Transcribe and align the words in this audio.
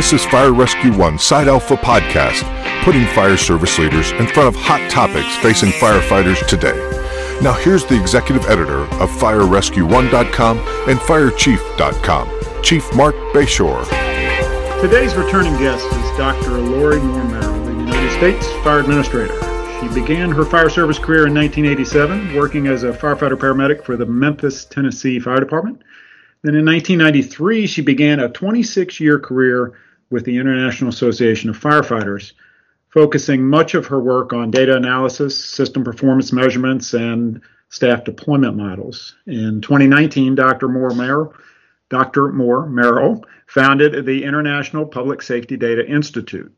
This 0.00 0.14
is 0.14 0.24
Fire 0.24 0.54
Rescue 0.54 0.96
One 0.96 1.18
Side 1.18 1.46
Alpha 1.46 1.76
Podcast, 1.76 2.42
putting 2.84 3.04
fire 3.08 3.36
service 3.36 3.78
leaders 3.78 4.12
in 4.12 4.26
front 4.28 4.48
of 4.48 4.56
hot 4.56 4.90
topics 4.90 5.36
facing 5.42 5.72
firefighters 5.72 6.46
today. 6.46 6.74
Now, 7.42 7.52
here's 7.52 7.84
the 7.84 8.00
executive 8.00 8.46
editor 8.46 8.78
of 8.78 9.10
FireRescue1.com 9.10 10.58
and 10.88 10.98
FireChief.com, 11.00 12.62
Chief 12.62 12.94
Marc 12.94 13.14
Bashoor. 13.34 13.84
Today's 14.80 15.14
returning 15.16 15.52
guest 15.58 15.84
is 15.84 16.16
Dr. 16.16 16.56
Lori 16.56 16.98
Moore 16.98 17.24
Merrill, 17.24 17.62
the 17.66 17.72
United 17.72 18.10
States 18.12 18.50
Fire 18.64 18.80
Administrator. 18.80 19.38
She 19.82 19.88
began 19.88 20.30
her 20.30 20.46
fire 20.46 20.70
service 20.70 20.98
career 20.98 21.26
in 21.26 21.34
1987, 21.34 22.34
working 22.34 22.68
as 22.68 22.84
a 22.84 22.92
firefighter 22.94 23.36
paramedic 23.36 23.84
for 23.84 23.98
the 23.98 24.06
Memphis, 24.06 24.64
Tennessee 24.64 25.20
Fire 25.20 25.40
Department. 25.40 25.82
Then 26.40 26.54
in 26.54 26.64
1993, 26.64 27.66
she 27.66 27.82
began 27.82 28.18
a 28.18 28.30
26 28.30 28.98
year 28.98 29.18
career 29.18 29.74
with 30.10 30.24
the 30.24 30.36
International 30.36 30.90
Association 30.90 31.50
of 31.50 31.58
Firefighters, 31.58 32.32
focusing 32.88 33.48
much 33.48 33.74
of 33.74 33.86
her 33.86 34.00
work 34.00 34.32
on 34.32 34.50
data 34.50 34.76
analysis, 34.76 35.42
system 35.42 35.84
performance 35.84 36.32
measurements, 36.32 36.92
and 36.94 37.40
staff 37.68 38.04
deployment 38.04 38.56
models. 38.56 39.14
In 39.26 39.60
2019, 39.60 40.34
Dr. 40.34 40.68
Moore 40.68 40.90
Merrill, 40.90 41.32
Dr. 41.88 42.32
Moore 42.32 42.66
Merrill 42.66 43.24
founded 43.46 44.04
the 44.04 44.24
International 44.24 44.84
Public 44.84 45.22
Safety 45.22 45.56
Data 45.56 45.86
Institute, 45.86 46.52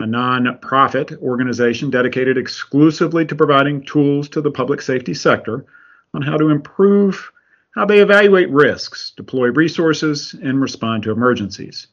a 0.00 0.06
non-profit 0.06 1.12
organization 1.22 1.90
dedicated 1.90 2.38
exclusively 2.38 3.26
to 3.26 3.34
providing 3.34 3.84
tools 3.84 4.28
to 4.30 4.40
the 4.40 4.50
public 4.50 4.80
safety 4.80 5.14
sector 5.14 5.66
on 6.14 6.22
how 6.22 6.36
to 6.36 6.48
improve 6.48 7.30
how 7.74 7.84
they 7.84 8.00
evaluate 8.00 8.50
risks, 8.50 9.12
deploy 9.16 9.48
resources, 9.48 10.34
and 10.42 10.60
respond 10.60 11.02
to 11.02 11.10
emergencies. 11.10 11.88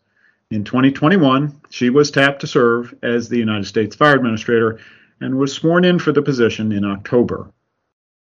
In 0.52 0.66
2021, 0.66 1.62
she 1.70 1.90
was 1.90 2.12
tapped 2.12 2.42
to 2.42 2.48
serve 2.48 2.94
as 3.02 3.30
the 3.30 3.38
United 3.38 3.64
States 3.64 3.96
Fire 3.96 4.16
Administrator 4.16 4.80
and 5.22 5.38
was 5.38 5.54
sworn 5.54 5.86
in 5.86 5.98
for 5.98 6.12
the 6.12 6.22
position 6.22 6.74
in 6.74 6.84
October. 6.84 7.50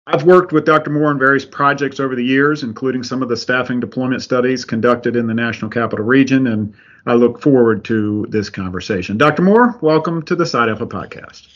I've 0.05 0.25
worked 0.25 0.51
with 0.51 0.65
Dr. 0.65 0.89
Moore 0.89 1.11
on 1.11 1.17
various 1.17 1.45
projects 1.45 1.97
over 1.97 2.17
the 2.17 2.25
years, 2.25 2.61
including 2.61 3.03
some 3.03 3.23
of 3.23 3.29
the 3.29 3.37
staffing 3.37 3.79
deployment 3.79 4.21
studies 4.21 4.65
conducted 4.65 5.15
in 5.15 5.27
the 5.27 5.33
National 5.33 5.71
Capital 5.71 6.03
Region, 6.03 6.47
and 6.47 6.73
I 7.05 7.13
look 7.13 7.41
forward 7.41 7.85
to 7.85 8.25
this 8.27 8.49
conversation. 8.49 9.17
Dr. 9.17 9.43
Moore, 9.43 9.77
welcome 9.79 10.21
to 10.23 10.35
the 10.35 10.45
Side 10.45 10.67
Alpha 10.67 10.87
podcast. 10.87 11.47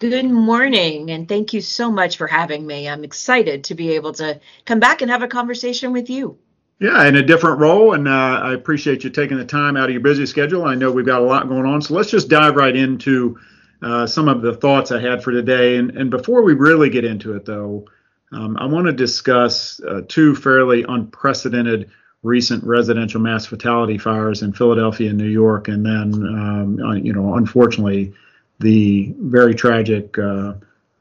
Good 0.00 0.24
morning, 0.24 1.12
and 1.12 1.28
thank 1.28 1.52
you 1.52 1.60
so 1.60 1.88
much 1.92 2.16
for 2.16 2.26
having 2.26 2.66
me. 2.66 2.88
I'm 2.88 3.04
excited 3.04 3.62
to 3.64 3.76
be 3.76 3.92
able 3.92 4.12
to 4.14 4.40
come 4.64 4.80
back 4.80 5.02
and 5.02 5.10
have 5.12 5.22
a 5.22 5.28
conversation 5.28 5.92
with 5.92 6.10
you. 6.10 6.36
Yeah, 6.80 7.06
in 7.06 7.16
a 7.16 7.22
different 7.22 7.60
role, 7.60 7.94
and 7.94 8.08
uh, 8.08 8.40
I 8.42 8.52
appreciate 8.52 9.04
you 9.04 9.10
taking 9.10 9.38
the 9.38 9.44
time 9.44 9.76
out 9.76 9.84
of 9.84 9.92
your 9.92 10.00
busy 10.00 10.26
schedule. 10.26 10.64
I 10.64 10.74
know 10.74 10.90
we've 10.90 11.06
got 11.06 11.22
a 11.22 11.24
lot 11.24 11.48
going 11.48 11.66
on, 11.66 11.80
so 11.80 11.94
let's 11.94 12.10
just 12.10 12.28
dive 12.28 12.56
right 12.56 12.74
into 12.74 13.38
uh, 13.80 14.06
some 14.06 14.28
of 14.28 14.42
the 14.42 14.54
thoughts 14.54 14.90
I 14.90 15.00
had 15.00 15.22
for 15.22 15.30
today. 15.30 15.76
And, 15.76 15.96
and 15.96 16.10
before 16.10 16.42
we 16.42 16.54
really 16.54 16.90
get 16.90 17.04
into 17.04 17.34
it, 17.36 17.44
though, 17.44 17.86
um, 18.32 18.56
I 18.56 18.66
want 18.66 18.86
to 18.86 18.92
discuss 18.92 19.80
uh, 19.80 20.02
two 20.08 20.34
fairly 20.34 20.84
unprecedented 20.88 21.90
recent 22.24 22.64
residential 22.64 23.20
mass 23.20 23.46
fatality 23.46 23.98
fires 23.98 24.42
in 24.42 24.52
Philadelphia 24.52 25.10
and 25.10 25.18
New 25.18 25.28
York, 25.28 25.68
and 25.68 25.86
then, 25.86 26.12
um, 26.12 26.96
you 27.04 27.12
know, 27.12 27.36
unfortunately, 27.36 28.12
the 28.58 29.14
very 29.18 29.54
tragic 29.54 30.18
uh, 30.18 30.54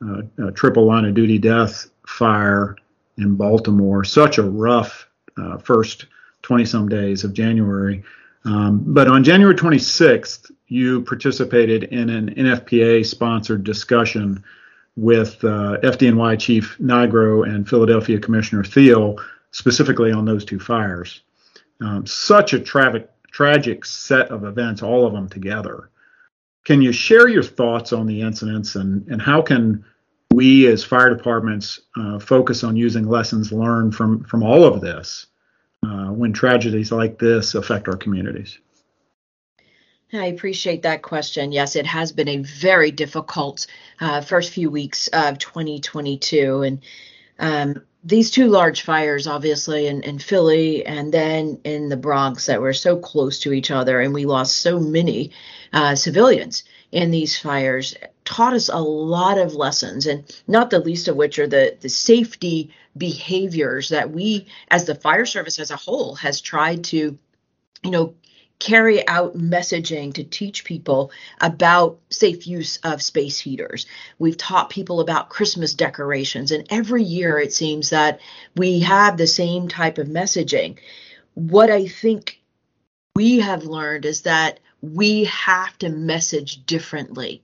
uh, 0.06 0.22
uh, 0.42 0.52
triple 0.52 0.86
line 0.86 1.06
of 1.06 1.16
duty 1.16 1.40
death 1.40 1.90
fire 2.06 2.76
in 3.18 3.36
Baltimore. 3.36 4.04
Such 4.04 4.38
a 4.38 4.44
rough 4.44 5.08
first 5.58 6.08
20 6.44 6.66
some 6.66 6.90
days 6.90 7.24
of 7.24 7.34
January. 7.34 8.04
Um, 8.46 8.84
but 8.86 9.08
on 9.08 9.24
January 9.24 9.56
26th, 9.56 10.52
you 10.68 11.02
participated 11.02 11.84
in 11.84 12.10
an 12.10 12.36
NFPA 12.36 13.06
sponsored 13.06 13.64
discussion 13.64 14.44
with 14.96 15.44
uh, 15.44 15.78
FDNY 15.82 16.40
Chief 16.40 16.78
Nigro 16.80 17.48
and 17.48 17.68
Philadelphia 17.68 18.20
Commissioner 18.20 18.64
Thiel, 18.64 19.18
specifically 19.52 20.12
on 20.12 20.26
those 20.26 20.46
two 20.46 20.60
fires. 20.60 21.22
Um, 21.82 22.06
such 22.06 22.54
a 22.54 22.60
tra- 22.60 23.08
tragic 23.32 23.86
set 23.86 24.30
of 24.30 24.44
events, 24.44 24.84
all 24.84 25.06
of 25.06 25.14
them 25.14 25.30
together. 25.30 25.90
Can 26.66 26.82
you 26.82 26.92
share 26.92 27.28
your 27.28 27.44
thoughts 27.44 27.92
on 27.92 28.06
the 28.06 28.22
incidents 28.22 28.76
and, 28.76 29.08
and 29.08 29.22
how 29.22 29.42
can 29.42 29.84
we 30.34 30.68
as 30.68 30.84
fire 30.84 31.14
departments 31.14 31.80
uh, 31.96 32.20
focus 32.20 32.64
on 32.64 32.76
using 32.76 33.08
lessons 33.08 33.52
learned 33.52 33.96
from, 33.96 34.24
from 34.24 34.44
all 34.44 34.64
of 34.64 34.82
this 34.82 35.28
uh, 35.86 36.08
when 36.08 36.34
tragedies 36.34 36.92
like 36.92 37.20
this 37.20 37.56
affect 37.56 37.88
our 37.88 37.98
communities? 37.98 38.58
I 40.12 40.28
appreciate 40.28 40.84
that 40.84 41.02
question. 41.02 41.52
Yes, 41.52 41.76
it 41.76 41.88
has 41.88 42.12
been 42.12 42.28
a 42.28 42.38
very 42.38 42.92
difficult 42.92 43.66
uh, 44.00 44.22
first 44.22 44.54
few 44.54 44.70
weeks 44.70 45.08
of 45.08 45.40
2022. 45.40 46.62
And 46.62 46.84
um, 47.40 47.82
these 48.04 48.30
two 48.30 48.48
large 48.48 48.84
fires, 48.84 49.26
obviously, 49.26 49.88
in, 49.88 50.04
in 50.04 50.20
Philly 50.20 50.86
and 50.86 51.12
then 51.12 51.60
in 51.64 51.90
the 51.90 51.98
Bronx, 51.98 52.46
that 52.46 52.62
were 52.62 52.74
so 52.74 52.98
close 52.98 53.40
to 53.40 53.54
each 53.54 53.72
other, 53.72 54.02
and 54.02 54.14
we 54.14 54.26
lost 54.26 54.58
so 54.58 54.80
many 54.80 55.32
uh, 55.74 55.96
civilians 55.96 56.64
in 56.92 57.10
these 57.12 57.38
fires, 57.38 57.96
taught 58.24 58.54
us 58.54 58.70
a 58.70 58.78
lot 58.78 59.38
of 59.38 59.56
lessons, 59.56 60.06
and 60.06 60.24
not 60.48 60.70
the 60.70 60.80
least 60.80 61.08
of 61.08 61.16
which 61.16 61.40
are 61.40 61.48
the, 61.48 61.76
the 61.82 61.90
safety 61.90 62.72
behaviors 62.96 63.90
that 63.90 64.12
we, 64.12 64.48
as 64.70 64.86
the 64.86 64.96
fire 64.96 65.26
service 65.26 65.60
as 65.60 65.72
a 65.72 65.76
whole, 65.76 66.16
has 66.16 66.40
tried 66.40 66.84
to, 66.84 67.18
you 67.84 67.92
know, 67.92 68.14
carry 68.60 69.06
out 69.08 69.36
messaging 69.36 70.14
to 70.14 70.24
teach 70.24 70.64
people 70.64 71.12
about 71.42 72.00
safe 72.10 72.48
use 72.48 72.78
of 72.78 73.02
space 73.02 73.40
heaters. 73.40 73.88
We've 74.20 74.38
taught 74.38 74.70
people 74.70 75.02
about 75.02 75.30
Christmas 75.30 75.74
decorations, 75.74 76.52
and 76.52 76.66
every 76.70 77.04
year 77.04 77.40
it 77.40 77.52
seems 77.52 77.90
that 77.90 78.20
we 78.56 78.80
have 78.82 79.18
the 79.18 79.28
same 79.28 79.68
type 79.68 79.98
of 79.98 80.08
messaging. 80.08 80.78
What 81.34 81.72
I 81.72 81.88
think 81.88 82.40
we 83.16 83.40
have 83.40 83.66
learned 83.66 84.06
is 84.06 84.22
that 84.22 84.60
we 84.84 85.24
have 85.24 85.78
to 85.80 85.90
message 85.90 86.66
differently 86.66 87.42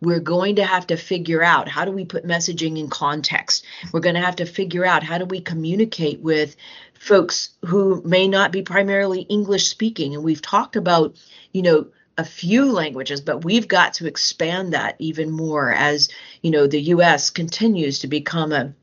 we're 0.00 0.20
going 0.20 0.56
to 0.56 0.64
have 0.64 0.86
to 0.88 0.96
figure 0.96 1.42
out 1.42 1.68
how 1.68 1.84
do 1.84 1.90
we 1.90 2.04
put 2.04 2.24
messaging 2.24 2.78
in 2.78 2.88
context. 2.88 3.64
We're 3.92 4.00
going 4.00 4.14
to 4.14 4.20
have 4.20 4.36
to 4.36 4.46
figure 4.46 4.84
out 4.84 5.02
how 5.02 5.18
do 5.18 5.24
we 5.24 5.40
communicate 5.40 6.20
with 6.20 6.56
folks 6.94 7.50
who 7.64 8.02
may 8.04 8.28
not 8.28 8.52
be 8.52 8.62
primarily 8.62 9.22
English 9.22 9.68
speaking. 9.68 10.14
And 10.14 10.22
we've 10.22 10.42
talked 10.42 10.76
about, 10.76 11.16
you 11.52 11.62
know, 11.62 11.88
a 12.16 12.24
few 12.24 12.72
languages, 12.72 13.20
but 13.20 13.44
we've 13.44 13.68
got 13.68 13.94
to 13.94 14.06
expand 14.06 14.72
that 14.72 14.96
even 14.98 15.30
more 15.30 15.72
as, 15.72 16.08
you 16.42 16.50
know, 16.50 16.66
the 16.66 16.82
US 16.82 17.30
continues 17.30 18.00
to 18.00 18.08
become 18.08 18.52
a, 18.52 18.74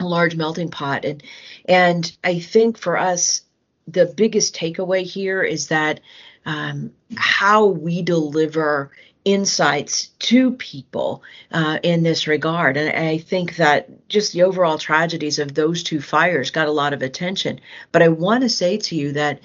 a 0.00 0.04
large 0.04 0.36
melting 0.36 0.70
pot. 0.70 1.04
And 1.04 1.22
and 1.68 2.16
I 2.24 2.40
think 2.40 2.78
for 2.78 2.98
us, 2.98 3.42
the 3.86 4.06
biggest 4.06 4.54
takeaway 4.54 5.02
here 5.02 5.42
is 5.42 5.68
that 5.68 6.00
um, 6.44 6.92
how 7.16 7.66
we 7.66 8.02
deliver 8.02 8.90
insights 9.24 10.08
to 10.18 10.52
people 10.52 11.22
uh, 11.52 11.78
in 11.82 12.02
this 12.02 12.26
regard. 12.26 12.76
And 12.76 12.96
I 12.96 13.18
think 13.18 13.56
that 13.56 14.08
just 14.08 14.32
the 14.32 14.42
overall 14.42 14.78
tragedies 14.78 15.38
of 15.38 15.54
those 15.54 15.82
two 15.82 16.00
fires 16.00 16.50
got 16.50 16.68
a 16.68 16.72
lot 16.72 16.92
of 16.92 17.02
attention. 17.02 17.60
But 17.92 18.02
I 18.02 18.08
want 18.08 18.42
to 18.42 18.48
say 18.48 18.78
to 18.78 18.96
you 18.96 19.12
that 19.12 19.40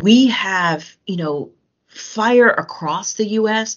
we 0.00 0.28
have, 0.28 0.96
you 1.06 1.16
know, 1.16 1.50
fire 1.86 2.48
across 2.48 3.14
the 3.14 3.26
U.S. 3.28 3.76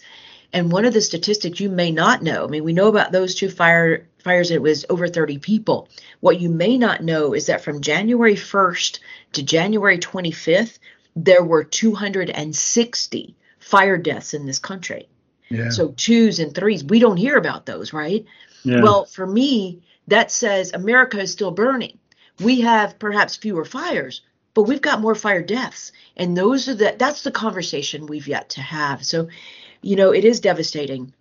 And 0.52 0.72
one 0.72 0.86
of 0.86 0.94
the 0.94 1.02
statistics 1.02 1.60
you 1.60 1.70
may 1.70 1.92
not 1.92 2.24
know, 2.24 2.46
I 2.46 2.48
mean, 2.48 2.64
we 2.64 2.74
know 2.74 2.88
about 2.88 3.12
those 3.12 3.36
two 3.36 3.50
fire 3.50 4.08
fires, 4.24 4.50
it 4.50 4.62
was 4.62 4.86
over 4.90 5.08
30 5.08 5.38
people. 5.38 5.88
What 6.20 6.40
you 6.42 6.50
may 6.50 6.80
not 6.80 7.04
know 7.04 7.34
is 7.34 7.46
that 7.46 7.62
from 7.62 7.82
January 7.82 8.34
1st 8.36 9.00
to 9.34 9.44
January 9.44 10.00
25th, 10.00 10.80
there 11.16 11.44
were 11.44 11.64
260 11.64 13.36
fire 13.60 13.98
deaths 13.98 14.34
in 14.34 14.46
this 14.46 14.60
country. 14.60 15.08
Yeah. 15.50 15.70
So 15.70 15.94
twos 15.96 16.40
and 16.40 16.54
threes, 16.54 16.84
we 16.84 17.00
don't 17.00 17.18
hear 17.18 17.38
about 17.38 17.66
those, 17.66 17.94
right? 17.94 18.26
Yeah. 18.64 18.82
Well, 18.82 19.06
for 19.06 19.26
me, 19.26 19.82
that 20.08 20.32
says 20.32 20.74
America 20.74 21.20
is 21.20 21.32
still 21.32 21.52
burning. 21.52 21.98
We 22.40 22.62
have 22.62 23.00
perhaps 23.00 23.36
fewer 23.36 23.66
fires, 23.66 24.22
but 24.54 24.64
we've 24.64 24.82
got 24.82 25.02
more 25.02 25.16
fire 25.16 25.42
deaths. 25.42 25.92
And 26.18 26.38
those 26.38 26.68
are 26.68 26.76
the 26.76 26.96
that's 26.98 27.24
the 27.24 27.32
conversation 27.32 28.08
we've 28.08 28.28
yet 28.28 28.50
to 28.50 28.62
have. 28.62 29.06
So, 29.06 29.30
you 29.82 29.96
know, 29.96 30.12
it 30.12 30.26
is 30.26 30.40
devastating 30.40 31.14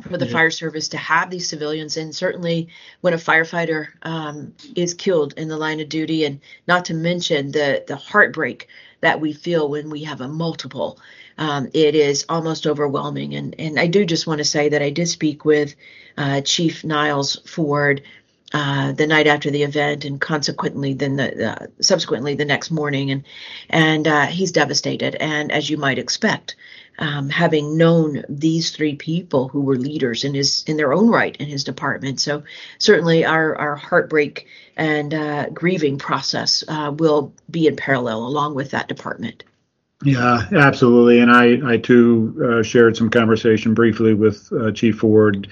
for 0.00 0.16
the 0.16 0.26
yeah. 0.26 0.32
fire 0.32 0.50
service 0.50 0.88
to 0.88 0.96
have 0.96 1.30
these 1.30 1.48
civilians 1.48 1.96
and 1.96 2.14
certainly 2.14 2.68
when 3.00 3.14
a 3.14 3.18
firefighter 3.18 3.88
um, 4.02 4.54
is 4.74 4.94
killed 4.94 5.34
in 5.36 5.48
the 5.48 5.56
line 5.56 5.80
of 5.80 5.88
duty 5.88 6.24
and 6.24 6.40
not 6.66 6.84
to 6.86 6.94
mention 6.94 7.52
the 7.52 7.84
the 7.86 7.96
heartbreak 7.96 8.68
that 9.00 9.20
we 9.20 9.32
feel 9.32 9.68
when 9.68 9.90
we 9.90 10.04
have 10.04 10.20
a 10.20 10.28
multiple 10.28 10.98
um, 11.40 11.70
it 11.72 11.94
is 11.94 12.26
almost 12.28 12.66
overwhelming. 12.66 13.34
And, 13.34 13.56
and 13.58 13.80
I 13.80 13.86
do 13.86 14.04
just 14.04 14.26
want 14.26 14.38
to 14.38 14.44
say 14.44 14.68
that 14.68 14.82
I 14.82 14.90
did 14.90 15.08
speak 15.08 15.44
with 15.44 15.74
uh, 16.16 16.42
Chief 16.42 16.84
Niles 16.84 17.40
Ford 17.46 18.02
uh, 18.52 18.92
the 18.92 19.06
night 19.06 19.26
after 19.26 19.50
the 19.50 19.62
event, 19.62 20.04
and 20.04 20.20
consequently, 20.20 20.92
then 20.92 21.16
the 21.16 21.52
uh, 21.52 21.66
subsequently 21.80 22.34
the 22.34 22.44
next 22.44 22.72
morning, 22.72 23.12
and 23.12 23.22
and 23.68 24.08
uh, 24.08 24.26
he's 24.26 24.50
devastated. 24.50 25.14
And 25.14 25.52
as 25.52 25.70
you 25.70 25.76
might 25.76 26.00
expect, 26.00 26.56
um, 27.00 27.28
having 27.28 27.76
known 27.76 28.24
these 28.28 28.70
three 28.70 28.94
people 28.94 29.48
who 29.48 29.60
were 29.62 29.76
leaders 29.76 30.22
in 30.22 30.34
his 30.34 30.62
in 30.66 30.76
their 30.76 30.92
own 30.92 31.08
right 31.08 31.36
in 31.38 31.48
his 31.48 31.64
department, 31.64 32.20
so 32.20 32.42
certainly 32.78 33.24
our 33.24 33.56
our 33.56 33.76
heartbreak 33.76 34.46
and 34.76 35.12
uh, 35.12 35.48
grieving 35.50 35.98
process 35.98 36.62
uh, 36.68 36.94
will 36.96 37.32
be 37.50 37.66
in 37.66 37.76
parallel 37.76 38.26
along 38.26 38.54
with 38.54 38.70
that 38.70 38.88
department. 38.88 39.44
Yeah, 40.02 40.46
absolutely. 40.52 41.20
And 41.20 41.30
I, 41.30 41.74
I 41.74 41.76
too 41.76 42.34
uh, 42.42 42.62
shared 42.62 42.96
some 42.96 43.10
conversation 43.10 43.74
briefly 43.74 44.14
with 44.14 44.50
uh, 44.52 44.72
Chief 44.72 44.98
Ford, 44.98 45.48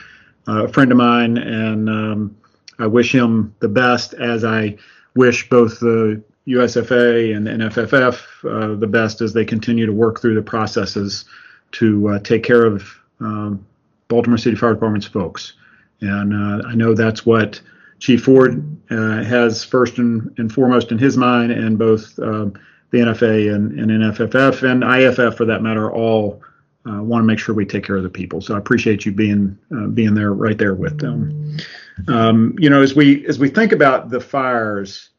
uh, 0.46 0.64
a 0.64 0.68
friend 0.68 0.90
of 0.90 0.96
mine, 0.96 1.36
and 1.36 1.90
um, 1.90 2.36
I 2.78 2.86
wish 2.86 3.14
him 3.14 3.54
the 3.58 3.68
best 3.68 4.14
as 4.14 4.44
I 4.44 4.76
wish 5.14 5.48
both 5.50 5.80
the 5.80 6.22
USFA 6.48 7.36
and 7.36 7.46
the 7.46 7.50
NFFF 7.50 8.20
uh, 8.44 8.76
the 8.76 8.86
best 8.86 9.20
as 9.20 9.32
they 9.32 9.44
continue 9.44 9.86
to 9.86 9.92
work 9.92 10.20
through 10.20 10.34
the 10.34 10.42
processes 10.42 11.24
to 11.72 12.08
uh, 12.08 12.18
take 12.20 12.42
care 12.42 12.64
of 12.64 12.88
um, 13.20 13.66
Baltimore 14.08 14.38
City 14.38 14.56
Fire 14.56 14.74
Department's 14.74 15.06
folks. 15.06 15.54
And 16.00 16.32
uh, 16.32 16.66
I 16.66 16.74
know 16.74 16.94
that's 16.94 17.26
what 17.26 17.60
Chief 17.98 18.22
Ford 18.22 18.64
has 18.88 19.64
first 19.64 19.98
and, 19.98 20.32
and, 20.38 20.52
foremost 20.52 20.92
in 20.92 20.98
his 20.98 21.16
mind, 21.16 21.50
and 21.50 21.76
both 21.76 22.18
um, 22.20 22.54
the 22.90 22.98
NFA 22.98 23.54
and, 23.54 23.78
and 23.78 23.90
NFFF 23.90 24.62
and 24.62 24.84
IFF 24.84 25.36
for 25.36 25.44
that 25.44 25.62
matter 25.62 25.92
all 25.92 26.42
uh, 26.88 27.02
want 27.02 27.22
to 27.22 27.26
make 27.26 27.38
sure 27.38 27.54
we 27.54 27.66
take 27.66 27.84
care 27.84 27.96
of 27.96 28.02
the 28.02 28.10
people. 28.10 28.40
So 28.40 28.54
I 28.54 28.58
appreciate 28.58 29.04
you 29.04 29.12
being 29.12 29.58
uh, 29.74 29.88
being 29.88 30.14
there 30.14 30.32
right 30.32 30.56
there 30.56 30.74
with 30.74 30.98
them. 30.98 31.58
Um, 32.06 32.54
you 32.58 32.70
know, 32.70 32.82
as 32.82 32.94
we 32.94 33.26
as 33.26 33.38
we 33.38 33.48
think 33.48 33.72
about 33.72 34.10
the 34.10 34.20
fires, 34.20 35.10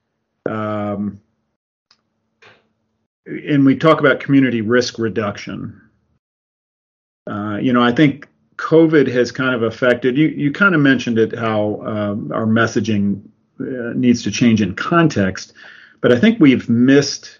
um, 0.46 1.20
and 3.26 3.66
we 3.66 3.76
talk 3.76 4.00
about 4.00 4.20
community 4.20 4.62
risk 4.62 4.98
reduction. 4.98 5.80
Uh, 7.30 7.58
you 7.62 7.74
know, 7.74 7.82
I 7.82 7.92
think 7.92 8.28
COVID 8.58 9.08
has 9.08 9.32
kind 9.32 9.54
of 9.54 9.64
affected. 9.64 10.18
You 10.18 10.28
you 10.28 10.52
kind 10.52 10.76
of 10.76 10.82
mentioned 10.82 11.20
it 11.20 11.38
how 11.38 11.82
um, 11.86 12.32
our 12.34 12.46
messaging 12.46 13.22
uh, 13.60 13.94
needs 13.96 14.24
to 14.24 14.32
change 14.32 14.62
in 14.62 14.76
context, 14.76 15.54
but 16.02 16.12
I 16.12 16.20
think 16.20 16.40
we've 16.40 16.68
missed 16.70 17.40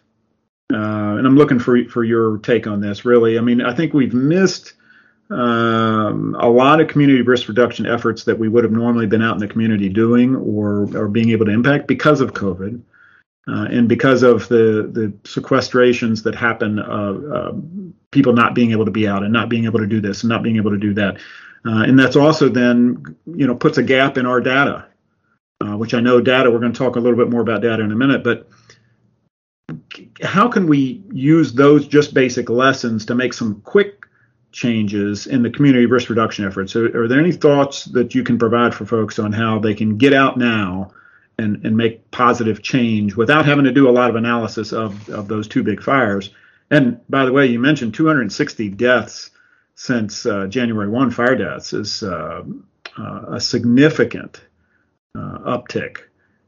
uh, 0.72 1.18
and 1.18 1.26
I'm 1.26 1.36
looking 1.36 1.60
for 1.60 1.84
for 1.86 2.04
your 2.04 2.38
take 2.40 2.68
on 2.68 2.80
this. 2.80 3.04
Really, 3.04 3.38
I 3.38 3.42
mean, 3.42 3.62
I 3.62 3.74
think 3.74 3.94
we've 3.94 4.14
missed 4.14 4.74
um, 5.32 6.36
a 6.40 6.50
lot 6.50 6.82
of 6.82 6.88
community 6.88 7.22
risk 7.22 7.48
reduction 7.48 7.86
efforts 7.86 8.24
that 8.24 8.40
we 8.40 8.50
would 8.50 8.64
have 8.64 8.74
normally 8.74 9.06
been 9.06 9.22
out 9.22 9.34
in 9.34 9.40
the 9.40 9.48
community 9.48 9.88
doing 9.88 10.36
or 10.36 10.90
or 10.96 11.08
being 11.08 11.30
able 11.30 11.46
to 11.46 11.52
impact 11.52 11.88
because 11.88 12.22
of 12.22 12.34
COVID. 12.34 12.82
Uh, 13.48 13.66
and 13.66 13.90
because 13.90 14.22
of 14.22 14.48
the 14.48 14.90
the 14.92 15.14
sequestrations 15.24 16.24
that 16.24 16.36
happen, 16.36 16.78
uh, 16.78 17.14
uh, 17.34 17.52
people 18.12 18.34
not 18.34 18.54
being 18.54 18.72
able 18.72 18.86
to 18.86 18.92
be 18.92 19.08
out 19.08 19.24
and 19.24 19.34
not 19.34 19.50
being 19.50 19.66
able 19.66 19.80
to 19.80 19.88
do 19.88 20.02
this 20.02 20.22
and 20.22 20.30
not 20.30 20.44
being 20.44 20.58
able 20.58 20.70
to 20.70 20.78
do 20.78 20.94
that, 20.94 21.16
uh, 21.66 21.84
and 21.84 21.98
that's 21.98 22.16
also 22.16 22.48
then 22.48 23.16
you 23.26 23.48
know 23.48 23.56
puts 23.56 23.78
a 23.80 23.84
gap 23.84 24.18
in 24.18 24.26
our 24.28 24.40
data, 24.40 24.86
uh, 25.62 25.76
which 25.78 25.96
I 25.96 26.00
know 26.00 26.22
data. 26.22 26.52
We're 26.52 26.60
going 26.60 26.74
to 26.74 26.78
talk 26.78 26.96
a 26.96 27.00
little 27.00 27.18
bit 27.18 27.32
more 27.32 27.42
about 27.42 27.64
data 27.64 27.82
in 27.82 27.92
a 27.92 27.96
minute, 27.96 28.24
but 28.24 28.48
how 30.22 30.48
can 30.48 30.68
we 30.68 31.04
use 31.12 31.54
those 31.54 31.88
just 31.88 32.14
basic 32.14 32.50
lessons 32.50 33.06
to 33.08 33.16
make 33.16 33.34
some 33.34 33.62
quick 33.62 34.06
changes 34.52 35.28
in 35.28 35.44
the 35.44 35.50
community 35.50 35.86
risk 35.86 36.10
reduction 36.10 36.46
efforts? 36.46 36.74
So 36.74 36.86
are 36.86 37.08
there 37.08 37.20
any 37.20 37.32
thoughts 37.32 37.86
that 37.86 38.16
you 38.16 38.24
can 38.24 38.38
provide 38.38 38.74
for 38.74 38.86
folks 38.86 39.20
on 39.20 39.32
how 39.32 39.60
they 39.60 39.74
can 39.74 39.98
get 39.98 40.14
out 40.14 40.38
now 40.38 40.92
and, 41.38 41.66
and 41.66 41.78
make 41.78 42.10
positive 42.12 42.62
change 42.62 43.16
without 43.16 43.46
having 43.46 43.66
to 43.66 43.72
do 43.72 43.90
a 43.90 43.92
lot 43.92 44.10
of 44.10 44.16
analysis 44.16 44.74
of, 44.74 45.10
of 45.10 45.28
those 45.28 45.48
two 45.48 45.64
big 45.64 45.82
fires? 45.82 46.32
And 46.72 47.00
by 47.10 47.26
the 47.26 47.32
way, 47.32 47.48
you 47.48 47.60
mentioned 47.60 47.94
260 47.94 48.70
deaths 48.70 49.32
since 49.76 50.26
uh, 50.26 50.48
January 50.48 50.90
1 50.90 51.12
fire 51.12 51.36
deaths 51.36 51.74
is 51.74 52.04
uh, 52.04 52.44
uh, 52.98 53.22
a 53.30 53.40
significant 53.40 54.42
uh, 55.16 55.40
uptick. 55.40 55.98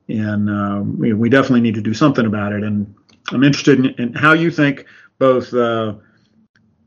And 0.10 0.50
um, 0.50 1.00
we, 1.00 1.14
we 1.14 1.30
definitely 1.30 1.62
need 1.62 1.76
to 1.76 1.82
do 1.82 1.94
something 1.94 2.26
about 2.26 2.52
it. 2.52 2.64
And 2.64 2.94
I'm 3.32 3.44
interested 3.44 3.80
in, 3.80 3.86
in 3.98 4.14
how 4.14 4.34
you 4.34 4.52
think 4.52 4.86
both 5.18 5.54
uh, 5.54 5.96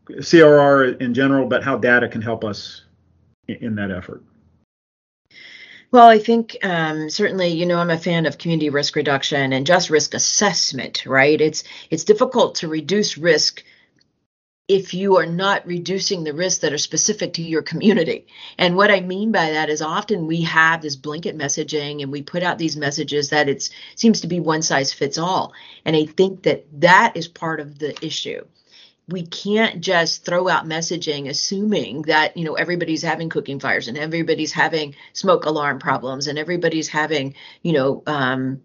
CRR 0.09 1.01
in 1.01 1.15
general, 1.15 1.47
but 1.47 1.63
how 1.63 1.77
data 1.77 2.09
can 2.09 2.23
help 2.23 2.45
us 2.45 2.83
in, 3.49 3.75
that 3.77 3.91
effort. 3.91 4.23
Well, 5.91 6.09
I 6.09 6.19
think 6.19 6.57
um, 6.63 7.09
certainly, 7.09 7.49
you 7.49 7.67
know, 7.67 7.79
I'm 7.79 7.91
a 7.91 7.99
fan 7.99 8.27
of 8.27 8.39
community 8.39 8.71
risk 8.71 8.97
reduction 8.97 9.53
and 9.53 9.67
just 9.67 9.91
risk 9.91 10.15
assessment, 10.15 11.07
right? 11.07 11.41
It's 11.41 11.63
it's 11.91 12.05
difficult 12.05 12.57
to 12.57 12.69
reduce 12.69 13.17
risk 13.17 13.63
if 14.67 14.95
you 14.95 15.19
are 15.19 15.27
not 15.27 15.67
reducing 15.67 16.25
the 16.25 16.33
risks 16.33 16.63
that 16.63 16.73
are 16.73 16.79
specific 16.79 17.35
to 17.35 17.43
your 17.43 17.63
community. 17.63 18.27
And 18.57 18.77
what 18.77 18.91
I 18.91 19.01
mean 19.01 19.31
by 19.31 19.51
that 19.51 19.69
is 19.69 19.83
often 19.83 20.27
we 20.27 20.41
have 20.43 20.81
this 20.81 20.97
blanket 20.97 21.37
messaging 21.37 22.03
and 22.03 22.11
we 22.11 22.23
put 22.23 22.43
out 22.43 22.57
these 22.57 22.77
messages 22.77 23.29
that 23.29 23.49
it 23.49 23.69
seems 23.95 24.23
to 24.23 24.27
be 24.27 24.41
one 24.41 24.63
size 24.63 24.93
fits 24.93 25.19
all. 25.19 25.53
And 25.85 25.95
I 25.95 26.07
think 26.07 26.45
that 26.45 26.65
that 26.81 27.15
is 27.15 27.29
part 27.29 27.61
of 27.61 27.79
the 27.79 27.95
issue. 28.05 28.43
We 29.09 29.27
can't 29.27 29.81
just 29.81 30.25
throw 30.25 30.49
out 30.49 30.67
messaging 30.67 31.29
assuming 31.29 32.03
that, 32.03 32.37
you 32.37 32.45
know, 32.45 32.55
everybody's 32.55 33.03
having 33.03 33.29
cooking 33.29 33.61
fires 33.61 33.89
and 33.89 33.99
everybody's 33.99 34.53
having 34.53 34.95
smoke 35.13 35.45
alarm 35.45 35.79
problems 35.79 36.27
and 36.27 36.39
everybody's 36.39 36.89
having, 36.89 37.35
you 37.63 37.73
know, 37.73 38.03
um, 38.07 38.63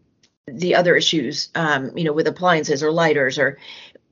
the 0.48 0.76
other 0.76 0.96
issues, 0.96 1.50
um, 1.56 1.98
you 1.98 2.04
know, 2.06 2.14
with 2.14 2.28
appliances 2.28 2.84
or 2.84 2.92
lighters 2.92 3.38
or 3.38 3.58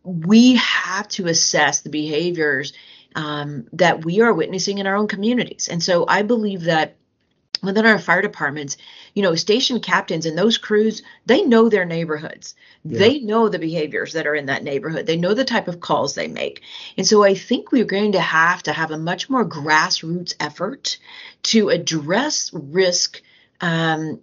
we 0.04 0.56
have 0.56 1.08
to 1.10 1.28
assess 1.28 1.82
the 1.82 1.90
behaviors 1.90 2.74
um, 3.16 3.68
that 3.74 4.06
we 4.06 4.22
are 4.22 4.34
witnessing 4.34 4.78
in 4.78 4.88
our 4.88 4.96
own 4.96 5.08
communities. 5.08 5.68
And 5.70 5.82
so 5.82 6.06
I 6.08 6.22
believe 6.22 6.64
that 6.64 6.96
within 7.62 7.86
our 7.86 8.00
fire 8.00 8.22
departments, 8.22 8.78
you 9.14 9.24
know, 9.24 9.36
station 9.36 9.80
captains 9.80 10.26
and 10.26 10.38
those 10.38 10.58
crews, 10.58 11.04
they 11.26 11.44
know 11.44 11.70
their 11.70 11.86
neighborhoods. 11.86 12.56
Yeah. 12.84 13.00
They 13.00 13.20
know 13.20 13.50
the 13.50 13.60
behaviors 13.60 14.14
that 14.14 14.28
are 14.28 14.36
in 14.36 14.48
that 14.48 14.64
neighborhood. 14.64 15.06
They 15.06 15.18
know 15.18 15.34
the 15.34 15.46
type 15.46 15.68
of 15.68 15.80
calls 15.80 16.16
they 16.16 16.28
make. 16.28 16.62
And 16.98 17.06
so 17.06 17.24
I 17.24 17.34
think 17.34 17.72
we're 17.72 17.86
going 17.86 18.14
to 18.14 18.20
have 18.20 18.64
to 18.64 18.74
have 18.74 18.92
a 18.92 18.98
much 18.98 19.30
more 19.30 19.48
grassroots 19.48 20.36
effort 20.40 20.98
to 21.44 21.70
address 21.70 22.52
risk 22.54 23.22
um, 23.60 24.20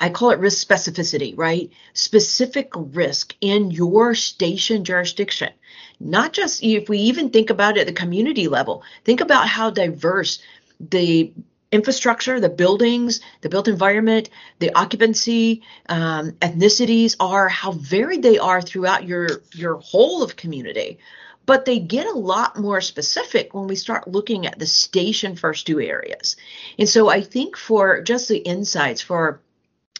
I 0.00 0.08
call 0.08 0.30
it 0.30 0.38
risk 0.38 0.66
specificity, 0.66 1.36
right? 1.36 1.70
Specific 1.92 2.70
risk 2.74 3.36
in 3.42 3.70
your 3.70 4.14
station 4.14 4.84
jurisdiction. 4.84 5.52
Not 6.00 6.32
just 6.32 6.62
if 6.62 6.88
we 6.88 6.98
even 7.00 7.28
think 7.28 7.50
about 7.50 7.76
it 7.76 7.80
at 7.82 7.86
the 7.86 7.92
community 7.92 8.48
level, 8.48 8.82
think 9.04 9.20
about 9.20 9.46
how 9.46 9.68
diverse 9.68 10.40
the 10.80 11.34
infrastructure, 11.72 12.40
the 12.40 12.48
buildings, 12.48 13.20
the 13.42 13.48
built 13.48 13.68
environment, 13.68 14.28
the 14.58 14.74
occupancy, 14.74 15.62
um, 15.88 16.32
ethnicities 16.32 17.16
are, 17.20 17.48
how 17.48 17.72
varied 17.72 18.22
they 18.22 18.38
are 18.38 18.60
throughout 18.60 19.06
your 19.06 19.42
your 19.54 19.76
whole 19.76 20.22
of 20.22 20.36
community. 20.36 20.98
But 21.46 21.64
they 21.64 21.78
get 21.78 22.06
a 22.06 22.18
lot 22.18 22.58
more 22.58 22.80
specific 22.80 23.54
when 23.54 23.66
we 23.66 23.74
start 23.74 24.06
looking 24.06 24.46
at 24.46 24.58
the 24.58 24.66
station 24.66 25.36
first 25.36 25.66
two 25.66 25.80
areas. 25.80 26.36
And 26.78 26.88
so 26.88 27.08
I 27.08 27.22
think 27.22 27.56
for 27.56 28.02
just 28.02 28.28
the 28.28 28.38
insights 28.38 29.00
for 29.00 29.40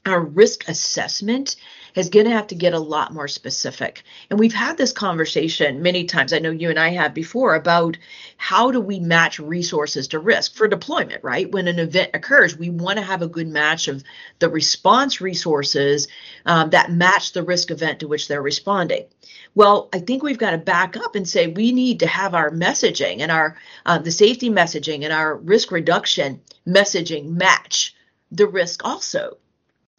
our 0.06 0.20
risk 0.20 0.68
assessment 0.68 1.56
is 1.94 2.08
going 2.08 2.26
to 2.26 2.32
have 2.32 2.48
to 2.48 2.54
get 2.54 2.74
a 2.74 2.78
lot 2.78 3.12
more 3.12 3.28
specific. 3.28 4.02
And 4.28 4.38
we've 4.38 4.54
had 4.54 4.76
this 4.76 4.92
conversation 4.92 5.82
many 5.82 6.04
times. 6.04 6.32
I 6.32 6.38
know 6.38 6.50
you 6.50 6.70
and 6.70 6.78
I 6.78 6.90
have 6.90 7.14
before 7.14 7.54
about 7.54 7.96
how 8.36 8.70
do 8.70 8.80
we 8.80 9.00
match 9.00 9.38
resources 9.38 10.08
to 10.08 10.18
risk 10.18 10.54
for 10.54 10.68
deployment, 10.68 11.22
right? 11.24 11.50
When 11.50 11.68
an 11.68 11.78
event 11.78 12.10
occurs, 12.14 12.56
we 12.56 12.70
want 12.70 12.98
to 12.98 13.04
have 13.04 13.22
a 13.22 13.28
good 13.28 13.48
match 13.48 13.88
of 13.88 14.02
the 14.38 14.48
response 14.48 15.20
resources 15.20 16.08
um, 16.46 16.70
that 16.70 16.92
match 16.92 17.32
the 17.32 17.42
risk 17.42 17.70
event 17.70 18.00
to 18.00 18.08
which 18.08 18.28
they're 18.28 18.42
responding. 18.42 19.06
Well, 19.54 19.88
I 19.92 19.98
think 19.98 20.22
we've 20.22 20.38
got 20.38 20.52
to 20.52 20.58
back 20.58 20.96
up 20.96 21.16
and 21.16 21.28
say 21.28 21.48
we 21.48 21.72
need 21.72 22.00
to 22.00 22.06
have 22.06 22.34
our 22.34 22.50
messaging 22.50 23.20
and 23.20 23.32
our 23.32 23.56
uh, 23.84 23.98
the 23.98 24.12
safety 24.12 24.48
messaging 24.48 25.02
and 25.02 25.12
our 25.12 25.36
risk 25.36 25.72
reduction 25.72 26.40
messaging 26.66 27.30
match 27.30 27.94
the 28.30 28.46
risk 28.46 28.84
also 28.84 29.38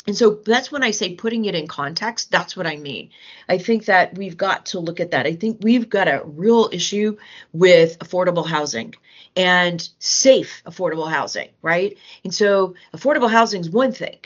and 0.07 0.17
so 0.17 0.41
that's 0.45 0.71
when 0.71 0.83
I 0.83 0.91
say 0.91 1.13
putting 1.13 1.45
it 1.45 1.53
in 1.53 1.67
context, 1.67 2.31
that's 2.31 2.57
what 2.57 2.65
I 2.65 2.75
mean. 2.75 3.11
I 3.47 3.59
think 3.59 3.85
that 3.85 4.17
we've 4.17 4.37
got 4.37 4.65
to 4.67 4.79
look 4.79 4.99
at 4.99 5.11
that. 5.11 5.27
I 5.27 5.35
think 5.35 5.59
we've 5.61 5.89
got 5.89 6.07
a 6.07 6.23
real 6.25 6.69
issue 6.71 7.17
with 7.53 7.99
affordable 7.99 8.47
housing 8.47 8.95
and 9.35 9.87
safe 9.99 10.63
affordable 10.65 11.09
housing, 11.09 11.49
right? 11.61 11.97
And 12.23 12.33
so 12.33 12.73
affordable 12.95 13.29
housing 13.29 13.61
is 13.61 13.69
one 13.69 13.91
thing. 13.91 14.17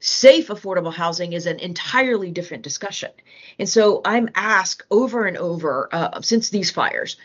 Safe 0.00 0.48
affordable 0.48 0.94
housing 0.94 1.34
is 1.34 1.46
an 1.46 1.58
entirely 1.58 2.30
different 2.30 2.62
discussion. 2.62 3.10
And 3.58 3.68
so 3.68 4.00
I'm 4.04 4.30
asked 4.34 4.82
over 4.90 5.26
and 5.26 5.36
over 5.36 5.90
uh, 5.92 6.22
since 6.22 6.48
these 6.48 6.70
fires, 6.70 7.16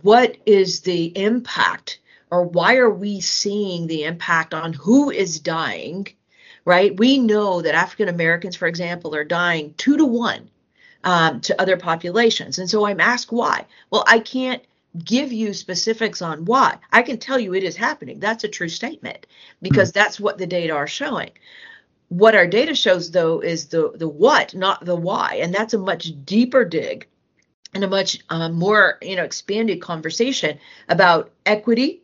what 0.00 0.36
is 0.46 0.80
the 0.80 1.06
impact 1.18 2.00
or 2.30 2.44
why 2.44 2.76
are 2.76 2.90
we 2.90 3.20
seeing 3.20 3.86
the 3.86 4.04
impact 4.04 4.54
on 4.54 4.72
who 4.72 5.10
is 5.10 5.40
dying? 5.40 6.06
Right? 6.64 6.96
We 6.96 7.18
know 7.18 7.62
that 7.62 7.74
African 7.74 8.08
Americans, 8.08 8.56
for 8.56 8.68
example, 8.68 9.14
are 9.14 9.24
dying 9.24 9.74
two 9.76 9.96
to 9.96 10.04
one 10.04 10.50
um, 11.04 11.40
to 11.42 11.60
other 11.60 11.76
populations. 11.76 12.58
And 12.58 12.68
so 12.68 12.86
I'm 12.86 13.00
asked 13.00 13.32
why. 13.32 13.66
Well, 13.90 14.04
I 14.06 14.18
can't 14.18 14.62
give 15.04 15.32
you 15.32 15.54
specifics 15.54 16.20
on 16.20 16.44
why. 16.44 16.78
I 16.92 17.02
can 17.02 17.18
tell 17.18 17.38
you 17.38 17.54
it 17.54 17.62
is 17.62 17.76
happening. 17.76 18.18
That's 18.18 18.44
a 18.44 18.48
true 18.48 18.68
statement 18.68 19.26
because 19.62 19.90
mm-hmm. 19.90 20.00
that's 20.00 20.20
what 20.20 20.38
the 20.38 20.46
data 20.46 20.74
are 20.74 20.88
showing. 20.88 21.30
What 22.08 22.34
our 22.34 22.46
data 22.46 22.74
shows 22.74 23.12
though 23.12 23.40
is 23.40 23.68
the 23.68 23.92
the 23.94 24.08
what, 24.08 24.52
not 24.52 24.84
the 24.84 24.96
why, 24.96 25.38
and 25.40 25.54
that's 25.54 25.74
a 25.74 25.78
much 25.78 26.12
deeper 26.24 26.64
dig 26.64 27.06
and 27.72 27.84
a 27.84 27.88
much 27.88 28.18
uh, 28.30 28.48
more 28.48 28.98
you 29.00 29.14
know 29.14 29.22
expanded 29.22 29.80
conversation 29.80 30.58
about 30.88 31.30
equity 31.46 31.99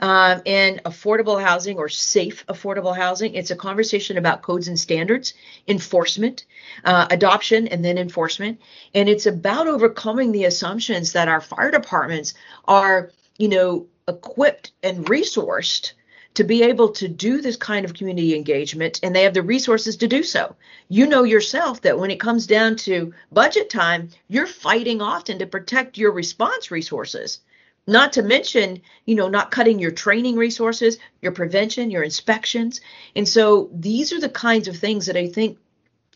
um, 0.00 0.40
and 0.46 0.82
affordable 0.84 1.42
housing 1.42 1.78
or 1.78 1.88
safe 1.88 2.44
affordable 2.46 2.96
housing. 2.96 3.34
It's 3.34 3.50
a 3.50 3.56
conversation 3.56 4.18
about 4.18 4.42
codes 4.42 4.66
and 4.68 4.80
standards, 4.80 5.34
enforcement, 5.68 6.44
uh, 6.84 7.06
adoption, 7.10 7.68
and 7.68 7.84
then 7.84 7.98
enforcement. 7.98 8.60
And 8.94 9.08
it's 9.08 9.26
about 9.26 9.68
overcoming 9.68 10.32
the 10.32 10.44
assumptions 10.44 11.12
that 11.12 11.28
our 11.28 11.40
fire 11.40 11.70
departments 11.70 12.34
are, 12.64 13.10
you 13.38 13.48
know, 13.48 13.86
equipped 14.08 14.72
and 14.82 15.06
resourced 15.06 15.92
to 16.34 16.44
be 16.44 16.62
able 16.62 16.90
to 16.90 17.08
do 17.08 17.40
this 17.40 17.56
kind 17.56 17.84
of 17.84 17.94
community 17.94 18.36
engagement 18.36 19.00
and 19.02 19.14
they 19.14 19.24
have 19.24 19.34
the 19.34 19.42
resources 19.42 19.96
to 19.96 20.08
do 20.08 20.22
so. 20.22 20.54
You 20.88 21.06
know 21.06 21.24
yourself 21.24 21.82
that 21.82 21.98
when 21.98 22.10
it 22.10 22.20
comes 22.20 22.46
down 22.46 22.76
to 22.76 23.12
budget 23.32 23.68
time, 23.68 24.10
you're 24.28 24.46
fighting 24.46 25.02
often 25.02 25.40
to 25.40 25.46
protect 25.46 25.98
your 25.98 26.12
response 26.12 26.70
resources 26.70 27.40
not 27.86 28.12
to 28.12 28.22
mention 28.22 28.80
you 29.06 29.14
know 29.14 29.28
not 29.28 29.50
cutting 29.50 29.78
your 29.78 29.90
training 29.90 30.36
resources 30.36 30.98
your 31.22 31.32
prevention 31.32 31.90
your 31.90 32.02
inspections 32.02 32.80
and 33.16 33.28
so 33.28 33.70
these 33.72 34.12
are 34.12 34.20
the 34.20 34.28
kinds 34.28 34.68
of 34.68 34.76
things 34.76 35.06
that 35.06 35.16
i 35.16 35.26
think 35.26 35.58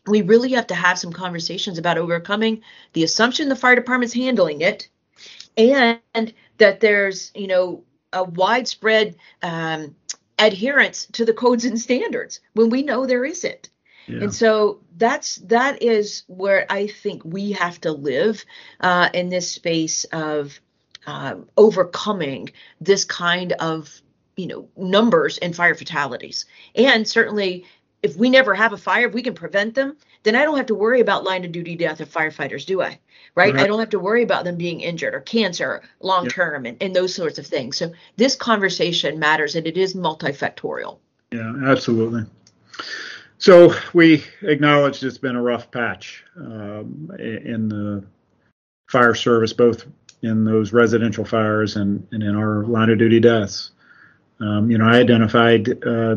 we 0.06 0.22
really 0.22 0.52
have 0.52 0.66
to 0.66 0.74
have 0.74 0.98
some 0.98 1.12
conversations 1.12 1.78
about 1.78 1.98
overcoming 1.98 2.62
the 2.92 3.04
assumption 3.04 3.48
the 3.48 3.56
fire 3.56 3.74
department's 3.74 4.14
handling 4.14 4.60
it 4.60 4.88
and 5.56 6.00
that 6.58 6.80
there's 6.80 7.32
you 7.34 7.46
know 7.46 7.82
a 8.12 8.22
widespread 8.22 9.16
um, 9.42 9.94
adherence 10.38 11.06
to 11.06 11.24
the 11.24 11.32
codes 11.32 11.64
and 11.64 11.80
standards 11.80 12.40
when 12.52 12.70
we 12.70 12.82
know 12.82 13.06
there 13.06 13.24
isn't 13.24 13.70
yeah. 14.06 14.24
And 14.24 14.34
so 14.34 14.80
that's 14.96 15.36
that 15.36 15.82
is 15.82 16.24
where 16.26 16.66
I 16.68 16.88
think 16.88 17.24
we 17.24 17.52
have 17.52 17.80
to 17.82 17.92
live 17.92 18.44
uh, 18.80 19.08
in 19.14 19.28
this 19.28 19.50
space 19.50 20.04
of 20.04 20.60
um, 21.06 21.48
overcoming 21.56 22.50
this 22.80 23.04
kind 23.04 23.52
of 23.52 24.00
you 24.36 24.46
know 24.46 24.68
numbers 24.76 25.38
and 25.38 25.54
fire 25.54 25.74
fatalities. 25.74 26.46
And 26.74 27.06
certainly 27.06 27.64
if 28.04 28.16
we 28.16 28.28
never 28.28 28.54
have 28.54 28.74
a 28.74 28.76
fire 28.76 29.08
if 29.08 29.14
we 29.14 29.22
can 29.22 29.34
prevent 29.34 29.74
them 29.74 29.96
then 30.22 30.36
i 30.36 30.44
don't 30.44 30.58
have 30.58 30.66
to 30.66 30.74
worry 30.74 31.00
about 31.00 31.24
line 31.24 31.44
of 31.44 31.50
duty 31.50 31.74
death 31.74 32.00
of 32.00 32.08
firefighters 32.08 32.66
do 32.66 32.82
i? 32.82 32.98
Right, 33.34 33.56
i 33.56 33.66
don't 33.66 33.80
have 33.80 33.90
to 33.90 33.98
worry 33.98 34.22
about 34.22 34.44
them 34.44 34.56
being 34.56 34.80
injured 34.80 35.14
or 35.14 35.20
cancer 35.20 35.82
long 36.00 36.28
term 36.28 36.66
and, 36.66 36.76
and 36.80 36.94
those 36.94 37.14
sorts 37.14 37.38
of 37.38 37.46
things. 37.46 37.76
So 37.78 37.92
this 38.16 38.36
conversation 38.36 39.18
matters 39.18 39.56
and 39.56 39.66
it 39.66 39.76
is 39.76 39.94
multifactorial. 39.94 40.98
Yeah 41.32 41.52
absolutely. 41.64 42.26
So 43.38 43.74
we 43.92 44.24
acknowledge 44.42 45.02
it's 45.02 45.18
been 45.18 45.36
a 45.36 45.42
rough 45.42 45.70
patch 45.70 46.24
um, 46.36 47.10
in 47.18 47.68
the 47.68 48.04
fire 48.88 49.14
service 49.14 49.52
both 49.52 49.86
in 50.24 50.44
those 50.44 50.72
residential 50.72 51.24
fires 51.24 51.76
and, 51.76 52.06
and 52.10 52.22
in 52.22 52.34
our 52.34 52.64
line 52.64 52.90
of 52.90 52.98
duty 52.98 53.20
deaths. 53.20 53.70
Um, 54.40 54.70
you 54.70 54.78
know, 54.78 54.86
I 54.86 54.98
identified 54.98 55.84
uh, 55.86 56.16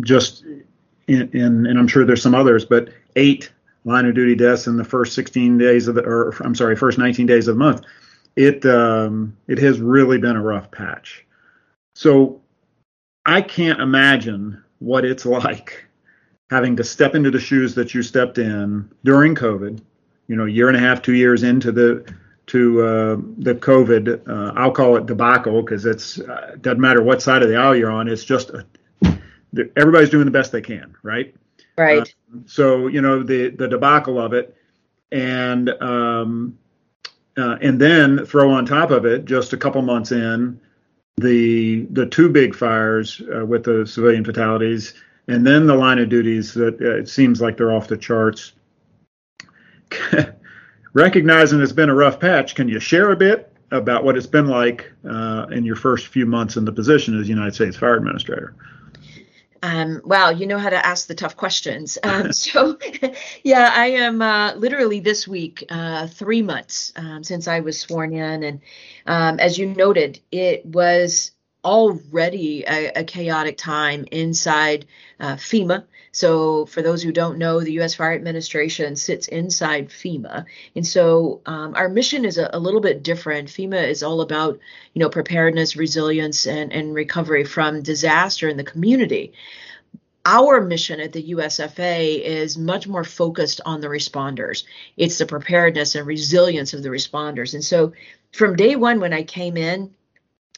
just 0.00 0.44
in, 1.06 1.30
in, 1.32 1.66
and 1.66 1.78
I'm 1.78 1.88
sure 1.88 2.04
there's 2.04 2.22
some 2.22 2.34
others, 2.34 2.64
but 2.64 2.90
eight 3.16 3.50
line 3.84 4.06
of 4.06 4.14
duty 4.14 4.34
deaths 4.34 4.66
in 4.66 4.76
the 4.76 4.84
first 4.84 5.14
16 5.14 5.58
days 5.58 5.88
of 5.88 5.96
the, 5.96 6.02
or 6.02 6.34
I'm 6.40 6.54
sorry, 6.54 6.76
first 6.76 6.98
19 6.98 7.26
days 7.26 7.48
of 7.48 7.56
the 7.56 7.58
month. 7.58 7.82
It 8.36 8.64
um, 8.66 9.36
it 9.48 9.58
has 9.58 9.80
really 9.80 10.18
been 10.18 10.36
a 10.36 10.42
rough 10.42 10.70
patch. 10.70 11.26
So 11.96 12.40
I 13.26 13.42
can't 13.42 13.80
imagine 13.80 14.62
what 14.78 15.04
it's 15.04 15.26
like 15.26 15.84
having 16.50 16.76
to 16.76 16.84
step 16.84 17.16
into 17.16 17.32
the 17.32 17.40
shoes 17.40 17.74
that 17.74 17.94
you 17.94 18.02
stepped 18.02 18.38
in 18.38 18.88
during 19.02 19.34
COVID. 19.34 19.82
You 20.28 20.36
know, 20.36 20.44
year 20.44 20.68
and 20.68 20.76
a 20.76 20.80
half, 20.80 21.02
two 21.02 21.14
years 21.14 21.42
into 21.42 21.72
the 21.72 22.14
to 22.48 22.82
uh, 22.82 23.16
the 23.38 23.54
COVID, 23.54 24.28
uh, 24.28 24.52
I'll 24.56 24.72
call 24.72 24.96
it 24.96 25.06
debacle 25.06 25.62
because 25.62 25.86
it's 25.86 26.18
uh, 26.18 26.56
doesn't 26.60 26.80
matter 26.80 27.02
what 27.02 27.22
side 27.22 27.42
of 27.42 27.48
the 27.48 27.56
aisle 27.56 27.76
you're 27.76 27.90
on. 27.90 28.08
It's 28.08 28.24
just 28.24 28.50
a, 28.50 28.66
everybody's 29.76 30.10
doing 30.10 30.24
the 30.24 30.30
best 30.30 30.50
they 30.50 30.62
can, 30.62 30.94
right? 31.02 31.34
Right. 31.76 32.02
Uh, 32.02 32.38
so 32.46 32.88
you 32.88 33.00
know 33.00 33.22
the 33.22 33.50
the 33.50 33.68
debacle 33.68 34.18
of 34.18 34.32
it, 34.32 34.56
and 35.12 35.70
um, 35.82 36.58
uh, 37.36 37.56
and 37.60 37.80
then 37.80 38.24
throw 38.24 38.50
on 38.50 38.66
top 38.66 38.90
of 38.90 39.04
it 39.04 39.24
just 39.26 39.52
a 39.52 39.56
couple 39.56 39.82
months 39.82 40.12
in 40.12 40.60
the 41.18 41.86
the 41.90 42.06
two 42.06 42.28
big 42.28 42.54
fires 42.54 43.20
uh, 43.34 43.44
with 43.44 43.64
the 43.64 43.86
civilian 43.86 44.24
fatalities, 44.24 44.94
and 45.28 45.46
then 45.46 45.66
the 45.66 45.74
line 45.74 45.98
of 45.98 46.08
duties 46.08 46.54
that 46.54 46.80
it 46.80 47.08
seems 47.08 47.40
like 47.40 47.56
they're 47.58 47.72
off 47.72 47.88
the 47.88 47.96
charts 47.96 48.52
recognizing 50.92 51.60
it's 51.60 51.72
been 51.72 51.90
a 51.90 51.94
rough 51.94 52.20
patch, 52.20 52.54
can 52.54 52.68
you 52.68 52.80
share 52.80 53.10
a 53.10 53.16
bit 53.16 53.52
about 53.70 54.04
what 54.04 54.16
it's 54.16 54.26
been 54.26 54.46
like 54.46 54.90
uh, 55.08 55.46
in 55.50 55.64
your 55.64 55.76
first 55.76 56.08
few 56.08 56.26
months 56.26 56.56
in 56.56 56.64
the 56.64 56.72
position 56.72 57.18
as 57.20 57.28
United 57.28 57.54
States 57.54 57.76
Fire 57.76 57.96
Administrator? 57.96 58.54
Um, 59.62 60.00
wow, 60.04 60.30
you 60.30 60.46
know 60.46 60.58
how 60.58 60.70
to 60.70 60.86
ask 60.86 61.08
the 61.08 61.14
tough 61.14 61.36
questions. 61.36 61.98
Um, 62.08 62.32
so, 62.32 62.78
yeah, 63.42 63.72
I 63.74 63.86
am 63.88 64.22
uh, 64.22 64.54
literally 64.54 65.00
this 65.00 65.28
week, 65.28 65.64
uh, 65.68 66.06
three 66.06 66.42
months 66.42 66.92
um, 66.96 67.22
since 67.22 67.46
I 67.48 67.60
was 67.60 67.78
sworn 67.78 68.14
in. 68.14 68.42
And 68.44 68.60
um, 69.06 69.40
as 69.40 69.58
you 69.58 69.66
noted, 69.66 70.20
it 70.32 70.64
was 70.64 71.32
already 71.64 72.64
a, 72.66 73.00
a 73.00 73.04
chaotic 73.04 73.58
time 73.58 74.06
inside 74.10 74.86
uh, 75.20 75.34
FEMA. 75.34 75.84
So, 76.18 76.66
for 76.66 76.82
those 76.82 77.00
who 77.00 77.12
don't 77.12 77.38
know, 77.38 77.60
the 77.60 77.74
U.S. 77.74 77.94
Fire 77.94 78.12
Administration 78.12 78.96
sits 78.96 79.28
inside 79.28 79.90
FEMA, 79.90 80.46
and 80.74 80.84
so 80.84 81.42
um, 81.46 81.76
our 81.76 81.88
mission 81.88 82.24
is 82.24 82.38
a, 82.38 82.50
a, 82.52 82.58
little 82.58 82.80
bit 82.80 83.04
different. 83.04 83.48
FEMA 83.48 83.86
is 83.86 84.02
all 84.02 84.20
about, 84.20 84.58
you 84.94 85.00
know, 85.00 85.10
preparedness, 85.10 85.76
resilience, 85.76 86.44
and, 86.44 86.72
and 86.72 86.92
recovery 86.92 87.44
from 87.44 87.82
disaster 87.82 88.48
in 88.48 88.56
the 88.56 88.64
community. 88.64 89.32
Our 90.24 90.60
mission 90.60 90.98
at 90.98 91.12
the 91.12 91.34
USFA 91.34 92.20
is 92.20 92.58
much 92.58 92.88
more 92.88 93.04
focused 93.04 93.60
on 93.64 93.80
the 93.80 93.86
responders. 93.86 94.64
It's 94.96 95.18
the 95.18 95.26
preparedness 95.26 95.94
and 95.94 96.04
resilience 96.04 96.74
of 96.74 96.82
the 96.82 96.88
responders. 96.88 97.54
And 97.54 97.62
so, 97.62 97.92
from 98.32 98.56
day 98.56 98.74
one 98.74 98.98
when 98.98 99.12
I 99.12 99.22
came 99.22 99.56
in, 99.56 99.94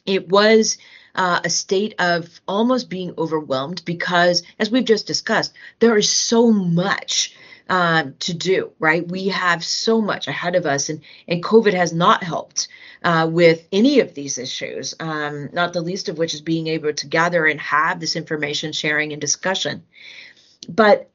it 0.07 0.27
was 0.27 0.79
uh, 1.15 1.41
a 1.43 1.49
state 1.49 1.95
of 1.99 2.41
almost 2.47 2.89
being 2.89 3.13
overwhelmed 3.17 3.83
because, 3.85 4.43
as 4.59 4.71
we've 4.71 4.85
just 4.85 5.07
discussed, 5.07 5.53
there 5.79 5.97
is 5.97 6.09
so 6.09 6.51
much 6.51 7.35
um, 7.69 8.15
to 8.19 8.33
do, 8.33 8.71
right? 8.79 9.07
We 9.07 9.29
have 9.29 9.63
so 9.63 10.01
much 10.01 10.27
ahead 10.27 10.55
of 10.55 10.65
us, 10.65 10.89
and, 10.89 11.01
and 11.27 11.43
COVID 11.43 11.73
has 11.73 11.93
not 11.93 12.23
helped 12.23 12.67
uh, 13.03 13.29
with 13.31 13.65
any 13.71 14.01
of 14.01 14.13
these 14.13 14.37
issues, 14.37 14.93
um, 14.99 15.49
not 15.53 15.73
the 15.73 15.81
least 15.81 16.09
of 16.09 16.17
which 16.17 16.33
is 16.33 16.41
being 16.41 16.67
able 16.67 16.93
to 16.93 17.07
gather 17.07 17.45
and 17.45 17.61
have 17.61 17.99
this 17.99 18.15
information 18.15 18.73
sharing 18.73 19.13
and 19.13 19.21
discussion. 19.21 19.83
But 20.67 21.09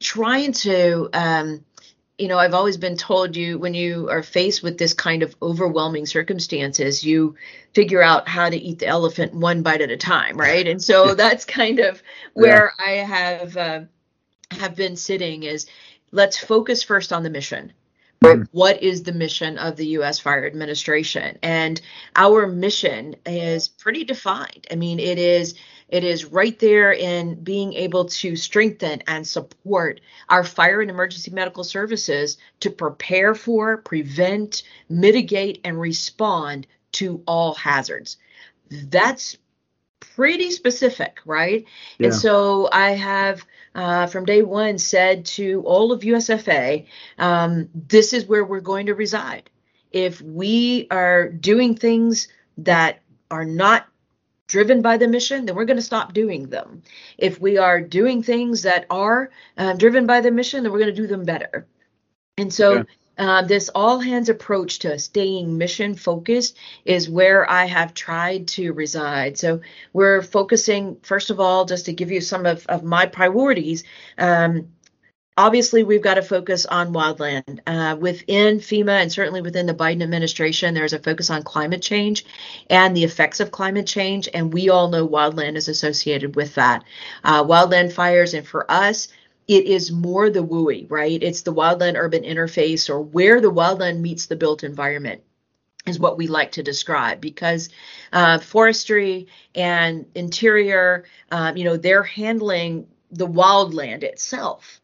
trying 0.00 0.52
to 0.52 1.10
um, 1.12 1.64
you 2.20 2.28
know, 2.28 2.38
I've 2.38 2.54
always 2.54 2.76
been 2.76 2.96
told 2.96 3.34
you 3.34 3.58
when 3.58 3.72
you 3.72 4.10
are 4.10 4.22
faced 4.22 4.62
with 4.62 4.76
this 4.76 4.92
kind 4.92 5.22
of 5.22 5.34
overwhelming 5.40 6.04
circumstances, 6.04 7.02
you 7.02 7.34
figure 7.72 8.02
out 8.02 8.28
how 8.28 8.50
to 8.50 8.56
eat 8.56 8.78
the 8.78 8.86
elephant 8.86 9.32
one 9.32 9.62
bite 9.62 9.80
at 9.80 9.90
a 9.90 9.96
time, 9.96 10.36
right? 10.36 10.66
And 10.66 10.82
so 10.82 11.14
that's 11.16 11.46
kind 11.46 11.78
of 11.78 12.02
where 12.34 12.72
yeah. 12.78 12.84
I 12.86 12.90
have 12.98 13.56
uh, 13.56 13.80
have 14.50 14.76
been 14.76 14.96
sitting 14.96 15.44
is 15.44 15.66
let's 16.12 16.36
focus 16.36 16.82
first 16.82 17.12
on 17.12 17.22
the 17.22 17.30
mission. 17.30 17.72
Right? 18.22 18.36
Mm-hmm. 18.36 18.56
What 18.58 18.82
is 18.82 19.02
the 19.02 19.12
mission 19.12 19.56
of 19.56 19.76
the 19.76 19.86
U.S. 19.86 20.18
Fire 20.18 20.46
Administration? 20.46 21.38
And 21.42 21.80
our 22.16 22.46
mission 22.46 23.16
is 23.24 23.68
pretty 23.68 24.04
defined. 24.04 24.66
I 24.70 24.74
mean, 24.74 25.00
it 25.00 25.18
is 25.18 25.54
it 25.90 26.04
is 26.04 26.24
right 26.24 26.56
there 26.60 26.92
in 26.92 27.42
being 27.42 27.74
able 27.74 28.04
to 28.06 28.36
strengthen 28.36 29.02
and 29.08 29.26
support 29.26 30.00
our 30.28 30.44
fire 30.44 30.80
and 30.80 30.90
emergency 30.90 31.32
medical 31.32 31.64
services 31.64 32.38
to 32.60 32.70
prepare 32.70 33.34
for, 33.34 33.78
prevent, 33.78 34.62
mitigate, 34.88 35.60
and 35.64 35.78
respond 35.78 36.68
to 36.92 37.22
all 37.26 37.54
hazards. 37.54 38.18
That's 38.70 39.36
pretty 39.98 40.52
specific, 40.52 41.18
right? 41.24 41.64
Yeah. 41.98 42.06
And 42.06 42.14
so 42.14 42.68
I 42.72 42.90
have 42.90 43.44
uh, 43.74 44.06
from 44.06 44.24
day 44.24 44.42
one 44.42 44.78
said 44.78 45.24
to 45.24 45.62
all 45.62 45.92
of 45.92 46.02
USFA, 46.02 46.86
um, 47.18 47.68
this 47.74 48.12
is 48.12 48.26
where 48.26 48.44
we're 48.44 48.60
going 48.60 48.86
to 48.86 48.94
reside. 48.94 49.50
If 49.90 50.22
we 50.22 50.86
are 50.90 51.28
doing 51.28 51.74
things 51.74 52.28
that 52.58 53.00
are 53.28 53.44
not 53.44 53.86
driven 54.50 54.82
by 54.82 54.96
the 54.96 55.06
mission, 55.06 55.46
then 55.46 55.54
we're 55.54 55.64
going 55.64 55.76
to 55.76 55.82
stop 55.82 56.12
doing 56.12 56.48
them. 56.48 56.82
If 57.16 57.40
we 57.40 57.56
are 57.56 57.80
doing 57.80 58.22
things 58.22 58.62
that 58.62 58.84
are 58.90 59.30
um, 59.56 59.78
driven 59.78 60.06
by 60.06 60.20
the 60.20 60.32
mission, 60.32 60.62
then 60.62 60.72
we're 60.72 60.80
going 60.80 60.94
to 60.94 61.02
do 61.02 61.06
them 61.06 61.24
better. 61.24 61.66
And 62.36 62.52
so, 62.52 62.74
yeah. 62.74 62.82
uh, 63.16 63.42
this 63.42 63.70
all 63.72 64.00
hands 64.00 64.28
approach 64.28 64.80
to 64.80 64.98
staying 64.98 65.56
mission 65.56 65.94
focused 65.94 66.56
is 66.84 67.08
where 67.08 67.48
I 67.48 67.66
have 67.66 67.94
tried 67.94 68.48
to 68.48 68.72
reside. 68.72 69.38
So, 69.38 69.60
we're 69.92 70.20
focusing, 70.20 70.96
first 71.02 71.30
of 71.30 71.38
all, 71.38 71.64
just 71.64 71.86
to 71.86 71.92
give 71.92 72.10
you 72.10 72.20
some 72.20 72.44
of, 72.44 72.66
of 72.66 72.82
my 72.82 73.06
priorities. 73.06 73.84
Um, 74.18 74.72
obviously 75.40 75.82
we've 75.82 76.02
got 76.02 76.14
to 76.14 76.22
focus 76.22 76.66
on 76.66 76.92
wildland. 76.92 77.60
Uh, 77.66 77.96
within 77.98 78.58
fema 78.58 79.00
and 79.00 79.10
certainly 79.10 79.40
within 79.40 79.64
the 79.64 79.74
biden 79.74 80.02
administration 80.02 80.74
there's 80.74 80.92
a 80.92 80.98
focus 80.98 81.30
on 81.30 81.42
climate 81.42 81.80
change 81.80 82.26
and 82.68 82.94
the 82.94 83.04
effects 83.04 83.40
of 83.40 83.50
climate 83.50 83.86
change 83.86 84.28
and 84.34 84.52
we 84.52 84.68
all 84.68 84.90
know 84.90 85.08
wildland 85.08 85.56
is 85.56 85.68
associated 85.68 86.36
with 86.36 86.54
that. 86.56 86.84
Uh, 87.24 87.42
wildland 87.42 87.90
fires 87.90 88.34
and 88.34 88.46
for 88.46 88.70
us 88.70 89.08
it 89.48 89.64
is 89.64 89.90
more 89.90 90.28
the 90.28 90.44
WUI 90.44 90.86
right? 90.90 91.22
It's 91.22 91.40
the 91.40 91.54
wildland 91.54 91.96
urban 91.96 92.22
interface 92.22 92.90
or 92.90 93.00
where 93.00 93.40
the 93.40 93.50
wildland 93.50 94.00
meets 94.00 94.26
the 94.26 94.36
built 94.36 94.62
environment 94.62 95.22
is 95.86 95.98
what 95.98 96.18
we 96.18 96.26
like 96.26 96.52
to 96.52 96.62
describe 96.62 97.18
because 97.18 97.70
uh, 98.12 98.38
forestry 98.38 99.28
and 99.54 100.04
interior, 100.14 101.06
um, 101.30 101.56
you 101.56 101.64
know, 101.64 101.78
they're 101.78 102.02
handling 102.02 102.86
the 103.10 103.26
wildland 103.26 104.02
itself 104.02 104.79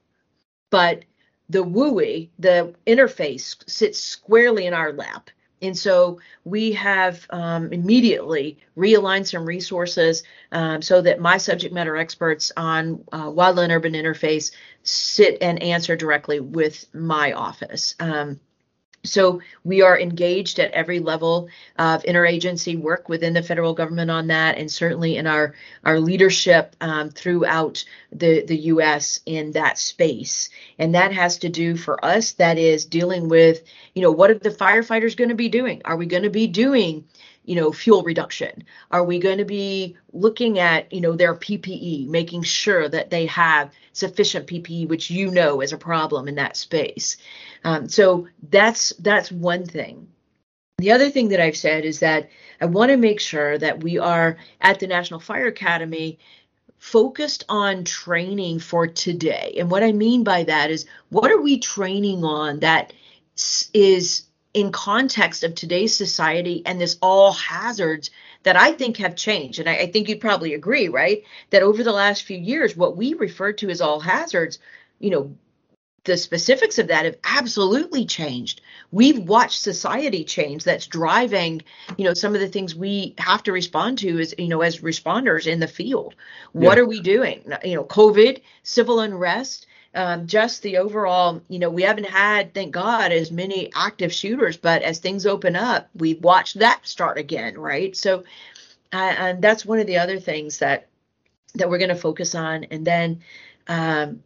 but 0.71 1.05
the 1.49 1.65
WUI, 1.65 2.29
the 2.39 2.75
interface, 2.87 3.57
sits 3.69 4.01
squarely 4.01 4.67
in 4.67 4.75
our 4.75 4.93
lap. 4.93 5.31
And 5.63 5.77
so 5.77 6.21
we 6.45 6.73
have 6.73 7.27
um, 7.31 7.73
immediately 7.73 8.59
realigned 8.77 9.27
some 9.27 9.47
resources 9.47 10.23
um, 10.53 10.83
so 10.83 11.01
that 11.01 11.21
my 11.21 11.39
subject 11.39 11.73
matter 11.73 11.97
experts 11.97 12.53
on 12.57 13.05
uh, 13.13 13.31
wildland 13.31 13.71
urban 13.71 13.95
interface 13.95 14.53
sit 14.83 15.39
and 15.41 15.63
answer 15.63 15.97
directly 15.97 16.41
with 16.41 16.87
my 16.95 17.33
office. 17.33 17.95
Um, 18.01 18.39
so 19.07 19.41
we 19.65 19.83
are 19.83 19.99
engaged 19.99 20.59
at 20.59 20.73
every 20.73 21.01
level 21.01 21.49
of 21.79 22.03
interagency 22.03 22.79
work 22.79 23.09
within 23.09 23.33
the 23.33 23.43
federal 23.43 23.75
government 23.75 24.11
on 24.11 24.27
that, 24.29 24.59
and 24.59 24.71
certainly 24.71 25.17
in 25.17 25.27
our 25.27 25.55
our 25.85 26.01
leadership 26.01 26.77
um, 26.81 27.11
throughout 27.11 27.85
the 28.13 28.45
the 28.45 28.57
U.S. 28.57 29.21
in 29.27 29.53
that 29.53 29.79
space. 29.79 30.51
And 30.79 30.95
that 30.95 31.13
has 31.13 31.39
to 31.39 31.49
do 31.49 31.77
for 31.77 32.05
us. 32.05 32.33
That 32.33 32.59
is 32.59 32.85
dealing 32.85 33.29
with 33.29 33.63
you 33.95 34.03
know 34.03 34.13
what 34.13 34.31
are 34.31 34.35
the 34.39 34.51
firefighters 34.51 35.17
going 35.17 35.31
to 35.31 35.35
be 35.35 35.49
doing? 35.49 35.83
Are 35.85 35.97
we 35.97 36.07
going 36.07 36.25
to 36.25 36.31
be 36.31 36.47
doing 36.47 37.05
you 37.47 37.55
know 37.55 37.73
fuel 37.73 38.03
reduction? 38.03 38.65
Are 38.91 39.05
we 39.05 39.19
going 39.19 39.39
to 39.39 39.45
be 39.45 39.97
looking 40.13 40.59
at 40.59 40.93
you 40.93 41.01
know 41.01 41.13
their 41.17 41.35
ppe 41.35 42.07
making 42.09 42.43
sure 42.43 42.89
that 42.89 43.11
they 43.11 43.27
have 43.27 43.73
sufficient 43.93 44.47
ppe 44.47 44.89
which 44.89 45.11
you 45.11 45.31
know 45.31 45.63
is 45.63 45.73
a 45.73 45.79
problem 45.79 46.29
in 46.29 46.35
that 46.35 46.57
space? 46.57 47.17
Um, 47.65 47.89
so 47.89 48.29
that's 48.51 48.91
that's 48.99 49.33
one 49.33 49.65
thing. 49.65 50.09
The 50.79 50.93
other 50.93 51.09
thing 51.09 51.29
that 51.29 51.41
i've 51.41 51.57
said 51.57 51.85
is 51.85 52.01
that 52.01 52.29
i 52.61 52.67
want 52.67 52.91
to 52.91 52.97
make 52.97 53.21
sure 53.21 53.57
that 53.57 53.83
we 53.83 53.99
are 53.99 54.37
at 54.61 54.79
the 54.79 54.87
national 54.87 55.21
fire 55.21 55.47
academy 55.47 56.19
focused 56.79 57.45
on 57.49 57.85
training 57.85 58.59
for 58.59 58.87
today. 58.87 59.55
And 59.59 59.71
what 59.71 59.83
i 59.83 59.93
mean 59.93 60.25
by 60.25 60.45
that 60.45 60.71
is 60.71 60.85
what 61.09 61.31
are 61.31 61.41
we 61.41 61.59
training 61.59 62.25
on 62.25 62.61
that 62.61 62.93
is 63.73 64.26
in 64.57 64.73
context 64.73 65.45
of 65.45 65.55
today's 65.55 65.95
society 65.95 66.63
and 66.65 66.81
this 66.81 66.97
all 67.03 67.31
hazards 67.31 68.11
that 68.43 68.57
I 68.57 68.73
think 68.73 68.97
have 68.97 69.15
changed. 69.15 69.59
And 69.59 69.69
I, 69.69 69.75
I, 69.75 69.87
think 69.93 70.09
you'd 70.09 70.19
probably 70.19 70.55
agree, 70.55 70.89
right? 70.89 71.25
That 71.51 71.63
over 71.63 71.85
the 71.85 71.93
last 71.93 72.23
few 72.23 72.39
years, 72.39 72.75
what 72.75 72.97
we 72.97 73.13
refer 73.13 73.53
to 73.53 73.69
as 73.69 73.83
all 73.83 74.01
hazards, 74.01 74.59
you 74.99 75.11
know, 75.11 75.37
the 76.05 76.17
specifics 76.17 76.79
of 76.79 76.89
that 76.89 77.05
have 77.05 77.19
absolutely 77.25 78.07
changed. 78.07 78.63
We've 78.93 79.19
watched 79.19 79.61
society 79.61 80.25
change 80.25 80.65
that's 80.65 80.87
driving, 80.87 81.61
you 81.99 82.05
know, 82.07 82.15
some 82.15 82.35
of 82.35 82.41
the 82.41 82.49
things 82.49 82.75
we 82.75 83.15
have 83.19 83.43
to 83.43 83.53
respond 83.53 83.99
to 83.99 84.19
as, 84.21 84.35
you 84.39 84.49
know, 84.49 84.63
as 84.63 84.81
responders 84.81 85.47
in 85.47 85.61
the 85.61 85.69
field. 85.69 86.15
What 86.53 86.79
yeah. 86.79 86.83
are 86.83 86.87
we 86.87 87.01
doing? 87.01 87.45
You 87.63 87.75
know, 87.75 87.85
COVID, 87.85 88.41
civil 88.63 89.01
unrest, 89.01 89.67
um, 89.97 90.27
just 90.27 90.63
the 90.63 90.77
overall, 90.77 91.41
you 91.49 91.59
know, 91.59 91.71
we 91.71 91.83
haven't 91.83 92.07
had, 92.07 92.53
thank 92.53 92.73
God, 92.73 93.13
as 93.13 93.33
many 93.33 93.73
active 93.75 94.13
shooters, 94.13 94.59
but 94.59 94.83
as 94.83 94.99
things 94.99 95.25
open 95.25 95.57
up, 95.57 95.89
we've 95.95 96.23
watched 96.23 96.59
that 96.59 96.87
start 96.87 97.17
again, 97.17 97.59
right? 97.59 97.97
So, 97.97 98.23
uh, 98.93 99.15
and 99.19 99.43
that's 99.43 99.65
one 99.65 99.79
of 99.79 99.87
the 99.87 99.99
other 99.99 100.21
things 100.21 100.59
that 100.59 100.89
that 101.55 101.71
we're 101.71 101.79
going 101.79 101.89
to 101.89 101.95
focus 101.95 102.35
on, 102.35 102.65
and 102.65 102.87
then 102.87 103.23
um, 103.67 104.23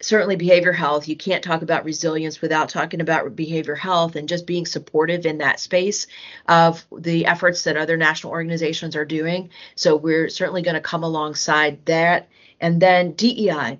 certainly 0.00 0.36
behavior 0.36 0.72
health. 0.72 1.06
You 1.06 1.16
can't 1.16 1.44
talk 1.44 1.60
about 1.60 1.84
resilience 1.84 2.40
without 2.40 2.70
talking 2.70 3.02
about 3.02 3.36
behavior 3.36 3.74
health 3.74 4.16
and 4.16 4.26
just 4.26 4.46
being 4.46 4.64
supportive 4.64 5.26
in 5.26 5.38
that 5.38 5.60
space 5.60 6.06
of 6.48 6.86
the 6.90 7.26
efforts 7.26 7.64
that 7.64 7.76
other 7.76 7.98
national 7.98 8.32
organizations 8.32 8.96
are 8.96 9.04
doing. 9.04 9.50
So 9.74 9.96
we're 9.96 10.30
certainly 10.30 10.62
going 10.62 10.76
to 10.76 10.80
come 10.80 11.04
alongside 11.04 11.84
that, 11.84 12.28
and 12.62 12.80
then 12.80 13.12
DEI 13.12 13.78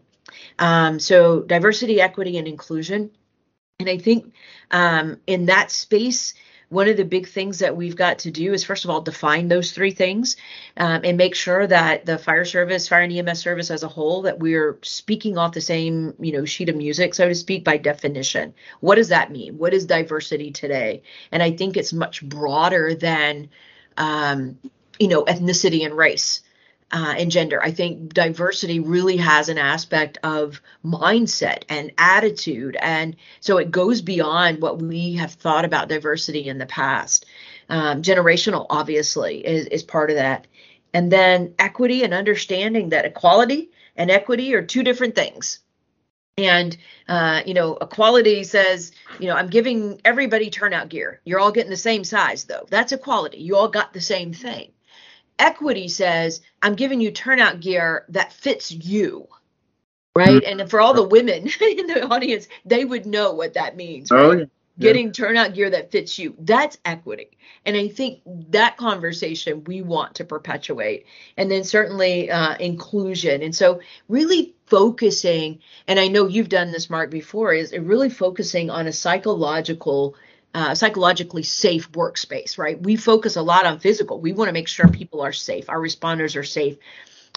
um, 0.59 0.99
so 0.99 1.43
diversity, 1.43 2.01
equity, 2.01 2.39
and 2.39 2.49
inclusion. 2.49 3.11
And 3.79 3.89
I 3.89 3.99
think 3.99 4.33
um, 4.71 5.19
in 5.27 5.47
that 5.47 5.71
space, 5.71 6.35
one 6.69 6.89
of 6.89 6.97
the 6.97 7.05
big 7.05 7.29
things 7.29 7.61
that 7.61 7.77
we've 7.77 7.95
got 7.95 8.21
to 8.21 8.31
do 8.31 8.53
is 8.53 8.65
first 8.65 8.85
of 8.85 8.91
all 8.91 9.01
define 9.01 9.49
those 9.49 9.71
three 9.71 9.93
things 9.93 10.37
um, 10.77 11.03
and 11.05 11.17
make 11.17 11.35
sure 11.35 11.67
that 11.67 12.07
the 12.07 12.19
fire 12.19 12.45
service 12.45 12.89
fire 12.89 13.03
and 13.03 13.13
ems 13.13 13.39
service 13.39 13.71
as 13.71 13.85
a 13.85 13.89
whole 13.89 14.23
that 14.23 14.41
we're 14.41 14.79
speaking 14.83 15.39
off 15.39 15.53
the 15.53 15.61
same 15.61 16.15
you 16.19 16.33
know 16.33 16.45
sheet 16.45 16.69
of 16.69 16.77
music 16.77 17.15
so 17.15 17.29
to 17.29 17.35
speak 17.35 17.65
by 17.65 17.77
definition. 17.77 18.53
What 18.81 18.97
does 18.97 19.09
that 19.09 19.31
mean? 19.31 19.59
What 19.59 19.75
is 19.75 19.87
diversity 19.87 20.51
today? 20.51 21.03
And 21.31 21.43
i 21.43 21.53
think 21.53 21.77
it's 21.77 21.93
much 21.93 22.27
broader 22.29 22.95
than 22.95 23.49
um, 23.97 24.59
you 24.99 25.09
know 25.09 25.25
ethnicity 25.25 25.85
and 25.85 25.97
race 25.97 26.43
uh, 26.93 27.15
and 27.19 27.31
gender. 27.31 27.63
I 27.63 27.73
think 27.73 28.15
diversity 28.15 28.81
really 28.81 29.17
has 29.17 29.49
an 29.49 29.59
aspect 29.59 30.19
of 30.23 30.61
mindset 30.85 31.65
and 31.69 31.93
attitude. 31.99 32.77
And 32.81 33.17
so 33.41 33.59
it 33.59 33.71
goes 33.71 34.03
beyond 34.03 34.63
what 34.63 34.81
we 34.81 35.15
have 35.15 35.33
thought 35.33 35.65
about 35.65 35.89
diversity 35.89 36.49
in 36.49 36.59
the 36.59 36.67
past. 36.67 37.27
Um, 37.69 38.03
generational, 38.03 38.67
obviously, 38.71 39.45
is, 39.45 39.67
is 39.67 39.83
part 39.83 40.11
of 40.11 40.17
that. 40.17 40.47
And 40.95 41.11
then 41.11 41.55
equity 41.59 42.05
and 42.05 42.15
understanding 42.15 42.91
that 42.91 43.05
equality 43.05 43.71
and 43.97 44.11
equity 44.11 44.55
are 44.55 44.63
two 44.63 44.85
different 44.85 45.17
things. 45.17 45.59
And, 46.39 46.77
uh, 47.09 47.43
you 47.47 47.55
know, 47.55 47.77
equality 47.81 48.45
says, 48.45 48.93
you 49.19 49.27
know, 49.27 49.35
I'm 49.35 49.49
giving 49.49 50.01
everybody 50.05 50.51
turnout 50.51 50.91
gear. 50.91 51.21
You're 51.25 51.41
all 51.41 51.51
getting 51.51 51.71
the 51.71 51.77
same 51.77 52.05
size, 52.05 52.45
though. 52.45 52.67
That's 52.69 52.93
equality. 52.93 53.39
You 53.39 53.57
all 53.57 53.69
got 53.69 53.93
the 53.93 54.03
same 54.03 54.33
thing 54.35 54.71
equity 55.39 55.89
says 55.89 56.41
i'm 56.63 56.75
giving 56.75 57.01
you 57.01 57.11
turnout 57.11 57.61
gear 57.61 58.05
that 58.09 58.33
fits 58.33 58.71
you. 58.71 59.29
Right? 60.15 60.43
Mm-hmm. 60.43 60.61
and 60.61 60.71
for 60.71 60.81
all 60.81 60.95
the 60.95 61.03
women 61.03 61.49
in 61.61 61.87
the 61.87 62.07
audience 62.11 62.49
they 62.65 62.85
would 62.85 63.07
know 63.07 63.33
what 63.33 63.55
that 63.55 63.77
means. 63.77 64.11
Right? 64.11 64.21
oh, 64.21 64.33
yeah. 64.33 64.45
getting 64.79 65.13
turnout 65.13 65.55
gear 65.55 65.69
that 65.71 65.91
fits 65.91 66.19
you. 66.19 66.35
That's 66.39 66.79
equity. 66.85 67.37
And 67.67 67.77
i 67.77 67.89
think 67.89 68.23
that 68.51 68.79
conversation 68.79 69.65
we 69.65 69.83
want 69.83 70.15
to 70.17 70.25
perpetuate. 70.25 71.07
And 71.37 71.51
then 71.51 71.65
certainly 71.65 72.31
uh, 72.31 72.57
inclusion. 72.57 73.43
And 73.43 73.55
so 73.55 73.81
really 74.09 74.55
focusing 74.67 75.61
and 75.87 76.01
i 76.01 76.09
know 76.09 76.27
you've 76.27 76.49
done 76.49 76.73
this 76.73 76.91
mark 76.91 77.09
before 77.11 77.53
is 77.53 77.73
really 77.73 78.11
focusing 78.11 78.69
on 78.69 78.89
a 78.89 78.93
psychological 78.93 80.17
uh, 80.57 80.75
psychologically 80.75 81.43
safe 81.43 81.93
workspace, 81.93 82.57
right? 82.57 82.83
We 82.83 82.97
focus 82.97 83.37
a 83.37 83.43
lot 83.43 83.67
on 83.67 83.79
physical. 83.79 84.23
We 84.23 84.33
want 84.33 84.49
to 84.49 84.55
make 84.55 84.69
sure 84.69 84.89
people 84.89 85.21
are 85.21 85.33
safe, 85.33 85.69
our 85.69 85.79
responders 85.79 86.35
are 86.35 86.45
safe. 86.45 86.79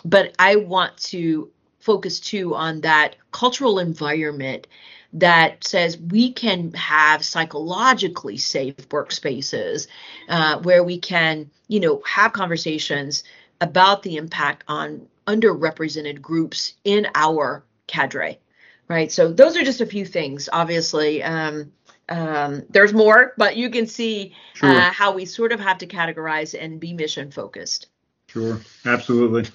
But 0.06 0.34
I 0.40 0.56
want 0.56 0.96
to 1.10 1.52
focus 1.80 2.22
too 2.22 2.56
on 2.56 2.80
that 2.82 3.18
cultural 3.32 3.78
environment 3.78 4.68
that 5.12 5.66
says 5.66 5.98
we 5.98 6.32
can 6.32 6.72
have 6.76 7.26
psychologically 7.26 8.38
safe 8.38 8.78
workspaces 8.88 9.88
uh, 10.30 10.60
where 10.62 10.86
we 10.86 10.98
can, 10.98 11.52
you 11.68 11.82
know, 11.82 12.02
have 12.06 12.32
conversations 12.32 13.26
about 13.60 14.02
the 14.02 14.16
impact 14.16 14.64
on 14.70 15.08
underrepresented 15.28 16.22
groups 16.22 16.76
in 16.86 17.06
our 17.16 17.66
cadre, 17.86 18.40
right? 18.88 19.12
So 19.12 19.34
those 19.34 19.58
are 19.58 19.64
just 19.64 19.82
a 19.82 19.86
few 19.86 20.06
things. 20.06 20.48
Obviously, 20.54 21.22
um, 21.22 21.74
um, 22.10 22.64
there's 22.70 22.94
more, 22.94 23.34
but 23.38 23.56
you 23.56 23.70
can 23.70 23.88
see 23.88 24.36
sure. 24.54 24.70
uh, 24.70 24.92
how 24.92 25.14
we 25.14 25.26
sort 25.26 25.52
of 25.52 25.60
have 25.60 25.78
to 25.80 25.88
categorize 25.88 26.60
and 26.60 26.80
be 26.80 26.94
mission 26.94 27.32
focused. 27.32 27.88
Sure, 28.28 28.60
absolutely. 28.86 29.46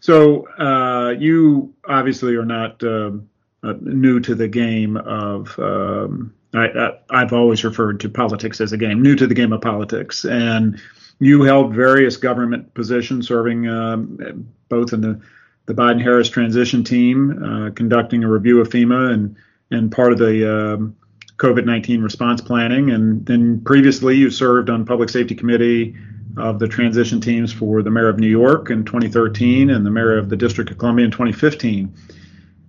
So 0.00 0.48
uh, 0.58 1.10
you 1.18 1.74
obviously 1.88 2.36
are 2.36 2.44
not 2.44 2.82
um, 2.84 3.28
uh, 3.62 3.74
new 3.80 4.20
to 4.20 4.34
the 4.34 4.48
game 4.48 4.96
of. 4.96 5.58
Um, 5.58 6.34
I, 6.56 6.92
have 7.10 7.32
always 7.32 7.64
referred 7.64 7.98
to 8.00 8.08
politics 8.08 8.60
as 8.60 8.72
a 8.72 8.76
game, 8.76 9.02
new 9.02 9.16
to 9.16 9.26
the 9.26 9.34
game 9.34 9.52
of 9.52 9.60
politics, 9.60 10.24
and 10.24 10.80
you 11.18 11.42
held 11.42 11.74
various 11.74 12.16
government 12.16 12.72
positions, 12.74 13.26
serving 13.26 13.66
um, 13.66 14.46
both 14.68 14.92
in 14.92 15.00
the 15.00 15.20
the 15.66 15.74
Biden 15.74 16.02
Harris 16.02 16.28
transition 16.28 16.84
team, 16.84 17.42
uh, 17.42 17.70
conducting 17.70 18.22
a 18.22 18.30
review 18.30 18.60
of 18.60 18.68
FEMA 18.68 19.12
and 19.12 19.36
and 19.70 19.90
part 19.90 20.12
of 20.12 20.18
the 20.18 20.74
um, 20.74 20.96
COVID 21.36 21.64
19 21.64 22.02
response 22.02 22.40
planning. 22.40 22.90
And 22.90 23.24
then 23.26 23.60
previously, 23.60 24.16
you 24.16 24.30
served 24.30 24.70
on 24.70 24.84
Public 24.84 25.08
Safety 25.08 25.34
Committee 25.34 25.96
of 26.36 26.58
the 26.58 26.68
transition 26.68 27.20
teams 27.20 27.52
for 27.52 27.82
the 27.82 27.90
mayor 27.90 28.08
of 28.08 28.18
New 28.18 28.28
York 28.28 28.70
in 28.70 28.84
2013 28.84 29.70
and 29.70 29.86
the 29.86 29.90
mayor 29.90 30.18
of 30.18 30.28
the 30.28 30.36
District 30.36 30.70
of 30.70 30.78
Columbia 30.78 31.04
in 31.04 31.10
2015. 31.10 31.94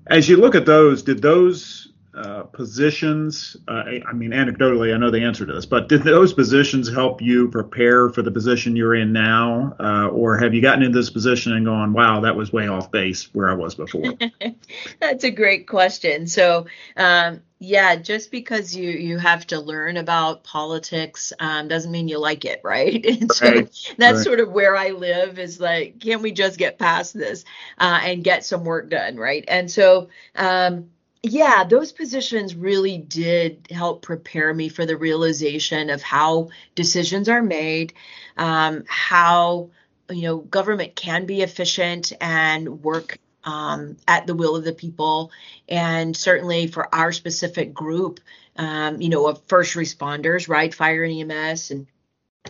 As 0.07 0.29
you 0.29 0.37
look 0.37 0.53
at 0.55 0.65
those, 0.65 1.01
did 1.01 1.21
those 1.21 1.91
uh, 2.15 2.43
positions, 2.43 3.57
uh, 3.67 3.83
I 4.07 4.13
mean, 4.13 4.31
anecdotally, 4.31 4.93
I 4.93 4.97
know 4.97 5.11
the 5.11 5.23
answer 5.23 5.45
to 5.45 5.53
this, 5.53 5.65
but 5.65 5.89
did 5.89 6.03
those 6.03 6.33
positions 6.33 6.91
help 6.91 7.21
you 7.21 7.49
prepare 7.49 8.09
for 8.09 8.21
the 8.21 8.31
position 8.31 8.75
you're 8.75 8.95
in 8.95 9.11
now? 9.11 9.75
Uh, 9.79 10.07
or 10.07 10.37
have 10.37 10.53
you 10.53 10.61
gotten 10.61 10.83
into 10.83 10.97
this 10.97 11.09
position 11.09 11.53
and 11.53 11.65
gone, 11.65 11.93
wow, 11.93 12.21
that 12.21 12.35
was 12.35 12.53
way 12.53 12.67
off 12.67 12.89
base 12.91 13.33
where 13.33 13.49
I 13.49 13.53
was 13.53 13.75
before? 13.75 14.13
That's 14.99 15.23
a 15.23 15.31
great 15.31 15.67
question. 15.67 16.27
So, 16.27 16.67
um, 16.95 17.41
yeah, 17.59 17.95
just 17.95 18.31
because 18.31 18.75
you 18.75 18.91
you 18.91 19.17
have 19.17 19.47
to 19.47 19.59
learn 19.59 19.95
about 19.95 20.43
politics 20.43 21.31
um, 21.39 21.67
doesn't 21.67 21.91
mean 21.91 22.07
you 22.07 22.19
like 22.19 22.45
it, 22.45 22.61
right? 22.63 23.03
And 23.21 23.31
so 23.31 23.47
right. 23.47 23.93
that's 23.97 24.17
right. 24.17 24.23
sort 24.23 24.39
of 24.39 24.51
where 24.51 24.75
I 24.75 24.89
live. 24.89 25.39
Is 25.39 25.59
like, 25.59 25.99
can 25.99 26.21
we 26.21 26.31
just 26.31 26.57
get 26.57 26.77
past 26.77 27.13
this 27.13 27.45
uh, 27.77 27.99
and 28.03 28.23
get 28.23 28.43
some 28.43 28.65
work 28.65 28.89
done, 28.89 29.15
right? 29.15 29.45
And 29.47 29.71
so, 29.71 30.09
um, 30.35 30.89
yeah, 31.25 31.63
those 31.63 31.91
positions 31.91 32.55
really 32.55 32.99
did 32.99 33.67
help 33.71 34.03
prepare 34.03 34.53
me 34.53 34.69
for 34.69 34.85
the 34.85 34.95
realization 34.95 35.89
of 35.89 36.03
how 36.03 36.49
decisions 36.75 37.27
are 37.29 37.41
made, 37.41 37.93
um, 38.37 38.83
how 38.87 39.71
you 40.09 40.21
know 40.21 40.37
government 40.37 40.95
can 40.95 41.25
be 41.25 41.41
efficient 41.41 42.13
and 42.21 42.83
work 42.83 43.17
um, 43.43 43.97
at 44.07 44.27
the 44.27 44.35
will 44.35 44.55
of 44.55 44.63
the 44.63 44.73
people, 44.73 45.31
and 45.67 46.15
certainly 46.15 46.67
for 46.67 46.93
our 46.93 47.11
specific 47.11 47.73
group, 47.73 48.19
um, 48.57 49.01
you 49.01 49.09
know, 49.09 49.27
of 49.27 49.41
first 49.47 49.75
responders, 49.75 50.47
right, 50.47 50.73
fire 50.73 51.03
and 51.03 51.31
EMS, 51.31 51.71
and 51.71 51.87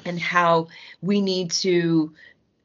and 0.06 0.20
how 0.20 0.68
we 1.02 1.22
need 1.22 1.52
to 1.52 2.14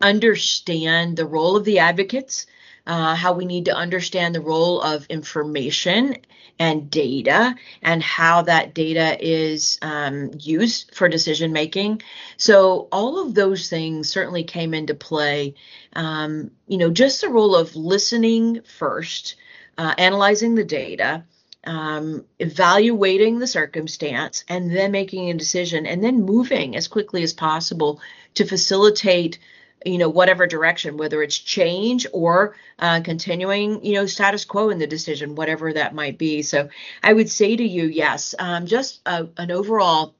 understand 0.00 1.16
the 1.16 1.26
role 1.26 1.56
of 1.56 1.64
the 1.64 1.78
advocates 1.78 2.46
uh, 2.86 3.14
how 3.14 3.32
we 3.32 3.44
need 3.44 3.66
to 3.66 3.74
understand 3.74 4.34
the 4.34 4.40
role 4.40 4.80
of 4.80 5.06
information 5.06 6.16
and 6.60 6.90
data 6.90 7.54
and 7.82 8.02
how 8.02 8.42
that 8.42 8.74
data 8.74 9.16
is 9.18 9.78
um, 9.80 10.30
used 10.38 10.94
for 10.94 11.08
decision 11.08 11.52
making. 11.52 12.02
So, 12.36 12.88
all 12.92 13.26
of 13.26 13.34
those 13.34 13.68
things 13.68 14.10
certainly 14.10 14.44
came 14.44 14.74
into 14.74 14.94
play. 14.94 15.54
Um, 15.94 16.50
you 16.68 16.76
know, 16.78 16.90
just 16.90 17.22
the 17.22 17.30
role 17.30 17.56
of 17.56 17.74
listening 17.76 18.60
first, 18.62 19.36
uh, 19.78 19.94
analyzing 19.98 20.54
the 20.54 20.64
data. 20.64 21.24
Um, 21.62 22.24
evaluating 22.38 23.38
the 23.38 23.46
circumstance 23.46 24.44
and 24.48 24.74
then 24.74 24.92
making 24.92 25.28
a 25.28 25.34
decision 25.34 25.84
and 25.84 26.02
then 26.02 26.22
moving 26.22 26.74
as 26.74 26.88
quickly 26.88 27.22
as 27.22 27.34
possible 27.34 28.00
to 28.32 28.46
facilitate 28.46 29.38
you 29.84 29.98
know 29.98 30.08
whatever 30.08 30.46
direction 30.46 30.96
whether 30.96 31.22
it's 31.22 31.38
change 31.38 32.06
or 32.12 32.56
uh, 32.78 33.00
continuing 33.02 33.84
you 33.84 33.94
know 33.94 34.06
status 34.06 34.44
quo 34.44 34.70
in 34.70 34.78
the 34.78 34.86
decision 34.86 35.34
whatever 35.34 35.72
that 35.72 35.94
might 35.94 36.18
be. 36.18 36.42
So 36.42 36.68
i 37.02 37.12
would 37.12 37.30
say 37.30 37.56
to 37.56 37.64
you 37.64 37.84
yes 37.84 38.34
um, 38.38 38.66
just 38.66 39.00
a, 39.06 39.28
an 39.36 39.50
overall 39.50 40.14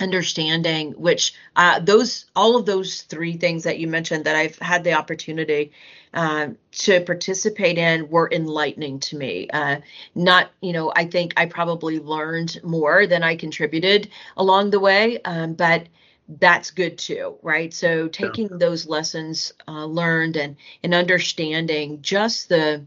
understanding 0.00 0.92
which 0.92 1.34
uh, 1.56 1.80
those 1.80 2.26
all 2.36 2.56
of 2.56 2.66
those 2.66 3.02
three 3.02 3.36
things 3.36 3.64
that 3.64 3.78
you 3.78 3.88
mentioned 3.88 4.24
that 4.24 4.36
i've 4.36 4.56
had 4.58 4.84
the 4.84 4.92
opportunity 4.92 5.72
uh, 6.14 6.48
to 6.72 7.00
participate 7.00 7.76
in 7.76 8.08
were 8.08 8.30
enlightening 8.32 8.98
to 8.98 9.16
me. 9.16 9.48
Uh, 9.50 9.76
not 10.14 10.50
you 10.60 10.72
know 10.72 10.92
i 10.94 11.04
think 11.04 11.32
i 11.36 11.46
probably 11.46 11.98
learned 11.98 12.60
more 12.62 13.06
than 13.06 13.22
i 13.22 13.34
contributed 13.34 14.08
along 14.36 14.70
the 14.70 14.80
way 14.80 15.20
um, 15.22 15.54
but 15.54 15.86
that's 16.28 16.70
good 16.70 16.98
too, 16.98 17.36
right? 17.42 17.72
So 17.72 18.08
taking 18.08 18.48
yeah. 18.50 18.56
those 18.58 18.86
lessons 18.86 19.52
uh, 19.66 19.86
learned 19.86 20.36
and 20.36 20.56
and 20.82 20.94
understanding 20.94 22.02
just 22.02 22.48
the 22.48 22.84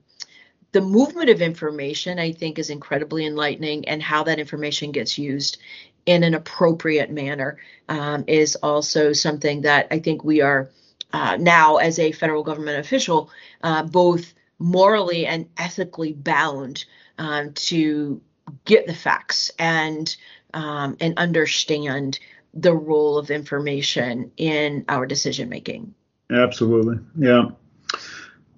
the 0.74 0.82
movement 0.82 1.30
of 1.30 1.42
information, 1.42 2.18
I 2.18 2.32
think, 2.32 2.58
is 2.58 2.70
incredibly 2.70 3.26
enlightening, 3.26 3.88
and 3.88 4.02
how 4.02 4.24
that 4.24 4.40
information 4.40 4.92
gets 4.92 5.18
used 5.18 5.58
in 6.06 6.24
an 6.24 6.34
appropriate 6.34 7.12
manner 7.12 7.58
um, 7.90 8.24
is 8.28 8.56
also 8.56 9.12
something 9.14 9.62
that 9.62 9.88
I 9.92 10.00
think 10.00 10.24
we 10.24 10.42
are 10.42 10.70
uh, 11.14 11.38
now, 11.38 11.78
as 11.78 12.00
a 12.00 12.12
federal 12.12 12.44
government 12.44 12.80
official, 12.80 13.30
uh, 13.64 13.84
both 13.84 14.34
morally 14.60 15.26
and 15.26 15.50
ethically 15.58 16.14
bound 16.14 16.86
um, 17.18 17.54
to 17.54 18.22
get 18.66 18.88
the 18.88 18.94
facts 18.94 19.52
and 19.60 20.16
um, 20.54 20.98
and 21.00 21.18
understand 21.18 22.20
the 22.54 22.74
role 22.74 23.18
of 23.18 23.30
information 23.30 24.32
in 24.38 24.86
our 24.90 25.06
decision 25.06 25.50
making. 25.50 25.94
Absolutely. 26.30 27.00
Yeah. 27.18 27.50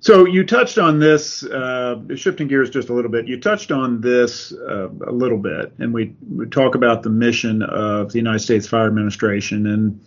So 0.03 0.25
you 0.25 0.45
touched 0.45 0.77
on 0.77 0.99
this, 0.99 1.45
uh, 1.45 1.97
shifting 2.15 2.49
gears 2.49 2.69
just 2.69 2.89
a 2.89 2.93
little 2.93 3.09
bit. 3.09 3.25
You 3.25 3.39
touched 3.39 3.71
on 3.71 4.01
this 4.01 4.51
uh, 4.51 4.89
a 4.89 5.11
little 5.13 5.37
bit, 5.37 5.71
and 5.79 5.93
we, 5.93 6.13
we 6.29 6.45
talk 6.47 6.75
about 6.75 7.03
the 7.03 7.09
mission 7.09 7.61
of 7.63 8.11
the 8.11 8.17
United 8.17 8.39
States 8.39 8.67
Fire 8.67 8.87
Administration, 8.87 9.65
and 9.65 10.01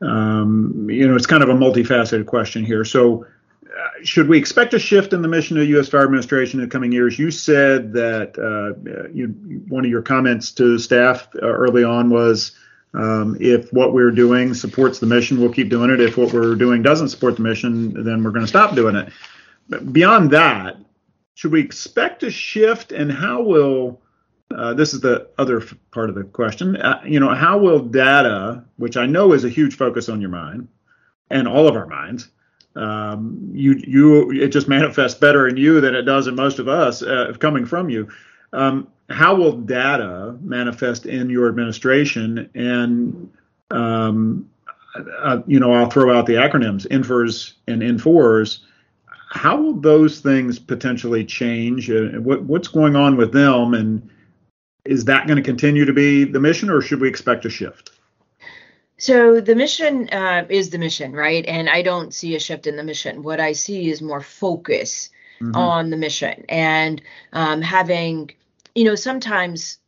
um, 0.00 0.88
you 0.90 1.06
know 1.06 1.14
it's 1.14 1.26
kind 1.26 1.42
of 1.42 1.50
a 1.50 1.54
multifaceted 1.54 2.24
question 2.24 2.64
here. 2.64 2.82
So, 2.82 3.26
uh, 3.66 3.88
should 4.04 4.26
we 4.26 4.38
expect 4.38 4.72
a 4.72 4.78
shift 4.78 5.12
in 5.12 5.20
the 5.20 5.28
mission 5.28 5.58
of 5.58 5.60
the 5.60 5.68
U.S. 5.72 5.90
Fire 5.90 6.04
Administration 6.04 6.58
in 6.58 6.66
the 6.66 6.72
coming 6.72 6.90
years? 6.90 7.18
You 7.18 7.30
said 7.30 7.92
that 7.92 8.38
uh, 8.38 9.10
you, 9.12 9.26
one 9.68 9.84
of 9.84 9.90
your 9.90 10.02
comments 10.02 10.50
to 10.52 10.78
staff 10.78 11.28
uh, 11.34 11.46
early 11.46 11.84
on 11.84 12.08
was 12.08 12.52
um, 12.94 13.36
if 13.40 13.72
what 13.72 13.92
we're 13.92 14.10
doing 14.10 14.54
supports 14.54 14.98
the 14.98 15.06
mission, 15.06 15.40
we'll 15.40 15.52
keep 15.52 15.70
doing 15.70 15.90
it. 15.90 16.00
If 16.00 16.16
what 16.16 16.32
we're 16.32 16.54
doing 16.54 16.82
doesn't 16.82 17.08
support 17.08 17.36
the 17.36 17.42
mission, 17.42 18.04
then 18.04 18.22
we're 18.22 18.30
going 18.30 18.44
to 18.44 18.48
stop 18.48 18.74
doing 18.74 18.96
it. 18.96 19.12
But 19.68 19.92
beyond 19.92 20.30
that, 20.32 20.76
should 21.34 21.52
we 21.52 21.60
expect 21.60 22.22
a 22.22 22.30
shift, 22.30 22.92
and 22.92 23.10
how 23.10 23.42
will 23.42 24.02
uh, 24.56 24.74
this 24.74 24.92
is 24.92 25.00
the 25.00 25.28
other 25.38 25.62
part 25.90 26.08
of 26.08 26.14
the 26.14 26.24
question. 26.24 26.76
Uh, 26.76 27.00
you 27.06 27.20
know, 27.20 27.34
how 27.34 27.58
will 27.58 27.78
data, 27.78 28.64
which 28.76 28.96
I 28.96 29.06
know 29.06 29.32
is 29.32 29.44
a 29.44 29.48
huge 29.48 29.76
focus 29.76 30.08
on 30.08 30.20
your 30.20 30.30
mind 30.30 30.68
and 31.30 31.48
all 31.48 31.66
of 31.66 31.76
our 31.76 31.86
minds, 31.86 32.28
um, 32.76 33.50
you 33.52 33.74
you 33.86 34.30
it 34.32 34.48
just 34.48 34.68
manifests 34.68 35.18
better 35.18 35.48
in 35.48 35.56
you 35.56 35.80
than 35.80 35.94
it 35.94 36.02
does 36.02 36.26
in 36.26 36.34
most 36.34 36.58
of 36.58 36.68
us 36.68 37.02
uh, 37.02 37.32
coming 37.38 37.66
from 37.66 37.90
you. 37.90 38.08
Um, 38.52 38.88
how 39.12 39.34
will 39.34 39.52
data 39.52 40.36
manifest 40.40 41.06
in 41.06 41.30
your 41.30 41.48
administration? 41.48 42.50
And 42.54 43.30
um, 43.70 44.48
uh, 44.94 45.40
you 45.46 45.58
know, 45.58 45.72
I'll 45.72 45.90
throw 45.90 46.16
out 46.16 46.26
the 46.26 46.34
acronyms 46.34 46.86
NFIRS 46.88 47.54
and 47.66 47.82
NFORS. 47.82 48.58
How 49.30 49.56
will 49.56 49.74
those 49.74 50.20
things 50.20 50.58
potentially 50.58 51.24
change? 51.24 51.90
Uh, 51.90 52.20
what, 52.20 52.42
what's 52.42 52.68
going 52.68 52.96
on 52.96 53.16
with 53.16 53.32
them, 53.32 53.72
and 53.72 54.08
is 54.84 55.06
that 55.06 55.26
going 55.26 55.36
to 55.36 55.42
continue 55.42 55.84
to 55.86 55.92
be 55.92 56.24
the 56.24 56.40
mission, 56.40 56.68
or 56.68 56.82
should 56.82 57.00
we 57.00 57.08
expect 57.08 57.46
a 57.46 57.50
shift? 57.50 57.92
So 58.98 59.40
the 59.40 59.56
mission 59.56 60.08
uh, 60.10 60.44
is 60.48 60.70
the 60.70 60.78
mission, 60.78 61.12
right? 61.12 61.44
And 61.46 61.68
I 61.68 61.82
don't 61.82 62.12
see 62.14 62.36
a 62.36 62.40
shift 62.40 62.66
in 62.66 62.76
the 62.76 62.84
mission. 62.84 63.22
What 63.22 63.40
I 63.40 63.52
see 63.52 63.90
is 63.90 64.02
more 64.02 64.20
focus 64.20 65.10
mm-hmm. 65.40 65.56
on 65.56 65.90
the 65.90 65.96
mission 65.96 66.44
and 66.48 67.02
um, 67.32 67.62
having 67.62 68.30
you 68.74 68.84
know, 68.84 68.94
sometimes 68.94 69.78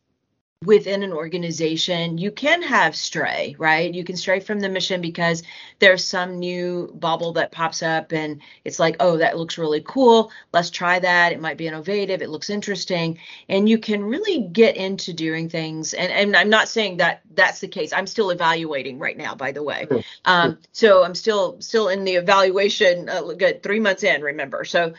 within 0.63 1.03
an 1.03 1.13
organization, 1.13 2.17
you 2.17 2.31
can 2.31 2.61
have 2.61 2.95
stray, 2.95 3.55
right? 3.59 3.93
You 3.93 4.03
can 4.03 4.17
stray 4.17 4.39
from 4.39 4.59
the 4.59 4.69
mission 4.69 5.01
because 5.01 5.43
there's 5.79 6.03
some 6.03 6.39
new 6.39 6.91
bubble 6.95 7.33
that 7.33 7.51
pops 7.51 7.83
up 7.83 8.11
and 8.11 8.41
it's 8.63 8.79
like, 8.79 8.95
oh, 8.99 9.17
that 9.17 9.37
looks 9.37 9.57
really 9.57 9.83
cool. 9.85 10.31
Let's 10.53 10.69
try 10.69 10.97
that. 10.99 11.33
It 11.33 11.41
might 11.41 11.57
be 11.57 11.67
innovative. 11.67 12.21
It 12.21 12.29
looks 12.29 12.49
interesting. 12.49 13.19
And 13.49 13.69
you 13.69 13.77
can 13.77 14.03
really 14.03 14.47
get 14.47 14.75
into 14.75 15.13
doing 15.13 15.49
things. 15.49 15.93
And, 15.93 16.11
and 16.11 16.35
I'm 16.35 16.49
not 16.49 16.67
saying 16.67 16.97
that 16.97 17.21
that's 17.33 17.59
the 17.59 17.67
case. 17.67 17.93
I'm 17.93 18.07
still 18.07 18.31
evaluating 18.31 18.97
right 18.97 19.17
now, 19.17 19.35
by 19.35 19.51
the 19.51 19.63
way. 19.63 19.87
Um, 20.25 20.57
so 20.71 21.03
I'm 21.03 21.15
still 21.15 21.57
still 21.61 21.89
in 21.89 22.05
the 22.05 22.15
evaluation, 22.15 23.09
uh, 23.09 23.21
good 23.33 23.61
three 23.61 23.79
months 23.79 24.03
in, 24.03 24.21
remember. 24.21 24.63
So 24.65 24.93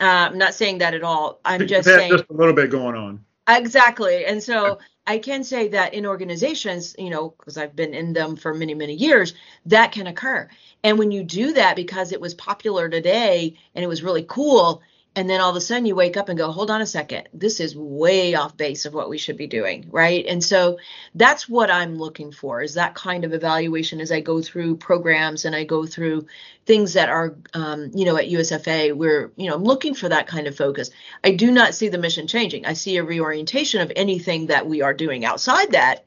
uh, 0.00 0.04
I'm 0.04 0.38
not 0.38 0.54
saying 0.54 0.78
that 0.78 0.94
at 0.94 1.02
all. 1.02 1.40
I'm 1.44 1.66
just 1.66 1.88
saying 1.88 2.10
just 2.10 2.24
a 2.30 2.32
little 2.32 2.54
bit 2.54 2.70
going 2.70 2.96
on. 2.96 3.24
Exactly. 3.48 4.24
And 4.24 4.42
so 4.42 4.78
I 5.06 5.18
can 5.18 5.42
say 5.42 5.68
that 5.68 5.94
in 5.94 6.06
organizations, 6.06 6.94
you 6.98 7.10
know, 7.10 7.30
because 7.30 7.58
I've 7.58 7.74
been 7.74 7.92
in 7.94 8.12
them 8.12 8.36
for 8.36 8.54
many, 8.54 8.74
many 8.74 8.94
years, 8.94 9.34
that 9.66 9.90
can 9.92 10.06
occur. 10.06 10.48
And 10.84 10.98
when 10.98 11.10
you 11.10 11.24
do 11.24 11.52
that 11.54 11.74
because 11.76 12.12
it 12.12 12.20
was 12.20 12.34
popular 12.34 12.88
today 12.88 13.56
and 13.74 13.84
it 13.84 13.88
was 13.88 14.02
really 14.02 14.22
cool, 14.28 14.82
and 15.14 15.28
then 15.28 15.40
all 15.40 15.50
of 15.50 15.56
a 15.56 15.60
sudden 15.60 15.86
you 15.86 15.94
wake 15.94 16.16
up 16.16 16.28
and 16.28 16.38
go 16.38 16.50
hold 16.50 16.70
on 16.70 16.80
a 16.80 16.86
second. 16.86 17.28
This 17.34 17.60
is 17.60 17.76
way 17.76 18.34
off 18.34 18.56
base 18.56 18.86
of 18.86 18.94
what 18.94 19.10
we 19.10 19.18
should 19.18 19.36
be 19.36 19.46
doing 19.46 19.86
right? 19.90 20.24
And 20.26 20.42
so 20.42 20.78
that's 21.14 21.48
what 21.48 21.70
i'm 21.70 21.96
looking 21.96 22.32
for 22.32 22.62
is 22.62 22.74
that 22.74 22.94
kind 22.94 23.24
of 23.24 23.32
evaluation 23.32 24.00
as 24.00 24.10
i 24.10 24.20
go 24.20 24.40
through 24.40 24.76
programs 24.76 25.44
and 25.44 25.54
i 25.54 25.64
go 25.64 25.84
through 25.86 26.26
things 26.64 26.94
that 26.94 27.08
are 27.08 27.36
um, 27.54 27.90
you 27.94 28.04
know 28.04 28.16
at 28.16 28.28
usfa 28.28 28.92
we're 28.94 29.30
you 29.36 29.48
know 29.48 29.54
i'm 29.54 29.64
looking 29.64 29.94
for 29.94 30.08
that 30.08 30.26
kind 30.26 30.46
of 30.46 30.56
focus. 30.56 30.90
I 31.22 31.32
do 31.32 31.50
not 31.50 31.74
see 31.74 31.88
the 31.88 31.98
mission 31.98 32.26
changing. 32.26 32.66
I 32.66 32.72
see 32.72 32.96
a 32.96 33.04
reorientation 33.04 33.80
of 33.80 33.92
anything 33.94 34.46
that 34.46 34.66
we 34.66 34.82
are 34.82 34.94
doing 34.94 35.24
outside 35.24 35.72
that 35.72 36.04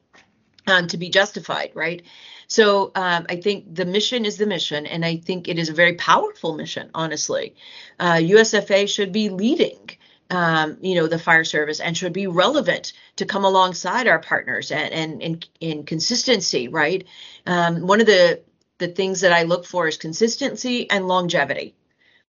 um, 0.66 0.86
to 0.88 0.96
be 0.96 1.08
justified 1.08 1.70
right 1.74 2.02
so 2.48 2.92
um, 2.94 3.26
I 3.28 3.36
think 3.36 3.74
the 3.74 3.84
mission 3.84 4.24
is 4.24 4.36
the 4.36 4.46
mission, 4.46 4.86
and 4.86 5.04
I 5.04 5.16
think 5.16 5.48
it 5.48 5.58
is 5.58 5.68
a 5.68 5.74
very 5.74 5.94
powerful 5.94 6.56
mission. 6.56 6.90
Honestly, 6.94 7.54
uh, 7.98 8.14
USFA 8.14 8.88
should 8.88 9.12
be 9.12 9.30
leading. 9.30 9.90
Um, 10.28 10.78
you 10.80 10.96
know 10.96 11.06
the 11.06 11.20
fire 11.20 11.44
service 11.44 11.78
and 11.78 11.96
should 11.96 12.12
be 12.12 12.26
relevant 12.26 12.94
to 13.14 13.26
come 13.26 13.44
alongside 13.44 14.08
our 14.08 14.18
partners 14.18 14.72
and 14.72 15.22
and 15.22 15.48
in, 15.60 15.84
consistency 15.84 16.66
right 16.66 17.06
um, 17.46 17.86
one 17.86 18.00
of 18.00 18.08
the 18.08 18.42
the 18.78 18.88
things 18.88 19.20
that 19.20 19.32
i 19.32 19.44
look 19.44 19.64
for 19.64 19.86
is 19.86 19.96
consistency 19.96 20.90
and 20.90 21.06
longevity 21.06 21.76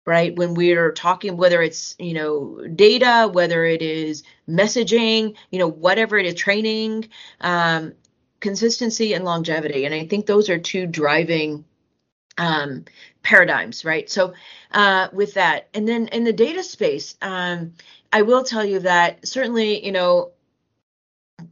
right 0.04 0.36
when 0.36 0.52
we're 0.52 0.92
talking 0.92 1.38
whether 1.38 1.62
it's 1.62 1.96
you 1.98 2.12
know 2.12 2.66
data 2.74 3.30
whether 3.32 3.64
it 3.64 3.80
is 3.80 4.24
messaging 4.46 5.34
you 5.50 5.58
know 5.58 5.68
whatever 5.68 6.18
it 6.18 6.26
is 6.26 6.34
training 6.34 7.08
um, 7.40 7.94
consistency 8.40 9.14
and 9.14 9.24
longevity. 9.24 9.84
And 9.84 9.94
I 9.94 10.06
think 10.06 10.26
those 10.26 10.48
are 10.48 10.58
two 10.58 10.86
driving 10.86 11.64
um, 12.38 12.84
paradigms, 13.22 13.84
right? 13.84 14.08
So 14.10 14.34
uh, 14.72 15.08
with 15.12 15.34
that, 15.34 15.68
and 15.74 15.88
then 15.88 16.08
in 16.08 16.24
the 16.24 16.32
data 16.32 16.62
space, 16.62 17.16
um, 17.22 17.72
I 18.12 18.22
will 18.22 18.44
tell 18.44 18.64
you 18.64 18.80
that 18.80 19.26
certainly, 19.26 19.84
you 19.84 19.92
know, 19.92 20.32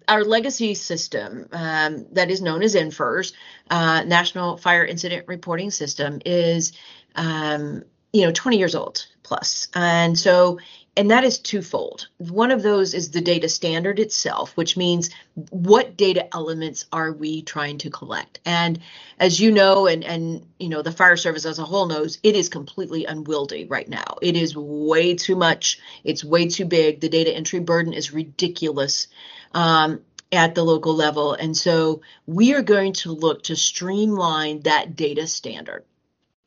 our 0.08 0.24
legacy 0.24 0.74
system 0.74 1.48
um, 1.52 2.06
that 2.12 2.30
is 2.30 2.40
known 2.40 2.62
as 2.62 2.74
NFIRS, 2.74 3.32
uh, 3.70 4.04
National 4.04 4.56
Fire 4.56 4.84
Incident 4.84 5.26
Reporting 5.28 5.70
System, 5.70 6.20
is 6.24 6.72
um, 7.14 7.82
you 8.14 8.22
know 8.26 8.32
20 8.32 8.58
years 8.58 8.76
old 8.76 9.06
plus, 9.24 9.68
and 9.74 10.18
so 10.18 10.60
and 10.96 11.10
that 11.10 11.24
is 11.24 11.40
twofold. 11.40 12.08
One 12.18 12.52
of 12.52 12.62
those 12.62 12.94
is 12.94 13.10
the 13.10 13.20
data 13.20 13.48
standard 13.48 13.98
itself, 13.98 14.56
which 14.56 14.76
means 14.76 15.10
what 15.50 15.96
data 15.96 16.34
elements 16.34 16.86
are 16.92 17.12
we 17.12 17.42
trying 17.42 17.78
to 17.78 17.90
collect? 17.90 18.40
And 18.46 18.80
as 19.18 19.40
you 19.40 19.52
know, 19.52 19.88
and 19.88 20.04
and 20.04 20.46
you 20.60 20.70
know, 20.70 20.82
the 20.82 20.92
fire 20.92 21.18
service 21.18 21.46
as 21.46 21.58
a 21.58 21.64
whole 21.64 21.86
knows, 21.86 22.18
it 22.22 22.36
is 22.36 22.48
completely 22.48 23.06
unwieldy 23.06 23.66
right 23.66 23.88
now. 23.88 24.18
It 24.22 24.36
is 24.36 24.56
way 24.56 25.16
too 25.16 25.36
much. 25.36 25.80
It's 26.04 26.24
way 26.24 26.48
too 26.48 26.66
big. 26.66 27.00
The 27.00 27.10
data 27.10 27.34
entry 27.34 27.60
burden 27.60 27.92
is 27.94 28.12
ridiculous. 28.14 29.08
Um, 29.52 30.02
at 30.32 30.56
the 30.56 30.64
local 30.64 30.94
level. 30.94 31.34
And 31.34 31.56
so 31.56 32.02
we 32.26 32.54
are 32.54 32.62
going 32.62 32.94
to 32.94 33.12
look 33.12 33.44
to 33.44 33.56
streamline 33.56 34.62
that 34.62 34.96
data 34.96 35.28
standard 35.28 35.84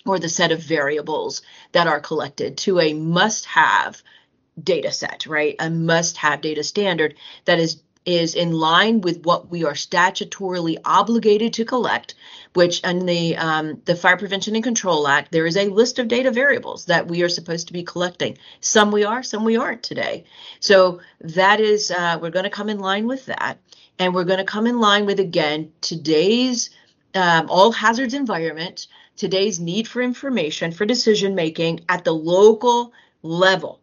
or 0.08 0.20
the 0.20 0.30
set 0.30 0.52
of 0.52 0.62
variables 0.62 1.42
that 1.72 1.88
are 1.88 2.00
collected 2.00 2.58
to 2.58 2.80
a 2.80 2.94
must 2.94 3.46
have 3.46 4.02
data 4.62 4.92
set, 4.92 5.26
right? 5.28 5.56
A 5.60 5.70
must 5.70 6.18
have 6.18 6.42
data 6.42 6.64
standard 6.64 7.16
that 7.46 7.60
is 7.60 7.82
is 8.08 8.36
in 8.36 8.54
line 8.54 9.02
with 9.02 9.26
what 9.26 9.52
we 9.52 9.66
are 9.66 9.74
statutorily 9.74 10.78
obligated 10.86 11.52
to 11.52 11.66
collect, 11.66 12.16
which 12.54 12.80
in 12.80 13.06
the 13.06 13.36
um, 13.36 13.82
the 13.84 13.98
Fire 13.98 14.16
Prevention 14.16 14.56
and 14.56 14.64
Control 14.64 15.10
Act, 15.10 15.32
there 15.32 15.46
is 15.46 15.58
a 15.58 15.68
list 15.68 16.00
of 16.00 16.08
data 16.08 16.32
variables 16.32 16.86
that 16.86 17.08
we 17.08 17.22
are 17.22 17.30
supposed 17.30 17.68
to 17.68 17.74
be 17.74 17.84
collecting. 17.84 18.38
Some 18.62 18.92
we 18.92 19.04
are, 19.04 19.24
some 19.24 19.44
we 19.44 19.58
aren't 19.58 19.84
today. 19.84 20.24
So 20.62 21.02
that 21.20 21.60
is 21.60 21.92
uh, 21.92 22.18
we're 22.22 22.32
going 22.32 22.46
to 22.46 22.50
come 22.50 22.70
in 22.70 22.80
line 22.80 23.08
with 23.08 23.26
that, 23.26 23.58
and 24.00 24.16
we're 24.16 24.24
going 24.24 24.40
to 24.40 24.46
come 24.46 24.68
in 24.68 24.80
line 24.80 25.06
with 25.06 25.20
again 25.20 25.74
today's 25.82 26.70
um, 27.14 27.48
all 27.50 27.74
hazards 27.74 28.14
environment, 28.14 28.88
today's 29.18 29.60
need 29.60 29.88
for 29.88 30.02
information 30.02 30.72
for 30.72 30.86
decision 30.86 31.36
making 31.36 31.82
at 31.90 32.06
the 32.06 32.14
local 32.14 32.94
level 33.22 33.82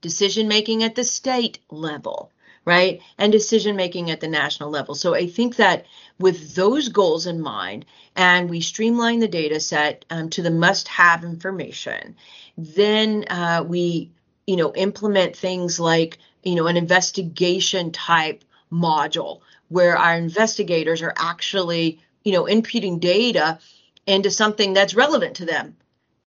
decision 0.00 0.46
making 0.46 0.84
at 0.84 0.94
the 0.94 1.02
state 1.02 1.58
level, 1.70 2.30
right? 2.64 3.00
And 3.18 3.32
decision 3.32 3.74
making 3.74 4.10
at 4.10 4.20
the 4.20 4.28
national 4.28 4.70
level. 4.70 4.94
So 4.94 5.14
I 5.14 5.26
think 5.26 5.56
that 5.56 5.86
with 6.20 6.54
those 6.54 6.88
goals 6.88 7.26
in 7.26 7.40
mind, 7.40 7.84
and 8.14 8.48
we 8.48 8.60
streamline 8.60 9.18
the 9.18 9.28
data 9.28 9.58
set 9.58 10.04
um, 10.10 10.30
to 10.30 10.42
the 10.42 10.50
must 10.50 10.86
have 10.88 11.24
information, 11.24 12.16
then 12.56 13.24
uh, 13.28 13.64
we, 13.66 14.10
you 14.46 14.56
know, 14.56 14.72
implement 14.74 15.36
things 15.36 15.80
like, 15.80 16.18
you 16.44 16.54
know, 16.54 16.66
an 16.66 16.76
investigation 16.76 17.90
type 17.90 18.44
module 18.72 19.40
where 19.68 19.96
our 19.96 20.16
investigators 20.16 21.02
are 21.02 21.14
actually, 21.16 22.00
you 22.22 22.32
know, 22.32 22.44
inputting 22.44 23.00
data 23.00 23.58
into 24.06 24.30
something 24.30 24.72
that's 24.72 24.94
relevant 24.94 25.36
to 25.36 25.46
them. 25.46 25.76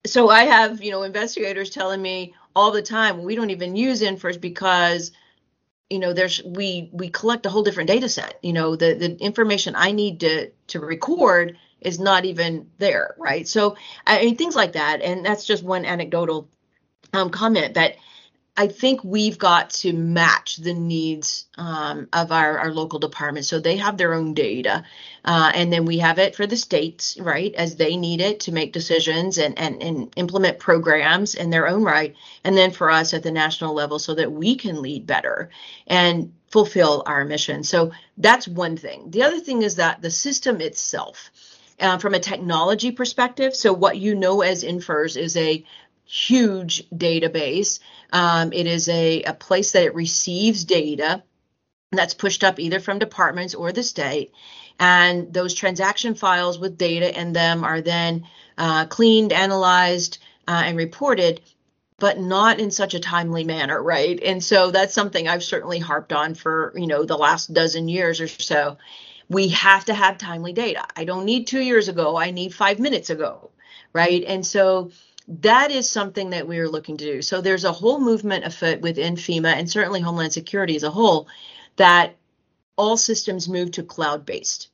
So 0.06 0.30
I 0.30 0.44
have, 0.46 0.84
you 0.84 0.92
know, 0.92 1.04
investigators 1.04 1.70
telling 1.70 2.02
me, 2.02 2.34
all 2.56 2.72
the 2.72 2.82
time. 2.82 3.24
We 3.24 3.36
don't 3.36 3.50
even 3.50 3.76
use 3.76 4.02
NFIRS 4.02 4.40
because 4.40 5.12
you 5.90 6.00
know 6.00 6.14
there's 6.14 6.42
we 6.44 6.90
we 6.94 7.10
collect 7.10 7.46
a 7.46 7.50
whole 7.50 7.64
different 7.64 7.90
data 7.90 8.10
set. 8.10 8.40
You 8.42 8.54
know 8.54 8.76
the 8.76 8.94
the 8.94 9.18
information 9.18 9.76
I 9.76 9.92
need 9.92 10.22
to 10.22 10.52
to 10.68 10.80
record 10.80 11.58
is 11.80 12.00
not 12.00 12.26
even 12.26 12.70
there, 12.78 13.16
right? 13.18 13.48
So 13.48 13.76
I 14.06 14.22
mean 14.22 14.38
things 14.38 14.56
like 14.56 14.74
that, 14.74 15.02
and 15.02 15.26
that's 15.26 15.46
just 15.46 15.64
one 15.64 15.86
anecdotal 15.86 16.50
um, 17.14 17.30
comment. 17.30 17.74
But 17.74 17.96
I 18.58 18.68
think 18.68 19.04
we've 19.04 19.38
got 19.38 19.70
to 19.70 19.94
match 19.94 20.58
the 20.58 20.74
needs 20.74 21.46
um, 21.58 22.10
of 22.12 22.34
our, 22.34 22.60
our 22.60 22.74
local 22.74 23.00
departments. 23.00 23.48
So 23.48 23.60
they 23.60 23.78
have 23.78 23.98
their 23.98 24.14
own 24.14 24.34
data. 24.34 24.84
Uh, 25.24 25.52
and 25.56 25.72
then 25.72 25.86
we 25.86 26.00
have 26.00 26.20
it 26.20 26.36
for 26.36 26.46
the 26.46 26.58
states, 26.58 27.18
right, 27.20 27.54
as 27.56 27.78
they 27.78 27.96
need 27.96 28.20
it 28.20 28.42
to 28.42 28.52
make 28.52 28.74
decisions 28.74 29.38
and, 29.38 29.58
and, 29.58 29.82
and 29.82 30.12
implement 30.18 30.60
programs 30.60 31.34
in 31.34 31.50
their 31.50 31.68
own 31.68 31.84
right. 31.84 32.14
And 32.44 32.58
then 32.58 32.72
for 32.72 32.92
us 32.92 33.14
at 33.14 33.24
the 33.24 33.32
national 33.32 33.74
level 33.74 34.00
so 34.00 34.16
that 34.16 34.32
we 34.32 34.56
can 34.56 34.82
lead 34.82 35.08
better 35.08 35.50
and 35.88 36.34
fulfill 36.50 37.04
our 37.06 37.24
mission. 37.24 37.64
So 37.64 37.94
that's 38.18 38.48
one 38.50 38.76
thing. 38.76 39.12
The 39.12 39.24
other 39.24 39.40
thing 39.40 39.62
is 39.62 39.76
that 39.76 40.02
the 40.02 40.12
system 40.12 40.60
itself, 40.60 41.32
uh, 41.80 41.98
from 41.98 42.14
a 42.14 42.20
technology 42.20 42.92
perspective, 42.92 43.56
so 43.56 43.72
what 43.72 43.98
you 43.98 44.14
know 44.14 44.42
as 44.42 44.64
NFIRS 44.64 45.16
is 45.18 45.38
a 45.38 45.64
huge 46.12 46.90
database. 46.90 47.80
Um, 48.12 48.52
it 48.52 48.68
is 48.68 48.90
a, 48.90 49.24
a 49.24 49.34
place 49.34 49.72
that 49.72 49.84
it 49.84 49.96
receives 49.96 50.66
data 50.66 51.24
that's 51.92 52.14
pushed 52.14 52.44
up 52.44 52.60
either 52.60 52.80
from 52.80 53.00
departments 53.00 53.56
or 53.56 53.72
the 53.72 53.84
state. 53.84 54.34
And 54.80 55.34
those 55.34 55.54
transaction 55.54 56.16
files 56.16 56.60
with 56.60 56.78
data 56.78 57.18
in 57.18 57.34
them 57.34 57.64
are 57.64 57.82
then 57.82 58.28
uh, 58.58 58.86
cleaned, 58.88 59.32
analyzed, 59.32 60.18
uh, 60.48 60.64
and 60.66 60.78
reported, 60.78 61.42
but 61.98 62.20
not 62.20 62.60
in 62.60 62.72
such 62.72 62.94
a 62.94 63.00
timely 63.00 63.44
manner, 63.44 63.82
right? 63.82 64.22
And 64.22 64.44
so 64.44 64.72
that's 64.72 64.94
something 64.94 65.28
I've 65.28 65.44
certainly 65.44 65.80
harped 65.80 66.12
on 66.12 66.36
for 66.36 66.74
you 66.76 66.88
know 66.88 67.06
the 67.06 67.18
last 67.18 67.54
dozen 67.54 67.88
years 67.88 68.20
or 68.20 68.28
so. 68.28 68.78
We 69.30 69.50
have 69.50 69.86
to 69.86 69.94
have 69.94 70.18
timely 70.18 70.52
data. 70.52 70.86
I 70.96 71.06
don't 71.06 71.26
need 71.26 71.48
two 71.48 71.62
years 71.62 71.88
ago. 71.88 72.18
I 72.18 72.32
need 72.32 72.54
five 72.54 72.80
minutes 72.80 73.10
ago, 73.10 73.52
right? 73.94 74.24
And 74.26 74.46
so 74.46 74.92
that 75.28 75.72
is 75.72 75.90
something 75.90 76.32
that 76.32 76.48
we 76.48 76.60
are 76.60 76.70
looking 76.70 76.98
to 76.98 77.06
do. 77.06 77.22
So 77.22 77.42
there's 77.42 77.64
a 77.64 77.72
whole 77.72 78.00
movement 78.00 78.46
afoot 78.46 78.82
within 78.82 79.16
FEMA 79.16 79.54
and 79.54 79.70
certainly 79.70 80.02
Homeland 80.02 80.34
Security 80.34 80.76
as 80.76 80.84
a 80.84 80.92
whole 80.92 81.28
that 81.78 82.16
all 82.76 82.98
systems 82.98 83.48
move 83.48 83.72
to 83.72 83.84
cloud 83.84 84.26
based. 84.26 84.70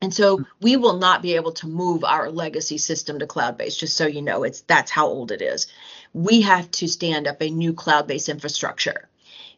And 0.00 0.12
so 0.12 0.44
we 0.60 0.76
will 0.76 0.98
not 0.98 1.22
be 1.22 1.36
able 1.36 1.52
to 1.52 1.68
move 1.68 2.02
our 2.02 2.30
legacy 2.30 2.78
system 2.78 3.20
to 3.20 3.26
cloud 3.26 3.56
based, 3.56 3.78
just 3.78 3.96
so 3.96 4.06
you 4.06 4.20
know, 4.20 4.42
it's 4.42 4.62
that's 4.62 4.90
how 4.90 5.06
old 5.06 5.30
it 5.30 5.42
is. 5.42 5.68
We 6.12 6.40
have 6.42 6.70
to 6.72 6.88
stand 6.88 7.28
up 7.28 7.40
a 7.40 7.50
new 7.50 7.72
cloud 7.72 8.08
based 8.08 8.28
infrastructure. 8.28 9.08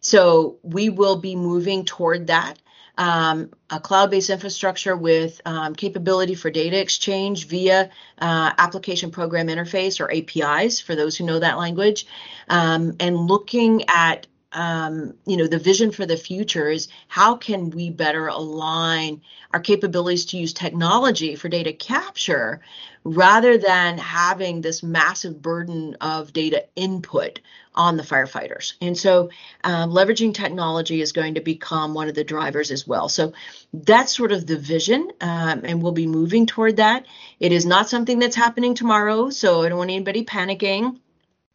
So 0.00 0.58
we 0.62 0.90
will 0.90 1.16
be 1.16 1.34
moving 1.34 1.86
toward 1.86 2.26
that 2.26 2.58
um, 2.96 3.50
a 3.70 3.80
cloud-based 3.80 4.30
infrastructure 4.30 4.96
with 4.96 5.40
um, 5.44 5.74
capability 5.74 6.34
for 6.34 6.50
data 6.50 6.80
exchange 6.80 7.46
via 7.46 7.90
uh, 8.18 8.52
application 8.58 9.10
program 9.10 9.48
interface 9.48 10.00
or 10.00 10.12
APIs 10.12 10.80
for 10.80 10.94
those 10.94 11.16
who 11.16 11.24
know 11.24 11.38
that 11.38 11.58
language, 11.58 12.06
um, 12.48 12.94
and 13.00 13.16
looking 13.16 13.84
at 13.88 14.26
um, 14.54 15.14
you 15.26 15.36
know 15.36 15.46
the 15.46 15.58
vision 15.58 15.90
for 15.90 16.06
the 16.06 16.16
future 16.16 16.70
is 16.70 16.88
how 17.08 17.36
can 17.36 17.70
we 17.70 17.90
better 17.90 18.28
align 18.28 19.20
our 19.52 19.60
capabilities 19.60 20.26
to 20.26 20.38
use 20.38 20.52
technology 20.52 21.36
for 21.36 21.48
data 21.48 21.72
capture 21.72 22.60
rather 23.04 23.58
than 23.58 23.98
having 23.98 24.60
this 24.60 24.82
massive 24.82 25.42
burden 25.42 25.96
of 26.00 26.32
data 26.32 26.64
input 26.74 27.40
on 27.74 27.96
the 27.96 28.02
firefighters. 28.02 28.74
And 28.80 28.96
so 28.96 29.30
um, 29.62 29.90
leveraging 29.90 30.32
technology 30.32 31.00
is 31.00 31.12
going 31.12 31.34
to 31.34 31.40
become 31.40 31.92
one 31.92 32.08
of 32.08 32.14
the 32.14 32.24
drivers 32.24 32.70
as 32.70 32.86
well. 32.86 33.08
So 33.08 33.32
that's 33.72 34.16
sort 34.16 34.32
of 34.32 34.46
the 34.46 34.56
vision, 34.56 35.10
um, 35.20 35.62
and 35.64 35.82
we'll 35.82 35.92
be 35.92 36.06
moving 36.06 36.46
toward 36.46 36.76
that. 36.76 37.04
It 37.40 37.52
is 37.52 37.66
not 37.66 37.88
something 37.88 38.18
that's 38.18 38.36
happening 38.36 38.74
tomorrow, 38.74 39.30
so 39.30 39.62
I 39.62 39.68
don't 39.68 39.78
want 39.78 39.90
anybody 39.90 40.24
panicking. 40.24 40.98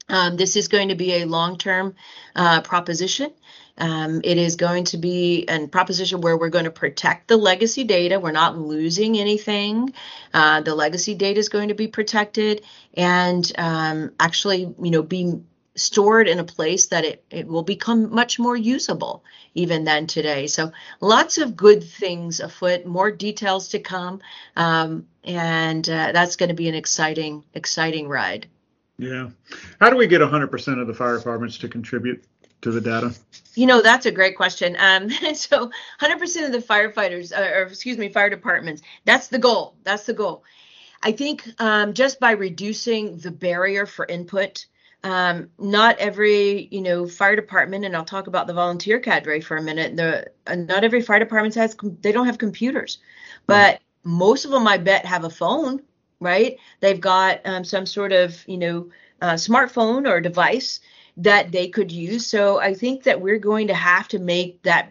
Um, 0.09 0.37
this 0.37 0.55
is 0.55 0.67
going 0.67 0.89
to 0.89 0.95
be 0.95 1.13
a 1.13 1.25
long-term 1.25 1.95
uh, 2.35 2.61
proposition. 2.61 3.31
Um, 3.77 4.21
it 4.23 4.37
is 4.37 4.57
going 4.57 4.83
to 4.85 4.97
be 4.97 5.45
a 5.47 5.67
proposition 5.67 6.19
where 6.19 6.37
we're 6.37 6.49
going 6.49 6.65
to 6.65 6.71
protect 6.71 7.29
the 7.29 7.37
legacy 7.37 7.85
data. 7.85 8.19
We're 8.19 8.31
not 8.31 8.57
losing 8.57 9.17
anything. 9.17 9.93
Uh, 10.33 10.61
the 10.61 10.75
legacy 10.75 11.15
data 11.15 11.39
is 11.39 11.47
going 11.47 11.69
to 11.69 11.75
be 11.75 11.87
protected 11.87 12.63
and 12.93 13.49
um, 13.57 14.11
actually, 14.19 14.73
you 14.81 14.91
know, 14.91 15.01
be 15.01 15.39
stored 15.75 16.27
in 16.27 16.39
a 16.39 16.43
place 16.43 16.87
that 16.87 17.05
it, 17.05 17.23
it 17.29 17.47
will 17.47 17.63
become 17.63 18.13
much 18.13 18.37
more 18.37 18.57
usable 18.57 19.23
even 19.53 19.85
than 19.85 20.07
today. 20.07 20.47
So 20.47 20.73
lots 20.99 21.37
of 21.37 21.55
good 21.55 21.81
things 21.81 22.41
afoot, 22.41 22.85
more 22.85 23.11
details 23.11 23.69
to 23.69 23.79
come. 23.79 24.19
Um, 24.57 25.07
and 25.23 25.87
uh, 25.89 26.11
that's 26.11 26.35
going 26.35 26.49
to 26.49 26.55
be 26.55 26.67
an 26.67 26.75
exciting, 26.75 27.45
exciting 27.53 28.09
ride. 28.09 28.47
Yeah. 28.99 29.29
How 29.79 29.89
do 29.89 29.95
we 29.95 30.07
get 30.07 30.21
100% 30.21 30.81
of 30.81 30.87
the 30.87 30.93
fire 30.93 31.17
departments 31.17 31.57
to 31.59 31.69
contribute 31.69 32.23
to 32.61 32.71
the 32.71 32.81
data? 32.81 33.15
You 33.55 33.65
know, 33.65 33.81
that's 33.81 34.05
a 34.05 34.11
great 34.11 34.35
question. 34.35 34.75
Um, 34.77 35.09
so 35.33 35.71
100% 36.01 36.45
of 36.45 36.51
the 36.51 36.59
firefighters, 36.59 37.31
uh, 37.35 37.57
or 37.57 37.63
excuse 37.63 37.97
me, 37.97 38.09
fire 38.09 38.29
departments, 38.29 38.81
that's 39.05 39.27
the 39.27 39.39
goal. 39.39 39.75
That's 39.83 40.03
the 40.05 40.13
goal. 40.13 40.43
I 41.01 41.13
think 41.13 41.47
um, 41.59 41.93
just 41.93 42.19
by 42.19 42.31
reducing 42.31 43.17
the 43.17 43.31
barrier 43.31 43.85
for 43.85 44.05
input, 44.05 44.65
um, 45.05 45.49
not 45.57 45.97
every 45.97 46.67
you 46.71 46.81
know 46.81 47.07
fire 47.07 47.37
department, 47.37 47.85
and 47.85 47.95
I'll 47.95 48.03
talk 48.03 48.27
about 48.27 48.47
the 48.47 48.53
volunteer 48.53 48.99
cadre 48.99 49.39
for 49.39 49.55
a 49.55 49.61
minute. 49.61 49.95
The 49.95 50.29
uh, 50.45 50.55
not 50.55 50.83
every 50.83 51.01
fire 51.01 51.19
department 51.19 51.55
has 51.55 51.77
they 52.01 52.11
don't 52.11 52.25
have 52.25 52.37
computers, 52.37 52.97
but 53.47 53.75
mm 53.75 53.79
most 54.03 54.45
of 54.45 54.51
them 54.51 54.67
I 54.67 54.77
bet 54.77 55.05
have 55.05 55.23
a 55.23 55.29
phone, 55.29 55.81
right? 56.19 56.57
They've 56.79 56.99
got 56.99 57.41
um, 57.45 57.63
some 57.63 57.85
sort 57.85 58.11
of 58.11 58.47
you 58.47 58.57
know 58.57 58.89
uh, 59.21 59.33
smartphone 59.33 60.07
or 60.09 60.21
device 60.21 60.79
that 61.17 61.51
they 61.51 61.67
could 61.67 61.91
use. 61.91 62.25
So 62.25 62.59
I 62.59 62.73
think 62.73 63.03
that 63.03 63.19
we're 63.19 63.39
going 63.39 63.67
to 63.67 63.73
have 63.73 64.07
to 64.09 64.19
make 64.19 64.61
that 64.63 64.89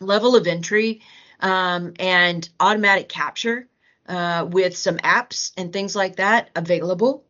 level 0.00 0.36
of 0.36 0.46
entry 0.46 1.00
um, 1.40 1.94
and 1.98 2.48
automatic 2.60 3.08
capture 3.08 3.66
uh, 4.08 4.46
with 4.48 4.76
some 4.76 4.98
apps 4.98 5.52
and 5.56 5.72
things 5.72 5.96
like 5.96 6.16
that 6.16 6.50
available. 6.54 7.24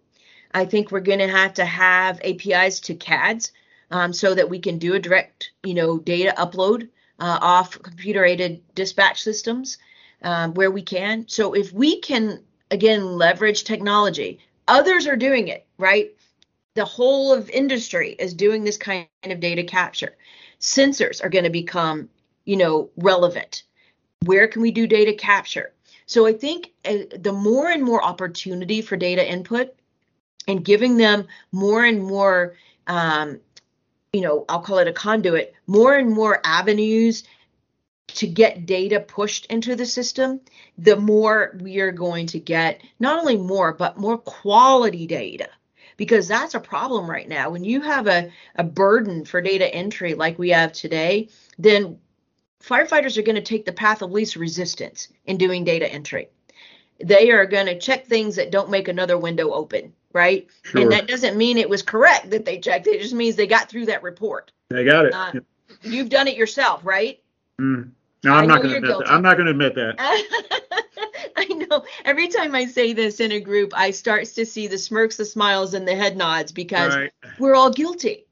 I 0.52 0.66
think 0.66 0.90
we're 0.90 1.00
going 1.00 1.18
to 1.18 1.28
have 1.28 1.54
to 1.54 1.64
have 1.64 2.20
APIs 2.22 2.80
to 2.80 2.94
CADS 2.94 3.52
um, 3.90 4.12
so 4.12 4.34
that 4.34 4.50
we 4.50 4.58
can 4.58 4.78
do 4.78 4.94
a 4.94 4.98
direct, 4.98 5.50
you 5.62 5.74
know, 5.74 5.98
data 5.98 6.34
upload 6.36 6.88
uh, 7.18 7.38
off 7.40 7.80
computer-aided 7.82 8.62
dispatch 8.74 9.22
systems 9.22 9.78
um, 10.22 10.54
where 10.54 10.70
we 10.70 10.82
can. 10.82 11.26
So 11.28 11.54
if 11.54 11.72
we 11.72 12.00
can 12.00 12.40
again 12.70 13.16
leverage 13.16 13.64
technology, 13.64 14.38
others 14.66 15.06
are 15.06 15.16
doing 15.16 15.48
it, 15.48 15.66
right? 15.78 16.14
the 16.74 16.84
whole 16.84 17.32
of 17.32 17.48
industry 17.50 18.16
is 18.18 18.34
doing 18.34 18.64
this 18.64 18.76
kind 18.76 19.06
of 19.24 19.40
data 19.40 19.62
capture. 19.62 20.16
Sensors 20.60 21.24
are 21.24 21.28
going 21.28 21.44
to 21.44 21.50
become, 21.50 22.08
you 22.44 22.56
know, 22.56 22.90
relevant. 22.96 23.62
Where 24.24 24.48
can 24.48 24.62
we 24.62 24.72
do 24.72 24.86
data 24.86 25.14
capture? 25.14 25.72
So 26.06 26.26
I 26.26 26.32
think 26.32 26.72
uh, 26.84 27.16
the 27.16 27.32
more 27.32 27.68
and 27.68 27.82
more 27.82 28.04
opportunity 28.04 28.82
for 28.82 28.96
data 28.96 29.26
input 29.26 29.74
and 30.48 30.64
giving 30.64 30.96
them 30.96 31.26
more 31.52 31.84
and 31.84 32.02
more, 32.02 32.56
um, 32.86 33.40
you 34.12 34.20
know, 34.20 34.44
I'll 34.48 34.60
call 34.60 34.78
it 34.78 34.88
a 34.88 34.92
conduit, 34.92 35.54
more 35.66 35.94
and 35.94 36.10
more 36.10 36.40
avenues 36.44 37.24
to 38.14 38.26
get 38.26 38.66
data 38.66 39.00
pushed 39.00 39.46
into 39.46 39.76
the 39.76 39.86
system, 39.86 40.40
the 40.78 40.96
more 40.96 41.56
we 41.60 41.80
are 41.80 41.92
going 41.92 42.26
to 42.28 42.38
get 42.38 42.80
not 42.98 43.18
only 43.18 43.36
more, 43.36 43.72
but 43.72 43.96
more 43.96 44.18
quality 44.18 45.06
data 45.06 45.48
because 45.96 46.28
that's 46.28 46.54
a 46.54 46.60
problem 46.60 47.08
right 47.08 47.28
now. 47.28 47.50
When 47.50 47.64
you 47.64 47.80
have 47.80 48.06
a, 48.06 48.30
a 48.56 48.64
burden 48.64 49.24
for 49.24 49.40
data 49.40 49.72
entry 49.72 50.14
like 50.14 50.38
we 50.38 50.50
have 50.50 50.72
today, 50.72 51.28
then 51.58 51.98
firefighters 52.62 53.18
are 53.18 53.22
going 53.22 53.36
to 53.36 53.42
take 53.42 53.64
the 53.64 53.72
path 53.72 54.02
of 54.02 54.10
least 54.10 54.36
resistance 54.36 55.08
in 55.24 55.36
doing 55.36 55.64
data 55.64 55.90
entry. 55.90 56.28
They 57.02 57.30
are 57.30 57.46
going 57.46 57.66
to 57.66 57.78
check 57.78 58.06
things 58.06 58.36
that 58.36 58.50
don't 58.50 58.70
make 58.70 58.88
another 58.88 59.18
window 59.18 59.50
open, 59.52 59.92
right? 60.12 60.48
Sure. 60.62 60.80
And 60.80 60.92
that 60.92 61.08
doesn't 61.08 61.36
mean 61.36 61.58
it 61.58 61.68
was 61.68 61.82
correct 61.82 62.30
that 62.30 62.44
they 62.44 62.58
checked. 62.60 62.86
It 62.86 63.00
just 63.00 63.14
means 63.14 63.36
they 63.36 63.46
got 63.46 63.68
through 63.68 63.86
that 63.86 64.02
report. 64.02 64.52
They 64.70 64.84
got 64.84 65.06
it. 65.06 65.14
Uh, 65.14 65.32
You've 65.82 66.08
done 66.08 66.28
it 66.28 66.36
yourself, 66.36 66.80
right? 66.84 67.20
Mm. 67.60 67.90
No, 68.24 68.32
I'm 68.32 68.46
not 68.46 68.62
going 68.62 68.70
to 68.70 68.76
admit 68.78 68.98
that. 68.98 69.10
I'm 69.10 69.22
not 69.22 69.36
going 69.36 69.46
to 69.46 69.50
admit 69.50 69.74
that. 69.74 69.96
I 71.36 71.44
know. 71.46 71.84
Every 72.04 72.28
time 72.28 72.54
I 72.54 72.64
say 72.64 72.92
this 72.92 73.20
in 73.20 73.32
a 73.32 73.40
group, 73.40 73.72
I 73.76 73.90
start 73.90 74.26
to 74.26 74.46
see 74.46 74.66
the 74.66 74.78
smirks, 74.78 75.16
the 75.16 75.24
smiles, 75.24 75.74
and 75.74 75.86
the 75.86 75.94
head 75.94 76.16
nods 76.16 76.52
because 76.52 76.94
right. 76.94 77.12
we're 77.38 77.54
all 77.54 77.70
guilty. 77.70 78.23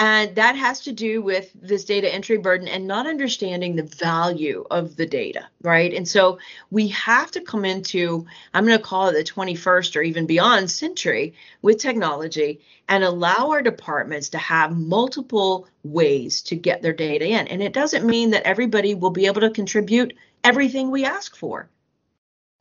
And 0.00 0.36
that 0.36 0.54
has 0.54 0.78
to 0.82 0.92
do 0.92 1.20
with 1.22 1.50
this 1.60 1.84
data 1.84 2.12
entry 2.12 2.38
burden 2.38 2.68
and 2.68 2.86
not 2.86 3.08
understanding 3.08 3.74
the 3.74 3.82
value 3.82 4.64
of 4.70 4.94
the 4.94 5.06
data, 5.06 5.48
right? 5.62 5.92
And 5.92 6.06
so 6.06 6.38
we 6.70 6.86
have 6.88 7.32
to 7.32 7.40
come 7.40 7.64
into, 7.64 8.24
I'm 8.54 8.64
going 8.64 8.78
to 8.78 8.84
call 8.84 9.08
it 9.08 9.14
the 9.14 9.24
21st 9.24 9.96
or 9.96 10.02
even 10.02 10.26
beyond 10.26 10.70
century 10.70 11.34
with 11.62 11.78
technology 11.78 12.60
and 12.88 13.02
allow 13.02 13.50
our 13.50 13.60
departments 13.60 14.28
to 14.30 14.38
have 14.38 14.78
multiple 14.78 15.66
ways 15.82 16.42
to 16.42 16.54
get 16.54 16.80
their 16.80 16.92
data 16.92 17.26
in. 17.26 17.48
And 17.48 17.60
it 17.60 17.72
doesn't 17.72 18.06
mean 18.06 18.30
that 18.30 18.46
everybody 18.46 18.94
will 18.94 19.10
be 19.10 19.26
able 19.26 19.40
to 19.40 19.50
contribute 19.50 20.14
everything 20.44 20.92
we 20.92 21.04
ask 21.04 21.34
for. 21.34 21.68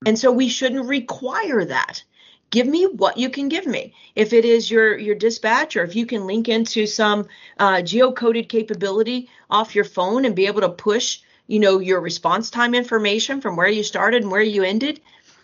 And 0.07 0.17
so 0.17 0.31
we 0.31 0.49
shouldn't 0.49 0.87
require 0.87 1.65
that. 1.65 2.03
Give 2.49 2.67
me 2.67 2.85
what 2.85 3.17
you 3.17 3.29
can 3.29 3.49
give 3.49 3.65
me. 3.65 3.93
If 4.15 4.31
it 4.31 4.45
is 4.45 4.71
your 4.71 4.97
your 4.97 5.15
dispatch, 5.15 5.75
or 5.75 5.83
if 5.83 5.95
you 5.95 6.05
can 6.05 6.25
link 6.25 6.47
into 6.47 6.87
some 6.87 7.27
uh, 7.59 7.77
geocoded 7.77 8.47
capability 8.47 9.29
off 9.49 9.75
your 9.75 9.83
phone 9.83 10.23
and 10.23 10.35
be 10.35 10.47
able 10.47 10.61
to 10.61 10.69
push, 10.69 11.19
you 11.47 11.59
know, 11.59 11.79
your 11.79 11.99
response 11.99 12.49
time 12.49 12.73
information 12.73 13.41
from 13.41 13.57
where 13.57 13.67
you 13.67 13.83
started 13.83 14.23
and 14.23 14.31
where 14.31 14.41
you 14.41 14.63
ended, 14.63 15.01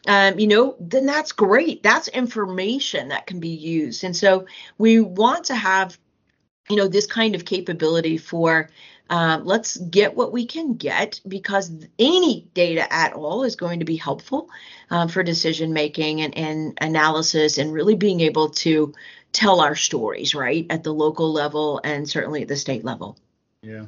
um, 0.07 0.39
you 0.39 0.47
know, 0.47 0.75
then 0.79 1.05
that's 1.05 1.31
great. 1.31 1.83
That's 1.83 2.07
information 2.09 3.09
that 3.09 3.27
can 3.27 3.39
be 3.39 3.49
used. 3.49 4.03
And 4.03 4.15
so 4.15 4.45
we 4.77 4.99
want 4.99 5.45
to 5.45 5.55
have, 5.55 5.97
you 6.69 6.75
know, 6.75 6.87
this 6.87 7.07
kind 7.07 7.35
of 7.35 7.45
capability 7.45 8.17
for 8.17 8.69
um, 9.09 9.45
let's 9.45 9.77
get 9.77 10.15
what 10.15 10.31
we 10.31 10.45
can 10.45 10.75
get 10.75 11.19
because 11.27 11.71
any 11.99 12.47
data 12.53 12.91
at 12.91 13.13
all 13.13 13.43
is 13.43 13.55
going 13.55 13.79
to 13.79 13.85
be 13.85 13.95
helpful 13.95 14.49
uh, 14.89 15.07
for 15.07 15.23
decision 15.23 15.73
making 15.73 16.21
and, 16.21 16.37
and 16.37 16.77
analysis 16.79 17.57
and 17.57 17.73
really 17.73 17.95
being 17.95 18.21
able 18.21 18.49
to 18.49 18.93
tell 19.31 19.59
our 19.59 19.75
stories, 19.75 20.33
right, 20.33 20.65
at 20.69 20.83
the 20.83 20.93
local 20.93 21.31
level 21.33 21.81
and 21.83 22.07
certainly 22.07 22.43
at 22.43 22.47
the 22.47 22.55
state 22.55 22.85
level. 22.85 23.17
Yeah. 23.61 23.85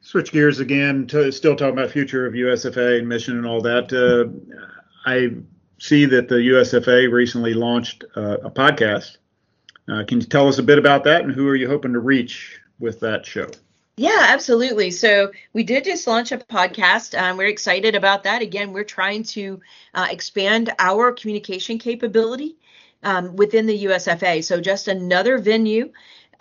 Switch 0.00 0.30
gears 0.32 0.60
again 0.60 1.06
to 1.08 1.32
still 1.32 1.56
talking 1.56 1.72
about 1.72 1.90
future 1.90 2.26
of 2.26 2.34
USFA 2.34 2.98
and 2.98 3.08
mission 3.08 3.36
and 3.36 3.46
all 3.46 3.62
that. 3.62 3.92
Uh, 3.92 4.70
I 5.06 5.30
see 5.78 6.04
that 6.04 6.28
the 6.28 6.36
USFA 6.36 7.10
recently 7.10 7.54
launched 7.54 8.04
uh, 8.16 8.38
a 8.44 8.50
podcast. 8.50 9.16
Uh, 9.88 10.04
can 10.06 10.20
you 10.20 10.26
tell 10.26 10.46
us 10.46 10.58
a 10.58 10.62
bit 10.62 10.78
about 10.78 11.04
that 11.04 11.24
and 11.24 11.32
who 11.32 11.48
are 11.48 11.56
you 11.56 11.68
hoping 11.68 11.94
to 11.94 12.00
reach 12.00 12.60
with 12.78 13.00
that 13.00 13.26
show? 13.26 13.50
Yeah, 13.96 14.26
absolutely. 14.30 14.90
So 14.90 15.30
we 15.52 15.62
did 15.62 15.84
just 15.84 16.06
launch 16.08 16.32
a 16.32 16.38
podcast. 16.38 17.16
Um, 17.20 17.36
we're 17.36 17.46
excited 17.46 17.94
about 17.94 18.24
that. 18.24 18.42
Again, 18.42 18.72
we're 18.72 18.82
trying 18.82 19.22
to 19.24 19.60
uh, 19.94 20.08
expand 20.10 20.72
our 20.80 21.12
communication 21.12 21.78
capability 21.78 22.56
um, 23.04 23.36
within 23.36 23.66
the 23.66 23.84
USFA. 23.84 24.42
So 24.42 24.60
just 24.60 24.88
another 24.88 25.38
venue. 25.38 25.92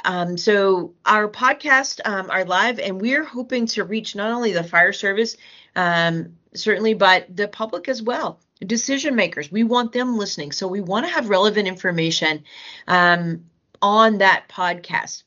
Um, 0.03 0.35
so 0.35 0.95
our 1.05 1.29
podcast 1.29 2.01
um, 2.05 2.31
are 2.31 2.43
live, 2.43 2.79
and 2.79 2.99
we're 2.99 3.23
hoping 3.23 3.67
to 3.67 3.83
reach 3.83 4.15
not 4.15 4.31
only 4.31 4.51
the 4.53 4.63
fire 4.63 4.91
service, 4.91 5.37
um, 5.75 6.37
certainly, 6.55 6.95
but 6.95 7.35
the 7.35 7.47
public 7.47 7.87
as 7.87 8.01
well. 8.01 8.39
Decision 8.65 9.15
makers, 9.15 9.51
we 9.51 9.63
want 9.63 9.91
them 9.91 10.17
listening. 10.17 10.51
So 10.51 10.67
we 10.67 10.81
want 10.81 11.05
to 11.05 11.11
have 11.11 11.29
relevant 11.29 11.67
information 11.67 12.43
um, 12.87 13.45
on 13.81 14.17
that 14.17 14.49
podcast. 14.49 15.23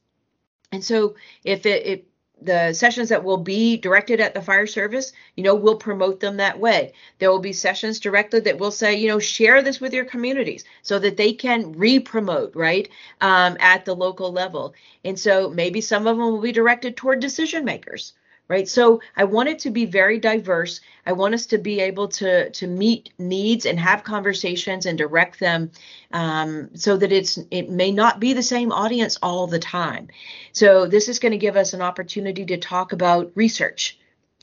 And 0.72 0.84
so 0.84 1.14
if 1.44 1.64
it, 1.66 1.86
it 1.86 2.08
the 2.40 2.72
sessions 2.74 3.08
that 3.08 3.24
will 3.24 3.38
be 3.38 3.76
directed 3.78 4.20
at 4.20 4.34
the 4.34 4.42
fire 4.42 4.66
service, 4.66 5.12
you 5.36 5.42
know, 5.42 5.54
we'll 5.54 5.76
promote 5.76 6.20
them 6.20 6.36
that 6.36 6.60
way. 6.60 6.92
There 7.18 7.30
will 7.30 7.38
be 7.38 7.52
sessions 7.52 7.98
directed 7.98 8.44
that 8.44 8.58
will 8.58 8.70
say, 8.70 8.94
you 8.94 9.08
know, 9.08 9.18
share 9.18 9.62
this 9.62 9.80
with 9.80 9.94
your 9.94 10.04
communities 10.04 10.64
so 10.82 10.98
that 10.98 11.16
they 11.16 11.32
can 11.32 11.72
re-promote, 11.72 12.54
right, 12.54 12.88
um, 13.20 13.56
at 13.58 13.84
the 13.84 13.96
local 13.96 14.32
level. 14.32 14.74
And 15.04 15.18
so 15.18 15.48
maybe 15.48 15.80
some 15.80 16.06
of 16.06 16.16
them 16.16 16.30
will 16.30 16.40
be 16.40 16.52
directed 16.52 16.96
toward 16.96 17.20
decision 17.20 17.64
makers, 17.64 18.12
right? 18.48 18.68
So 18.68 19.00
i 19.16 19.24
want 19.24 19.48
it 19.48 19.58
to 19.60 19.70
be 19.70 19.86
very 19.86 20.18
diverse. 20.18 20.80
I 21.04 21.12
want 21.12 21.34
us 21.34 21.46
to 21.46 21.58
be 21.58 21.80
able 21.80 22.08
to 22.08 22.50
to 22.50 22.66
meet 22.66 23.12
needs 23.18 23.66
and 23.66 23.78
have 23.78 24.04
conversations 24.04 24.86
and 24.86 24.98
direct 24.98 25.40
them 25.40 25.70
um, 26.12 26.70
so 26.74 26.96
that 26.96 27.12
it's 27.12 27.38
it 27.50 27.70
may 27.70 27.90
not 27.90 28.20
be 28.20 28.32
the 28.32 28.42
same 28.42 28.72
audience 28.72 29.18
all 29.22 29.46
the 29.46 29.58
time. 29.58 30.08
So 30.52 30.86
this 30.86 31.08
is 31.08 31.18
going 31.18 31.32
to 31.32 31.38
give 31.38 31.56
us 31.56 31.72
an 31.74 31.82
opportunity 31.82 32.44
to 32.46 32.56
talk 32.56 32.92
about 32.92 33.32
research 33.34 33.98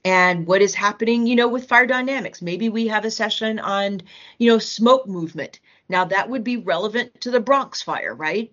and 0.06 0.46
what 0.46 0.62
is 0.62 0.76
happening 0.76 1.26
you 1.26 1.36
know 1.36 1.48
with 1.48 1.68
fire 1.68 1.88
dynamics. 1.88 2.42
Maybe 2.42 2.70
we 2.70 2.88
have 2.88 3.06
a 3.06 3.12
session 3.12 3.60
on 3.60 4.02
you 4.38 4.50
know 4.52 4.60
smoke 4.60 5.08
movement. 5.08 5.60
Now 5.90 6.06
that 6.06 6.30
would 6.30 6.44
be 6.44 6.58
relevant 6.58 7.22
to 7.22 7.32
the 7.32 7.40
bronx 7.40 7.82
fire 7.82 8.14
right? 8.14 8.52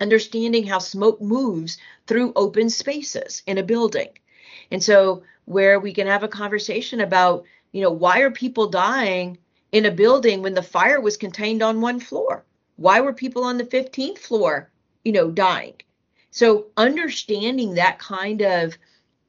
Understanding 0.00 0.64
how 0.66 0.78
smoke 0.78 1.20
moves 1.20 1.76
through 2.06 2.32
open 2.36 2.70
spaces 2.70 3.42
in 3.46 3.58
a 3.58 3.62
building. 3.62 4.08
And 4.70 4.82
so 4.82 5.22
where 5.44 5.80
we 5.80 5.92
can 5.92 6.06
have 6.06 6.22
a 6.22 6.28
conversation 6.28 7.00
about, 7.00 7.44
you 7.72 7.82
know, 7.82 7.90
why 7.90 8.20
are 8.20 8.30
people 8.30 8.68
dying 8.68 9.38
in 9.72 9.86
a 9.86 9.90
building 9.90 10.42
when 10.42 10.54
the 10.54 10.62
fire 10.62 11.00
was 11.00 11.16
contained 11.16 11.62
on 11.62 11.80
one 11.80 12.00
floor? 12.00 12.44
Why 12.76 13.00
were 13.00 13.12
people 13.12 13.44
on 13.44 13.58
the 13.58 13.64
15th 13.64 14.18
floor, 14.18 14.70
you 15.04 15.12
know, 15.12 15.30
dying? 15.30 15.74
So 16.30 16.66
understanding 16.76 17.74
that 17.74 17.98
kind 17.98 18.42
of 18.42 18.76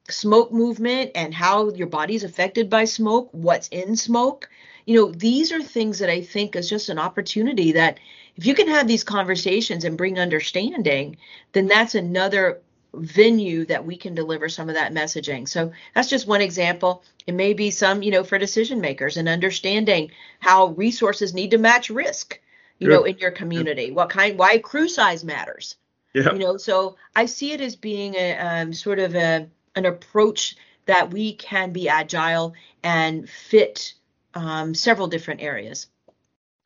smoke 0.08 0.52
movement 0.52 1.12
and 1.14 1.34
how 1.34 1.70
your 1.70 1.86
body's 1.86 2.24
affected 2.24 2.68
by 2.68 2.84
smoke, 2.84 3.28
what's 3.32 3.68
in 3.68 3.96
smoke, 3.96 4.48
you 4.86 4.96
know, 4.96 5.12
these 5.12 5.52
are 5.52 5.62
things 5.62 5.98
that 5.98 6.10
I 6.10 6.20
think 6.20 6.56
is 6.56 6.68
just 6.68 6.88
an 6.88 6.98
opportunity 6.98 7.72
that 7.72 7.98
if 8.36 8.46
you 8.46 8.54
can 8.54 8.68
have 8.68 8.88
these 8.88 9.04
conversations 9.04 9.84
and 9.84 9.96
bring 9.96 10.18
understanding, 10.18 11.16
then 11.52 11.66
that's 11.66 11.94
another 11.94 12.60
venue 12.94 13.64
that 13.66 13.84
we 13.84 13.96
can 13.96 14.14
deliver 14.14 14.48
some 14.48 14.68
of 14.68 14.74
that 14.74 14.92
messaging. 14.92 15.48
So 15.48 15.72
that's 15.94 16.08
just 16.08 16.26
one 16.26 16.40
example. 16.40 17.02
It 17.26 17.34
may 17.34 17.52
be 17.52 17.70
some, 17.70 18.02
you 18.02 18.10
know, 18.10 18.24
for 18.24 18.38
decision 18.38 18.80
makers 18.80 19.16
and 19.16 19.28
understanding 19.28 20.10
how 20.40 20.68
resources 20.68 21.34
need 21.34 21.52
to 21.52 21.58
match 21.58 21.90
risk, 21.90 22.40
you 22.78 22.88
know, 22.88 23.04
in 23.04 23.18
your 23.18 23.30
community. 23.30 23.90
What 23.90 24.10
kind, 24.10 24.38
why 24.38 24.58
crew 24.58 24.88
size 24.88 25.24
matters. 25.24 25.76
Yeah. 26.14 26.32
You 26.32 26.38
know, 26.38 26.56
so 26.56 26.96
I 27.14 27.26
see 27.26 27.52
it 27.52 27.60
as 27.60 27.76
being 27.76 28.14
a 28.16 28.36
um, 28.36 28.72
sort 28.72 28.98
of 28.98 29.14
a 29.14 29.48
an 29.76 29.86
approach 29.86 30.56
that 30.86 31.12
we 31.12 31.34
can 31.34 31.72
be 31.72 31.88
agile 31.88 32.54
and 32.82 33.28
fit 33.28 33.94
um, 34.34 34.74
several 34.74 35.06
different 35.06 35.40
areas. 35.40 35.86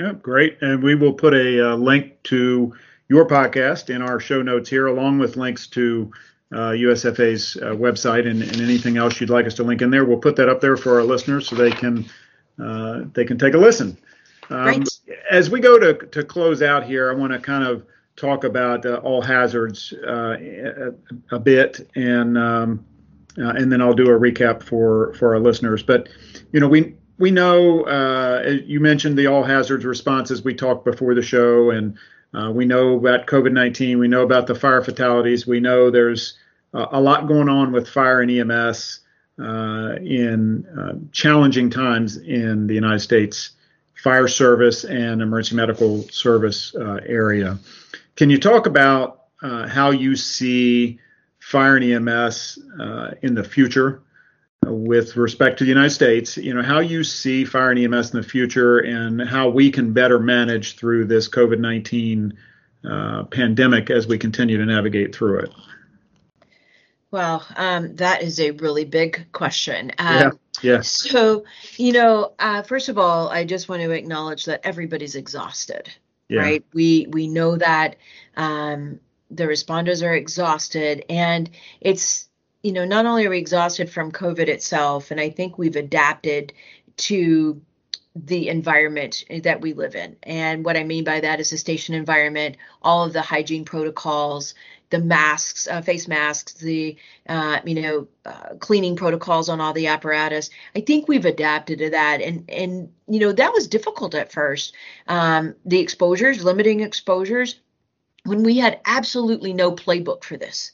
Yeah, 0.01 0.13
great. 0.15 0.59
And 0.63 0.83
we 0.83 0.95
will 0.95 1.13
put 1.13 1.35
a 1.35 1.73
uh, 1.73 1.77
link 1.77 2.23
to 2.25 2.75
your 3.09 3.27
podcast 3.27 3.95
in 3.95 4.03
our 4.03 4.19
show 4.21 4.43
notes 4.43 4.69
here, 4.69 4.87
along 4.87 5.19
with 5.19 5.37
links 5.37 5.67
to 5.69 6.11
uh, 6.53 6.71
USFA's 6.71 7.57
uh, 7.57 7.75
website 7.75 8.29
and, 8.29 8.43
and, 8.43 8.61
anything 8.61 8.97
else 8.97 9.21
you'd 9.21 9.31
like 9.31 9.47
us 9.47 9.55
to 9.55 9.65
link 9.65 9.83
in 9.83 9.91
there. 9.91 10.05
We'll 10.05 10.19
put 10.19 10.37
that 10.37 10.49
up 10.49 10.61
there 10.61 10.77
for 10.77 10.97
our 10.99 11.03
listeners 11.03 11.49
so 11.49 11.57
they 11.57 11.71
can 11.71 12.05
uh, 12.63 13.03
they 13.13 13.25
can 13.25 13.39
take 13.39 13.55
a 13.55 13.59
listen. 13.59 13.97
Um, 14.51 14.85
as 15.31 15.51
we 15.51 15.61
go 15.61 15.79
to 15.79 15.95
to 15.95 16.23
close 16.23 16.63
out 16.63 16.85
here, 16.85 17.11
I 17.11 17.15
want 17.15 17.33
to 17.33 17.39
kind 17.39 17.65
of 17.65 17.85
talk 18.17 18.45
about 18.45 18.87
uh, 18.87 18.97
all 18.97 19.21
hazards 19.21 19.93
uh, 20.07 20.37
a, 20.39 20.95
a, 21.35 21.39
bit 21.39 21.91
and 21.97 22.39
um, 22.39 22.85
uh, 23.39 23.49
and 23.49 23.73
then 23.73 23.81
I'll 23.81 23.95
do 23.95 24.11
a 24.11 24.19
recap 24.19 24.63
for 24.63 25.15
for 25.15 25.35
our 25.35 25.41
listeners. 25.41 25.83
But 25.83 26.09
you 26.53 26.61
know, 26.61 26.69
we 26.69 26.95
we 27.19 27.31
know 27.31 27.83
uh, 27.83 28.59
you 28.65 28.81
mentioned 28.81 29.19
the 29.19 29.27
all 29.27 29.43
hazards 29.43 29.85
responses 29.85 30.43
we 30.43 30.55
talked 30.55 30.85
before 30.85 31.15
the 31.15 31.23
show, 31.23 31.71
and 31.71 31.99
uh, 32.35 32.51
we 32.51 32.65
know 32.65 32.97
about 32.97 33.27
COVID 33.27 33.53
nineteen. 33.53 33.99
We 33.99 34.09
know 34.09 34.23
about 34.23 34.47
the 34.47 34.55
fire 34.55 34.83
fatalities. 34.83 35.47
We 35.47 35.61
know 35.61 35.91
there's 35.91 36.37
a 36.73 37.01
lot 37.01 37.29
going 37.29 37.49
on 37.49 37.71
with 37.71 37.89
fire 37.89 38.21
and 38.21 38.31
EMS 38.31 39.01
uh, 39.39 39.95
in 40.03 40.67
uh, 40.67 40.95
challenging 41.13 41.71
times 41.71 42.17
in 42.17 42.67
the 42.67 42.75
United 42.75 43.01
States 43.01 43.51
fire 44.03 44.29
service 44.29 44.85
and 44.85 45.23
emergency 45.23 45.55
medical 45.57 46.03
service 46.09 46.75
uh, 46.75 46.99
area. 47.07 47.59
Can 48.17 48.29
you 48.29 48.39
talk 48.39 48.67
about 48.67 49.21
how 49.41 49.91
you 49.91 50.17
see 50.17 50.99
fire 51.45 51.77
and 51.77 52.09
EMS 52.09 52.59
uh, 52.81 53.11
in 53.21 53.35
the 53.35 53.45
future 53.45 54.01
uh, 54.01 54.04
with 54.67 55.17
respect 55.17 55.59
to 55.59 55.65
the 55.65 55.69
United 55.69 55.91
States, 55.91 56.37
you 56.37 56.55
know, 56.55 56.63
how 56.63 56.81
you 56.81 57.05
see 57.05 57.45
fire 57.45 57.71
and 57.71 57.79
EMS 57.79 58.15
in 58.15 58.21
the 58.21 58.27
future 58.27 58.79
and 58.79 59.21
how 59.21 59.49
we 59.49 59.71
can 59.71 59.93
better 59.93 60.19
manage 60.19 60.77
through 60.77 61.07
this 61.07 61.29
COVID 61.29 61.59
19 61.59 62.37
uh, 62.89 63.25
pandemic 63.25 63.91
as 63.91 64.07
we 64.07 64.19
continue 64.19 64.59
to 64.59 64.67
navigate 64.67 65.15
through 65.15 65.41
it. 65.41 65.51
Well, 67.11 67.47
um, 67.57 67.97
that 67.97 68.23
is 68.23 68.41
a 68.41 68.51
really 68.51 68.85
big 68.85 69.27
question. 69.33 69.93
Um, 69.99 70.17
yeah. 70.17 70.31
Yeah. 70.63 70.81
So, 70.81 71.45
you 71.77 71.93
know, 71.93 72.33
uh, 72.39 72.63
first 72.63 72.89
of 72.89 72.99
all, 72.99 73.29
I 73.29 73.45
just 73.45 73.69
want 73.69 73.83
to 73.83 73.91
acknowledge 73.91 74.47
that 74.47 74.61
everybody's 74.65 75.15
exhausted. 75.15 75.89
Yeah. 76.29 76.41
Right. 76.41 76.65
We 76.73 77.07
we 77.11 77.29
know 77.29 77.57
that 77.57 77.97
um, 78.37 79.01
the 79.31 79.45
responders 79.45 80.05
are 80.05 80.15
exhausted 80.15 81.05
and 81.09 81.51
it's 81.81 82.29
you 82.65 82.73
know 82.73 82.85
not 82.85 83.07
only 83.07 83.25
are 83.27 83.31
we 83.31 83.39
exhausted 83.39 83.89
from 83.89 84.11
covid 84.11 84.49
itself 84.49 85.13
and 85.13 85.21
i 85.21 85.31
think 85.31 85.57
we've 85.57 85.77
adapted 85.77 86.53
to 86.97 87.61
the 88.17 88.49
environment 88.49 89.25
that 89.43 89.61
we 89.61 89.73
live 89.73 89.97
in. 89.97 90.17
And 90.23 90.65
what 90.65 90.77
i 90.77 90.85
mean 90.85 91.03
by 91.05 91.21
that 91.21 91.41
is 91.41 91.51
the 91.51 91.59
station 91.59 91.95
environment 91.95 92.57
all 92.81 93.05
of 93.05 93.13
the 93.13 93.23
hygiene 93.23 93.65
protocols 93.65 94.55
the 94.91 95.01
masks 95.01 95.67
uh, 95.67 95.83
face 95.83 96.07
masks 96.07 96.53
the 96.55 96.97
uh, 97.29 97.59
you 97.65 97.75
know 97.75 98.07
uh, 98.25 98.55
cleaning 98.61 98.95
protocols 98.95 99.49
on 99.49 99.61
all 99.61 99.73
the 99.73 99.89
apparatus. 99.89 100.51
I 100.77 100.81
think 100.83 101.09
we've 101.09 101.25
adapted 101.25 101.81
to 101.81 101.91
that. 101.91 102.21
And 102.21 102.49
and 102.49 102.93
you 103.09 103.19
know 103.19 103.33
that 103.33 103.53
was 103.53 103.67
difficult 103.67 104.15
at 104.15 104.31
first. 104.31 104.73
Um, 105.09 105.57
the 105.65 105.81
exposures 105.81 106.45
limiting 106.45 106.79
exposures 106.79 107.59
when 108.25 108.45
we 108.45 108.59
had 108.59 108.81
absolutely 108.87 109.53
no 109.53 109.73
playbook 109.73 110.23
for 110.23 110.37
this. 110.37 110.74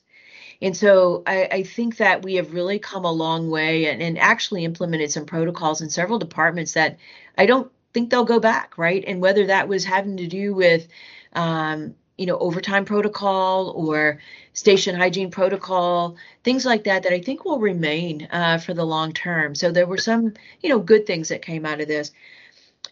And 0.62 0.76
so 0.76 1.22
I, 1.26 1.48
I, 1.50 1.62
think 1.62 1.96
that 1.96 2.22
we 2.22 2.34
have 2.34 2.52
really 2.52 2.78
come 2.78 3.04
a 3.04 3.12
long 3.12 3.50
way 3.50 3.86
and, 3.86 4.02
and, 4.02 4.18
actually 4.18 4.64
implemented 4.64 5.10
some 5.10 5.24
protocols 5.24 5.80
in 5.80 5.88
several 5.88 6.18
departments 6.18 6.72
that 6.72 6.98
I 7.38 7.46
don't 7.46 7.72
think 7.94 8.10
they'll 8.10 8.24
go 8.24 8.40
back, 8.40 8.76
right? 8.76 9.02
And 9.06 9.22
whether 9.22 9.46
that 9.46 9.68
was 9.68 9.84
having 9.84 10.18
to 10.18 10.26
do 10.26 10.54
with, 10.54 10.86
um, 11.32 11.94
you 12.18 12.26
know, 12.26 12.38
overtime 12.38 12.84
protocol 12.84 13.70
or 13.70 14.20
station 14.52 14.94
hygiene 14.94 15.30
protocol, 15.30 16.16
things 16.44 16.66
like 16.66 16.84
that, 16.84 17.04
that 17.04 17.12
I 17.12 17.20
think 17.20 17.44
will 17.44 17.58
remain 17.58 18.28
uh, 18.30 18.58
for 18.58 18.74
the 18.74 18.84
long 18.84 19.12
term. 19.12 19.54
So 19.54 19.72
there 19.72 19.86
were 19.86 19.98
some, 19.98 20.34
you 20.60 20.68
know, 20.68 20.78
good 20.78 21.06
things 21.06 21.28
that 21.28 21.40
came 21.40 21.64
out 21.64 21.80
of 21.80 21.88
this. 21.88 22.12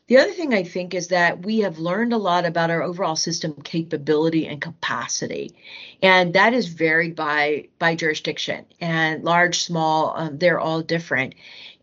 The 0.08 0.16
other 0.16 0.32
thing 0.32 0.54
I 0.54 0.62
think 0.62 0.94
is 0.94 1.08
that 1.08 1.44
we 1.44 1.58
have 1.58 1.78
learned 1.78 2.14
a 2.14 2.16
lot 2.16 2.46
about 2.46 2.70
our 2.70 2.82
overall 2.82 3.14
system 3.14 3.52
capability 3.62 4.46
and 4.46 4.58
capacity, 4.58 5.54
and 6.00 6.32
that 6.32 6.54
is 6.54 6.68
varied 6.68 7.14
by 7.14 7.68
by 7.78 7.94
jurisdiction 7.94 8.64
and 8.80 9.22
large, 9.22 9.58
small. 9.60 10.14
Um, 10.16 10.38
they're 10.38 10.60
all 10.60 10.80
different. 10.80 11.34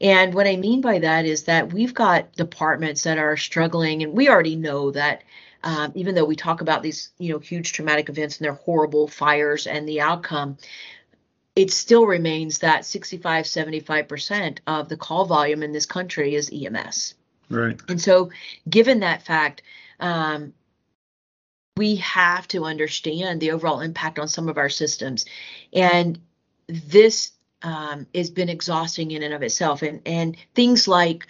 And 0.02 0.34
what 0.34 0.48
I 0.48 0.56
mean 0.56 0.82
by 0.82 0.98
that 1.00 1.26
is 1.26 1.44
that 1.44 1.72
we've 1.72 1.94
got 1.94 2.34
departments 2.34 3.04
that 3.04 3.20
are 3.20 3.38
struggling, 3.38 4.02
and 4.02 4.14
we 4.14 4.28
already 4.28 4.56
know 4.56 4.92
that. 4.92 5.24
Um, 5.64 5.92
even 5.96 6.14
though 6.14 6.26
we 6.26 6.36
talk 6.36 6.62
about 6.62 6.84
these, 6.84 7.10
you 7.18 7.34
know, 7.34 7.40
huge 7.40 7.74
traumatic 7.74 8.08
events 8.08 8.38
and 8.38 8.46
their 8.46 8.54
horrible 8.54 9.08
fires 9.08 9.66
and 9.66 9.88
the 9.88 10.02
outcome, 10.02 10.58
it 11.56 11.72
still 11.72 12.06
remains 12.06 12.60
that 12.60 12.86
65, 12.86 13.46
75% 13.46 14.60
of 14.68 14.90
the 14.90 14.98
call 14.98 15.26
volume 15.26 15.64
in 15.64 15.72
this 15.72 15.88
country 15.88 16.36
is 16.36 16.52
EMS. 16.54 17.16
Right. 17.50 17.80
And 17.88 18.02
so, 18.02 18.32
given 18.70 19.00
that 19.02 19.24
fact, 19.24 19.62
um, 20.00 20.54
we 21.78 21.98
have 21.98 22.48
to 22.50 22.64
understand 22.64 23.42
the 23.42 23.52
overall 23.52 23.82
impact 23.82 24.18
on 24.18 24.28
some 24.28 24.48
of 24.48 24.58
our 24.58 24.70
systems. 24.70 25.26
And 25.74 26.20
this 26.68 27.32
um, 27.62 28.08
has 28.16 28.30
been 28.30 28.50
exhausting 28.50 29.12
in 29.12 29.24
and 29.24 29.34
of 29.34 29.44
itself. 29.44 29.82
And, 29.82 30.02
and 30.06 30.38
things 30.54 30.88
like, 30.88 31.28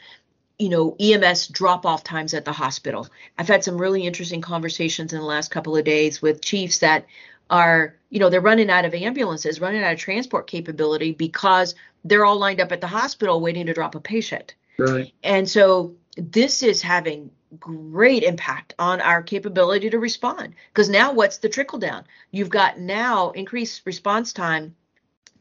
you 0.59 0.70
know, 0.70 0.95
EMS 0.99 1.47
drop 1.47 1.86
off 1.86 2.03
times 2.03 2.34
at 2.34 2.45
the 2.45 2.51
hospital. 2.51 3.07
I've 3.38 3.47
had 3.47 3.63
some 3.63 3.78
really 3.78 4.05
interesting 4.05 4.41
conversations 4.41 5.13
in 5.13 5.20
the 5.20 5.26
last 5.26 5.49
couple 5.49 5.76
of 5.76 5.84
days 5.84 6.22
with 6.22 6.41
chiefs 6.41 6.80
that 6.80 7.05
are, 7.49 7.95
you 8.09 8.20
know, 8.20 8.30
they're 8.30 8.41
running 8.41 8.70
out 8.70 8.86
of 8.86 8.93
ambulances, 8.93 9.59
running 9.59 9.84
out 9.84 9.93
of 9.93 9.99
transport 9.99 10.47
capability 10.47 11.11
because 11.11 11.76
they're 12.03 12.26
all 12.26 12.38
lined 12.38 12.61
up 12.61 12.72
at 12.72 12.82
the 12.82 12.88
hospital 12.88 13.41
waiting 13.41 13.66
to 13.66 13.74
drop 13.74 13.95
a 13.95 13.99
patient. 13.99 14.55
Right. 14.78 15.11
And 15.24 15.49
so 15.49 15.95
this 16.16 16.63
is 16.63 16.82
having 16.82 17.32
great 17.59 18.24
impact 18.24 18.74
on 18.80 19.01
our 19.01 19.22
capability 19.22 19.89
to 19.89 19.99
respond. 19.99 20.55
Because 20.74 20.89
now 20.89 21.13
what's 21.13 21.38
the 21.38 21.49
trickle 21.49 21.80
down? 21.80 22.05
You've 22.32 22.49
got 22.49 22.80
now 22.80 23.32
increased 23.32 23.82
response 23.86 24.34
time 24.34 24.76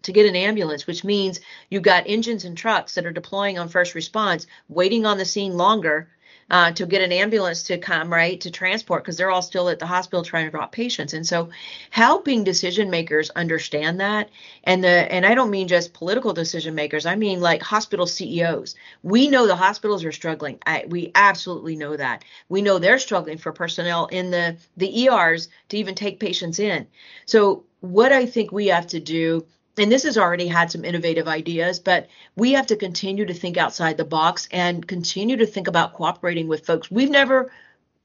to 0.02 0.12
get 0.12 0.26
an 0.26 0.36
ambulance 0.36 0.86
which 0.86 1.02
means 1.02 1.40
you've 1.70 1.82
got 1.82 2.04
engines 2.06 2.44
and 2.44 2.56
trucks 2.56 2.94
that 2.94 3.06
are 3.06 3.12
deploying 3.12 3.58
on 3.58 3.68
first 3.68 3.94
response 3.94 4.46
waiting 4.68 5.06
on 5.06 5.16
the 5.16 5.24
scene 5.24 5.56
longer 5.56 6.10
uh, 6.50 6.72
to 6.72 6.86
get 6.86 7.02
an 7.02 7.12
ambulance 7.12 7.64
to 7.64 7.78
come 7.78 8.12
right 8.12 8.40
to 8.40 8.50
transport 8.50 9.02
because 9.02 9.16
they're 9.16 9.30
all 9.30 9.42
still 9.42 9.68
at 9.68 9.78
the 9.78 9.86
hospital 9.86 10.22
trying 10.22 10.46
to 10.46 10.50
drop 10.50 10.72
patients. 10.72 11.14
And 11.14 11.26
so 11.26 11.50
helping 11.90 12.44
decision 12.44 12.90
makers 12.90 13.30
understand 13.30 14.00
that 14.00 14.28
and 14.64 14.82
the 14.82 14.88
and 14.88 15.24
i 15.26 15.34
don't 15.34 15.50
mean 15.50 15.68
just 15.68 15.94
political 15.94 16.32
decision 16.32 16.74
makers 16.74 17.06
i 17.06 17.14
mean 17.14 17.40
like 17.40 17.62
hospital 17.62 18.06
ceos 18.06 18.74
we 19.02 19.28
know 19.28 19.46
the 19.46 19.56
hospitals 19.56 20.04
are 20.04 20.12
struggling. 20.12 20.58
I, 20.66 20.84
we 20.88 21.12
absolutely 21.14 21.76
know 21.76 21.96
that. 21.96 22.24
We 22.48 22.62
know 22.62 22.78
they're 22.78 22.98
struggling 22.98 23.38
for 23.38 23.52
personnel 23.52 24.06
in 24.06 24.30
the 24.30 24.56
the 24.76 25.08
ers 25.08 25.48
to 25.68 25.76
even 25.76 25.94
take 25.94 26.20
patients 26.20 26.58
in. 26.58 26.86
So 27.26 27.64
what 27.80 28.12
i 28.12 28.26
think 28.26 28.50
we 28.50 28.68
have 28.68 28.86
to 28.88 29.00
do 29.00 29.44
and 29.76 29.90
this 29.90 30.04
has 30.04 30.16
already 30.16 30.46
had 30.46 30.70
some 30.70 30.84
innovative 30.84 31.26
ideas, 31.26 31.80
but 31.80 32.08
we 32.36 32.52
have 32.52 32.66
to 32.68 32.76
continue 32.76 33.26
to 33.26 33.34
think 33.34 33.56
outside 33.56 33.96
the 33.96 34.04
box 34.04 34.48
and 34.52 34.86
continue 34.86 35.36
to 35.38 35.46
think 35.46 35.66
about 35.66 35.94
cooperating 35.94 36.46
with 36.46 36.66
folks 36.66 36.90
we've 36.90 37.10
never 37.10 37.50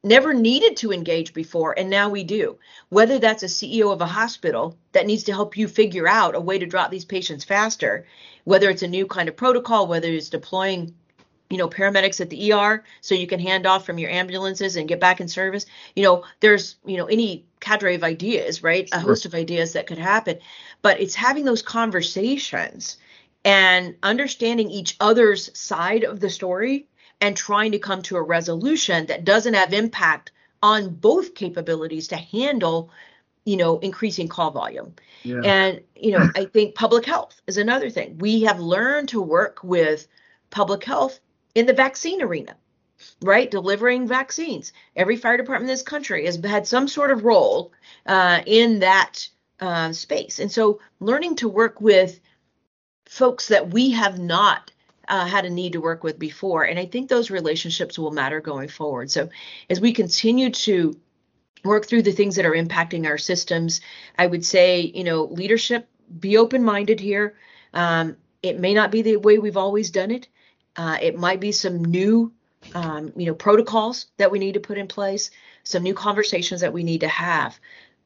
never 0.01 0.33
needed 0.33 0.77
to 0.77 0.93
engage 0.93 1.33
before 1.33 1.77
and 1.77 1.89
now 1.89 2.09
we 2.09 2.23
do. 2.23 2.57
Whether 2.87 3.19
that's 3.19 3.43
a 3.43 3.47
ceo 3.47 3.91
of 3.91 4.01
a 4.01 4.05
hospital 4.05 4.77
that 4.93 5.05
needs 5.05 5.23
to 5.23 5.33
help 5.33 5.57
you 5.57 5.67
figure 5.67 6.07
out 6.07 6.35
a 6.35 6.39
way 6.39 6.57
to 6.57 6.65
drop 6.65 6.89
these 6.89 7.05
patients 7.05 7.43
faster 7.43 8.05
whether 8.45 8.69
it's 8.69 8.81
a 8.81 8.87
new 8.87 9.05
kind 9.05 9.27
of 9.29 9.35
protocol 9.35 9.87
whether 9.87 10.07
it's 10.07 10.29
deploying 10.29 10.95
you 11.49 11.57
know 11.57 11.67
paramedics 11.67 12.21
at 12.21 12.29
the 12.29 12.53
ER 12.53 12.83
so 13.01 13.15
you 13.15 13.27
can 13.27 13.39
hand 13.39 13.65
off 13.65 13.85
from 13.85 13.97
your 13.97 14.11
ambulances 14.11 14.75
and 14.75 14.87
get 14.87 14.99
back 14.99 15.19
in 15.19 15.27
service. 15.27 15.65
You 15.95 16.03
know 16.03 16.23
there's 16.39 16.75
you 16.85 16.97
know 16.97 17.05
any 17.05 17.45
cadre 17.59 17.95
of 17.95 18.03
ideas 18.03 18.63
right? 18.63 18.87
A 18.93 18.99
host 18.99 19.25
of 19.25 19.33
ideas 19.33 19.73
that 19.73 19.87
could 19.87 19.97
happen. 19.97 20.39
But 20.81 21.01
it's 21.01 21.15
having 21.15 21.45
those 21.45 21.61
conversations 21.61 22.97
and 23.43 23.95
understanding 24.03 24.69
each 24.69 24.95
other's 24.99 25.57
side 25.57 26.03
of 26.03 26.19
the 26.19 26.29
story 26.29 26.87
and 27.21 27.35
trying 27.35 27.71
to 27.71 27.79
come 27.79 28.01
to 28.03 28.17
a 28.17 28.21
resolution 28.21 29.07
that 29.07 29.25
doesn't 29.25 29.53
have 29.53 29.73
impact 29.73 30.31
on 30.61 30.93
both 30.93 31.35
capabilities 31.35 32.07
to 32.09 32.15
handle 32.15 32.91
you 33.45 33.57
know 33.57 33.79
increasing 33.79 34.27
call 34.27 34.51
volume. 34.51 34.93
Yeah. 35.23 35.41
and 35.43 35.81
you 35.95 36.11
know 36.11 36.29
i 36.35 36.45
think 36.45 36.75
public 36.75 37.05
health 37.05 37.41
is 37.47 37.57
another 37.57 37.89
thing. 37.89 38.19
We 38.19 38.43
have 38.43 38.59
learned 38.59 39.09
to 39.09 39.21
work 39.21 39.63
with 39.63 40.07
public 40.51 40.83
health 40.83 41.19
in 41.55 41.65
the 41.65 41.73
vaccine 41.73 42.21
arena 42.21 42.55
right 43.21 43.49
delivering 43.49 44.07
vaccines 44.07 44.73
every 44.95 45.15
fire 45.15 45.37
department 45.37 45.69
in 45.69 45.73
this 45.73 45.83
country 45.83 46.25
has 46.25 46.37
had 46.43 46.67
some 46.67 46.87
sort 46.87 47.11
of 47.11 47.23
role 47.23 47.71
uh, 48.05 48.41
in 48.45 48.79
that 48.79 49.27
uh, 49.59 49.91
space 49.91 50.39
and 50.39 50.51
so 50.51 50.79
learning 50.99 51.35
to 51.35 51.47
work 51.47 51.79
with 51.81 52.19
folks 53.09 53.47
that 53.47 53.69
we 53.69 53.91
have 53.91 54.19
not 54.19 54.71
uh, 55.09 55.25
had 55.25 55.43
a 55.43 55.49
need 55.49 55.73
to 55.73 55.81
work 55.81 56.03
with 56.03 56.19
before. 56.19 56.63
And 56.63 56.79
I 56.79 56.85
think 56.85 57.09
those 57.09 57.31
relationships 57.31 57.97
will 57.97 58.11
matter 58.11 58.39
going 58.39 58.69
forward. 58.69 59.09
So 59.11 59.29
as 59.69 59.81
we 59.81 59.91
continue 59.91 60.51
to 60.51 60.95
work 61.65 61.87
through 61.87 62.03
the 62.03 62.11
things 62.11 62.35
that 62.35 62.45
are 62.45 62.51
impacting 62.53 63.07
our 63.07 63.17
systems, 63.17 63.81
I 64.17 64.27
would 64.27 64.45
say, 64.45 64.81
you 64.81 65.03
know, 65.03 65.23
leadership, 65.23 65.89
be 66.19 66.37
open 66.37 66.63
minded 66.63 66.99
here. 66.99 67.35
Um, 67.73 68.17
it 68.41 68.59
may 68.59 68.73
not 68.73 68.91
be 68.91 69.01
the 69.01 69.17
way 69.17 69.39
we've 69.39 69.57
always 69.57 69.89
done 69.89 70.11
it. 70.11 70.27
Uh, 70.79 70.97
it 71.01 71.17
might 71.17 71.41
be 71.41 71.51
some 71.51 71.83
new, 71.83 72.31
um, 72.73 73.11
you 73.17 73.25
know, 73.25 73.33
protocols 73.33 74.05
that 74.15 74.31
we 74.31 74.39
need 74.39 74.53
to 74.53 74.61
put 74.61 74.77
in 74.77 74.87
place, 74.87 75.29
some 75.65 75.83
new 75.83 75.93
conversations 75.93 76.61
that 76.61 76.71
we 76.71 76.83
need 76.83 77.01
to 77.01 77.07
have. 77.09 77.59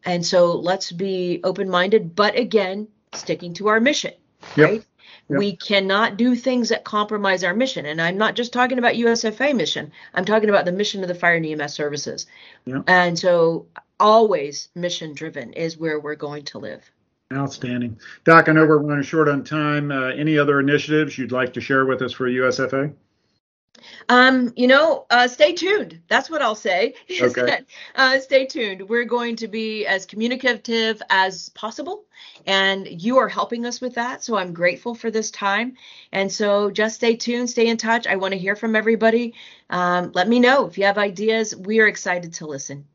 And 0.03 0.25
so 0.25 0.55
let's 0.55 0.91
be 0.91 1.39
open 1.43 1.69
minded, 1.69 2.15
but 2.15 2.35
again, 2.35 2.87
sticking 3.13 3.53
to 3.53 3.67
our 3.67 3.79
mission, 3.79 4.13
yep. 4.55 4.69
right? 4.69 4.85
Yep. 5.29 5.39
We 5.39 5.55
cannot 5.55 6.17
do 6.17 6.35
things 6.35 6.69
that 6.69 6.83
compromise 6.83 7.43
our 7.43 7.53
mission. 7.53 7.85
And 7.85 8.01
I'm 8.01 8.17
not 8.17 8.35
just 8.35 8.51
talking 8.51 8.79
about 8.79 8.95
USFA 8.95 9.55
mission. 9.55 9.91
I'm 10.15 10.25
talking 10.25 10.49
about 10.49 10.65
the 10.65 10.71
mission 10.71 11.03
of 11.03 11.07
the 11.07 11.15
fire 11.15 11.35
and 11.35 11.45
EMS 11.45 11.73
services. 11.73 12.25
Yep. 12.65 12.85
And 12.87 13.19
so 13.19 13.67
always 13.99 14.69
mission 14.73 15.13
driven 15.13 15.53
is 15.53 15.77
where 15.77 15.99
we're 15.99 16.15
going 16.15 16.45
to 16.45 16.57
live. 16.57 16.91
Outstanding. 17.33 17.99
Doc, 18.23 18.49
I 18.49 18.53
know 18.53 18.65
we're 18.65 18.77
running 18.77 19.03
short 19.03 19.27
on 19.27 19.43
time. 19.43 19.91
Uh, 19.91 20.09
any 20.09 20.37
other 20.37 20.59
initiatives 20.59 21.17
you'd 21.17 21.31
like 21.31 21.53
to 21.53 21.61
share 21.61 21.85
with 21.85 22.01
us 22.01 22.13
for 22.13 22.29
USFA? 22.29 22.93
Um, 24.09 24.53
you 24.55 24.67
know, 24.67 25.05
uh, 25.09 25.27
stay 25.27 25.53
tuned. 25.53 26.01
That's 26.07 26.29
what 26.29 26.41
I'll 26.41 26.55
say. 26.55 26.95
Okay. 27.23 27.45
That, 27.45 27.65
uh, 27.95 28.19
stay 28.19 28.45
tuned. 28.45 28.89
We're 28.89 29.05
going 29.05 29.37
to 29.37 29.47
be 29.47 29.85
as 29.85 30.05
communicative 30.05 31.01
as 31.09 31.49
possible, 31.49 32.03
and 32.45 32.87
you 32.87 33.17
are 33.17 33.29
helping 33.29 33.65
us 33.65 33.79
with 33.79 33.95
that. 33.95 34.23
So 34.23 34.35
I'm 34.35 34.53
grateful 34.53 34.93
for 34.93 35.09
this 35.09 35.31
time. 35.31 35.75
And 36.11 36.29
so 36.29 36.69
just 36.69 36.95
stay 36.95 37.15
tuned, 37.15 37.49
stay 37.49 37.67
in 37.67 37.77
touch. 37.77 38.07
I 38.07 38.17
want 38.17 38.33
to 38.33 38.37
hear 38.37 38.55
from 38.55 38.75
everybody. 38.75 39.35
Um, 39.69 40.11
let 40.13 40.27
me 40.27 40.39
know 40.39 40.65
if 40.65 40.77
you 40.77 40.83
have 40.85 40.97
ideas. 40.97 41.55
We 41.55 41.79
are 41.79 41.87
excited 41.87 42.33
to 42.35 42.47
listen. 42.47 42.85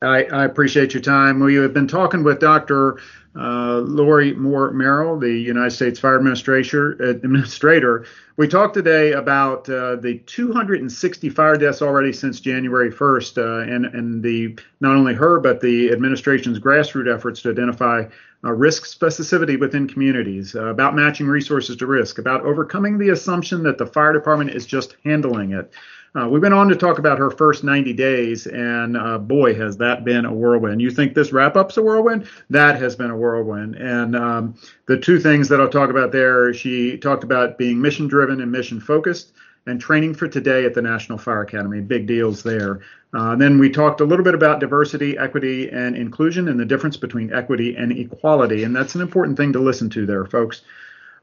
I, 0.00 0.24
I, 0.24 0.44
appreciate 0.44 0.94
your 0.94 1.02
time. 1.02 1.40
We 1.40 1.56
have 1.56 1.74
been 1.74 1.88
talking 1.88 2.22
with 2.22 2.38
Dr. 2.38 3.00
Uh, 3.34 3.78
Lori 3.78 4.32
Moore 4.34 4.70
Merrill, 4.72 5.18
the 5.18 5.32
United 5.32 5.72
States 5.72 5.98
Fire 5.98 6.16
Administrator. 6.16 6.92
Administrator. 6.92 8.06
We 8.36 8.46
talked 8.46 8.74
today 8.74 9.12
about 9.12 9.68
uh, 9.68 9.96
the 9.96 10.18
260 10.26 11.30
fire 11.30 11.56
deaths 11.56 11.82
already 11.82 12.12
since 12.12 12.38
January 12.38 12.92
1st, 12.92 13.38
uh, 13.38 13.72
and 13.72 13.86
and 13.86 14.22
the 14.22 14.56
not 14.80 14.94
only 14.94 15.14
her 15.14 15.40
but 15.40 15.60
the 15.60 15.90
administration's 15.90 16.60
grassroots 16.60 17.12
efforts 17.12 17.42
to 17.42 17.50
identify 17.50 18.04
uh, 18.44 18.52
risk 18.52 18.84
specificity 18.84 19.58
within 19.58 19.88
communities, 19.88 20.54
uh, 20.54 20.66
about 20.66 20.94
matching 20.94 21.26
resources 21.26 21.74
to 21.76 21.86
risk, 21.86 22.18
about 22.18 22.42
overcoming 22.42 22.98
the 22.98 23.08
assumption 23.08 23.64
that 23.64 23.78
the 23.78 23.86
fire 23.86 24.12
department 24.12 24.50
is 24.50 24.64
just 24.64 24.94
handling 25.04 25.50
it. 25.50 25.72
Uh, 26.14 26.28
we 26.28 26.40
went 26.40 26.54
on 26.54 26.68
to 26.68 26.76
talk 26.76 26.98
about 26.98 27.18
her 27.18 27.30
first 27.30 27.64
90 27.64 27.92
days, 27.92 28.46
and 28.46 28.96
uh, 28.96 29.18
boy, 29.18 29.54
has 29.54 29.76
that 29.76 30.04
been 30.04 30.24
a 30.24 30.32
whirlwind. 30.32 30.80
You 30.80 30.90
think 30.90 31.14
this 31.14 31.32
wrap 31.32 31.56
up's 31.56 31.76
a 31.76 31.82
whirlwind? 31.82 32.26
That 32.50 32.80
has 32.80 32.96
been 32.96 33.10
a 33.10 33.16
whirlwind. 33.16 33.76
And 33.76 34.16
um, 34.16 34.54
the 34.86 34.98
two 34.98 35.20
things 35.20 35.48
that 35.48 35.60
I'll 35.60 35.68
talk 35.68 35.90
about 35.90 36.12
there, 36.12 36.52
she 36.54 36.96
talked 36.96 37.24
about 37.24 37.58
being 37.58 37.80
mission 37.80 38.08
driven 38.08 38.40
and 38.40 38.50
mission 38.50 38.80
focused, 38.80 39.32
and 39.66 39.80
training 39.80 40.14
for 40.14 40.26
today 40.26 40.64
at 40.64 40.74
the 40.74 40.82
National 40.82 41.18
Fire 41.18 41.42
Academy. 41.42 41.80
Big 41.80 42.06
deals 42.06 42.42
there. 42.42 42.80
Uh, 43.12 43.36
then 43.36 43.58
we 43.58 43.70
talked 43.70 44.00
a 44.00 44.04
little 44.04 44.24
bit 44.24 44.34
about 44.34 44.60
diversity, 44.60 45.16
equity, 45.18 45.68
and 45.70 45.96
inclusion, 45.96 46.48
and 46.48 46.58
the 46.58 46.64
difference 46.64 46.96
between 46.96 47.32
equity 47.32 47.76
and 47.76 47.92
equality. 47.92 48.64
And 48.64 48.74
that's 48.74 48.94
an 48.94 49.00
important 49.00 49.36
thing 49.36 49.52
to 49.52 49.60
listen 49.60 49.90
to 49.90 50.06
there, 50.06 50.24
folks. 50.24 50.62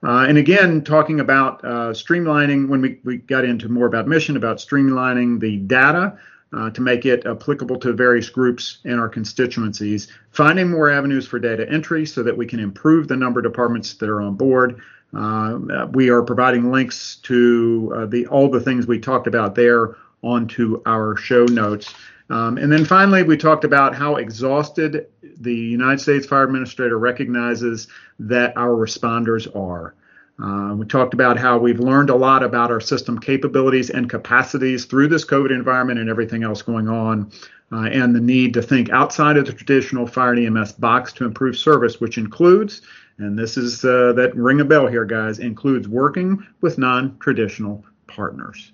Uh, 0.06 0.26
and 0.28 0.38
again, 0.38 0.84
talking 0.84 1.20
about 1.20 1.66
uh, 1.66 1.90
streamlining, 1.90 2.68
when 2.68 2.80
we, 2.80 3.00
we 3.04 3.18
got 3.18 3.44
into 3.44 3.68
more 3.68 3.88
about 3.88 4.08
mission, 4.08 4.38
about 4.38 4.58
streamlining 4.58 5.40
the 5.40 5.58
data 5.58 6.16
uh, 6.54 6.70
to 6.70 6.82
make 6.82 7.08
it 7.08 7.26
applicable 7.26 7.80
to 7.80 7.92
various 7.92 8.30
groups 8.30 8.78
in 8.84 9.00
our 9.00 9.10
constituencies, 9.10 10.08
finding 10.30 10.70
more 10.70 10.92
avenues 10.92 11.28
for 11.28 11.40
data 11.40 11.68
entry 11.72 12.06
so 12.06 12.22
that 12.22 12.38
we 12.38 12.46
can 12.46 12.60
improve 12.60 13.08
the 13.08 13.16
number 13.16 13.40
of 13.40 13.44
departments 13.44 13.96
that 13.96 14.08
are 14.08 14.22
on 14.22 14.36
board. 14.36 14.80
Uh, 15.18 15.88
we 15.92 16.10
are 16.10 16.22
providing 16.22 16.72
links 16.72 17.16
to 17.24 17.92
uh, 17.96 18.06
the 18.06 18.28
all 18.28 18.48
the 18.48 18.60
things 18.60 18.86
we 18.86 19.00
talked 19.00 19.26
about 19.26 19.56
there 19.56 19.96
onto 20.22 20.82
our 20.86 21.16
show 21.16 21.46
notes. 21.46 21.96
Um, 22.30 22.58
and 22.58 22.72
then 22.72 22.86
finally, 22.86 23.24
we 23.24 23.38
talked 23.38 23.64
about 23.64 23.96
how 23.96 24.16
exhausted 24.16 25.08
the 25.22 25.54
United 25.54 26.00
States 26.00 26.26
Fire 26.26 26.44
Administrator 26.44 26.98
recognizes 26.98 27.88
that 28.20 28.56
our 28.58 28.72
responders 28.72 29.54
are. 29.56 29.94
Uh, 30.42 30.76
we 30.76 30.86
talked 30.86 31.14
about 31.14 31.38
how 31.38 31.58
we've 31.58 31.80
learned 31.80 32.10
a 32.10 32.16
lot 32.16 32.44
about 32.44 32.72
our 32.72 32.82
system 32.82 33.18
capabilities 33.18 33.90
and 33.90 34.10
capacities 34.10 34.86
through 34.86 35.08
this 35.08 35.24
COVID 35.24 35.52
environment 35.52 36.00
and 36.00 36.10
everything 36.10 36.44
else 36.44 36.62
going 36.62 36.90
on, 36.90 37.32
uh, 37.72 37.88
and 37.92 38.14
the 38.14 38.20
need 38.20 38.54
to 38.54 38.62
think 38.62 38.90
outside 38.90 39.38
of 39.38 39.46
the 39.46 39.54
traditional 39.54 40.06
fire 40.06 40.34
and 40.34 40.58
EMS 40.58 40.74
box 40.74 41.14
to 41.14 41.26
improve 41.26 41.58
service, 41.58 42.02
which 42.02 42.18
includes, 42.18 42.82
and 43.18 43.40
this 43.40 43.56
is 43.56 43.86
uh, 43.86 44.12
that 44.14 44.36
ring 44.36 44.60
a 44.60 44.66
bell 44.66 44.88
here, 44.88 45.06
guys, 45.06 45.40
includes 45.40 45.88
working 45.88 46.46
with 46.60 46.78
non 46.78 47.18
traditional 47.20 47.86
partners. 48.08 48.74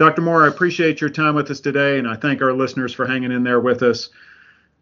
Dr. 0.00 0.22
Moore, 0.22 0.44
I 0.44 0.48
appreciate 0.48 1.02
your 1.02 1.10
time 1.10 1.34
with 1.34 1.50
us 1.50 1.60
today, 1.60 1.98
and 1.98 2.08
I 2.08 2.16
thank 2.16 2.40
our 2.40 2.54
listeners 2.54 2.90
for 2.90 3.06
hanging 3.06 3.32
in 3.32 3.42
there 3.44 3.60
with 3.60 3.82
us. 3.82 4.08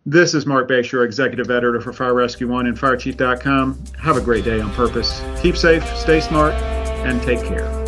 This 0.07 0.33
is 0.33 0.47
Marc 0.47 0.69
Bashoor, 0.69 1.05
Executive 1.05 1.51
Editor 1.51 1.81
for 1.81 1.93
Fire 1.93 2.15
Rescue 2.15 2.47
One 2.47 2.69
and 2.69 2.79
FireChief.com. 2.79 3.83
Have 4.01 4.17
a 4.17 4.21
great 4.21 4.45
day 4.45 4.61
on 4.61 4.73
purpose. 4.75 5.21
Keep 5.43 5.57
safe, 5.57 5.85
stay 5.97 6.21
smart, 6.21 6.55
and 6.55 7.21
take 7.23 7.45
care. 7.45 7.88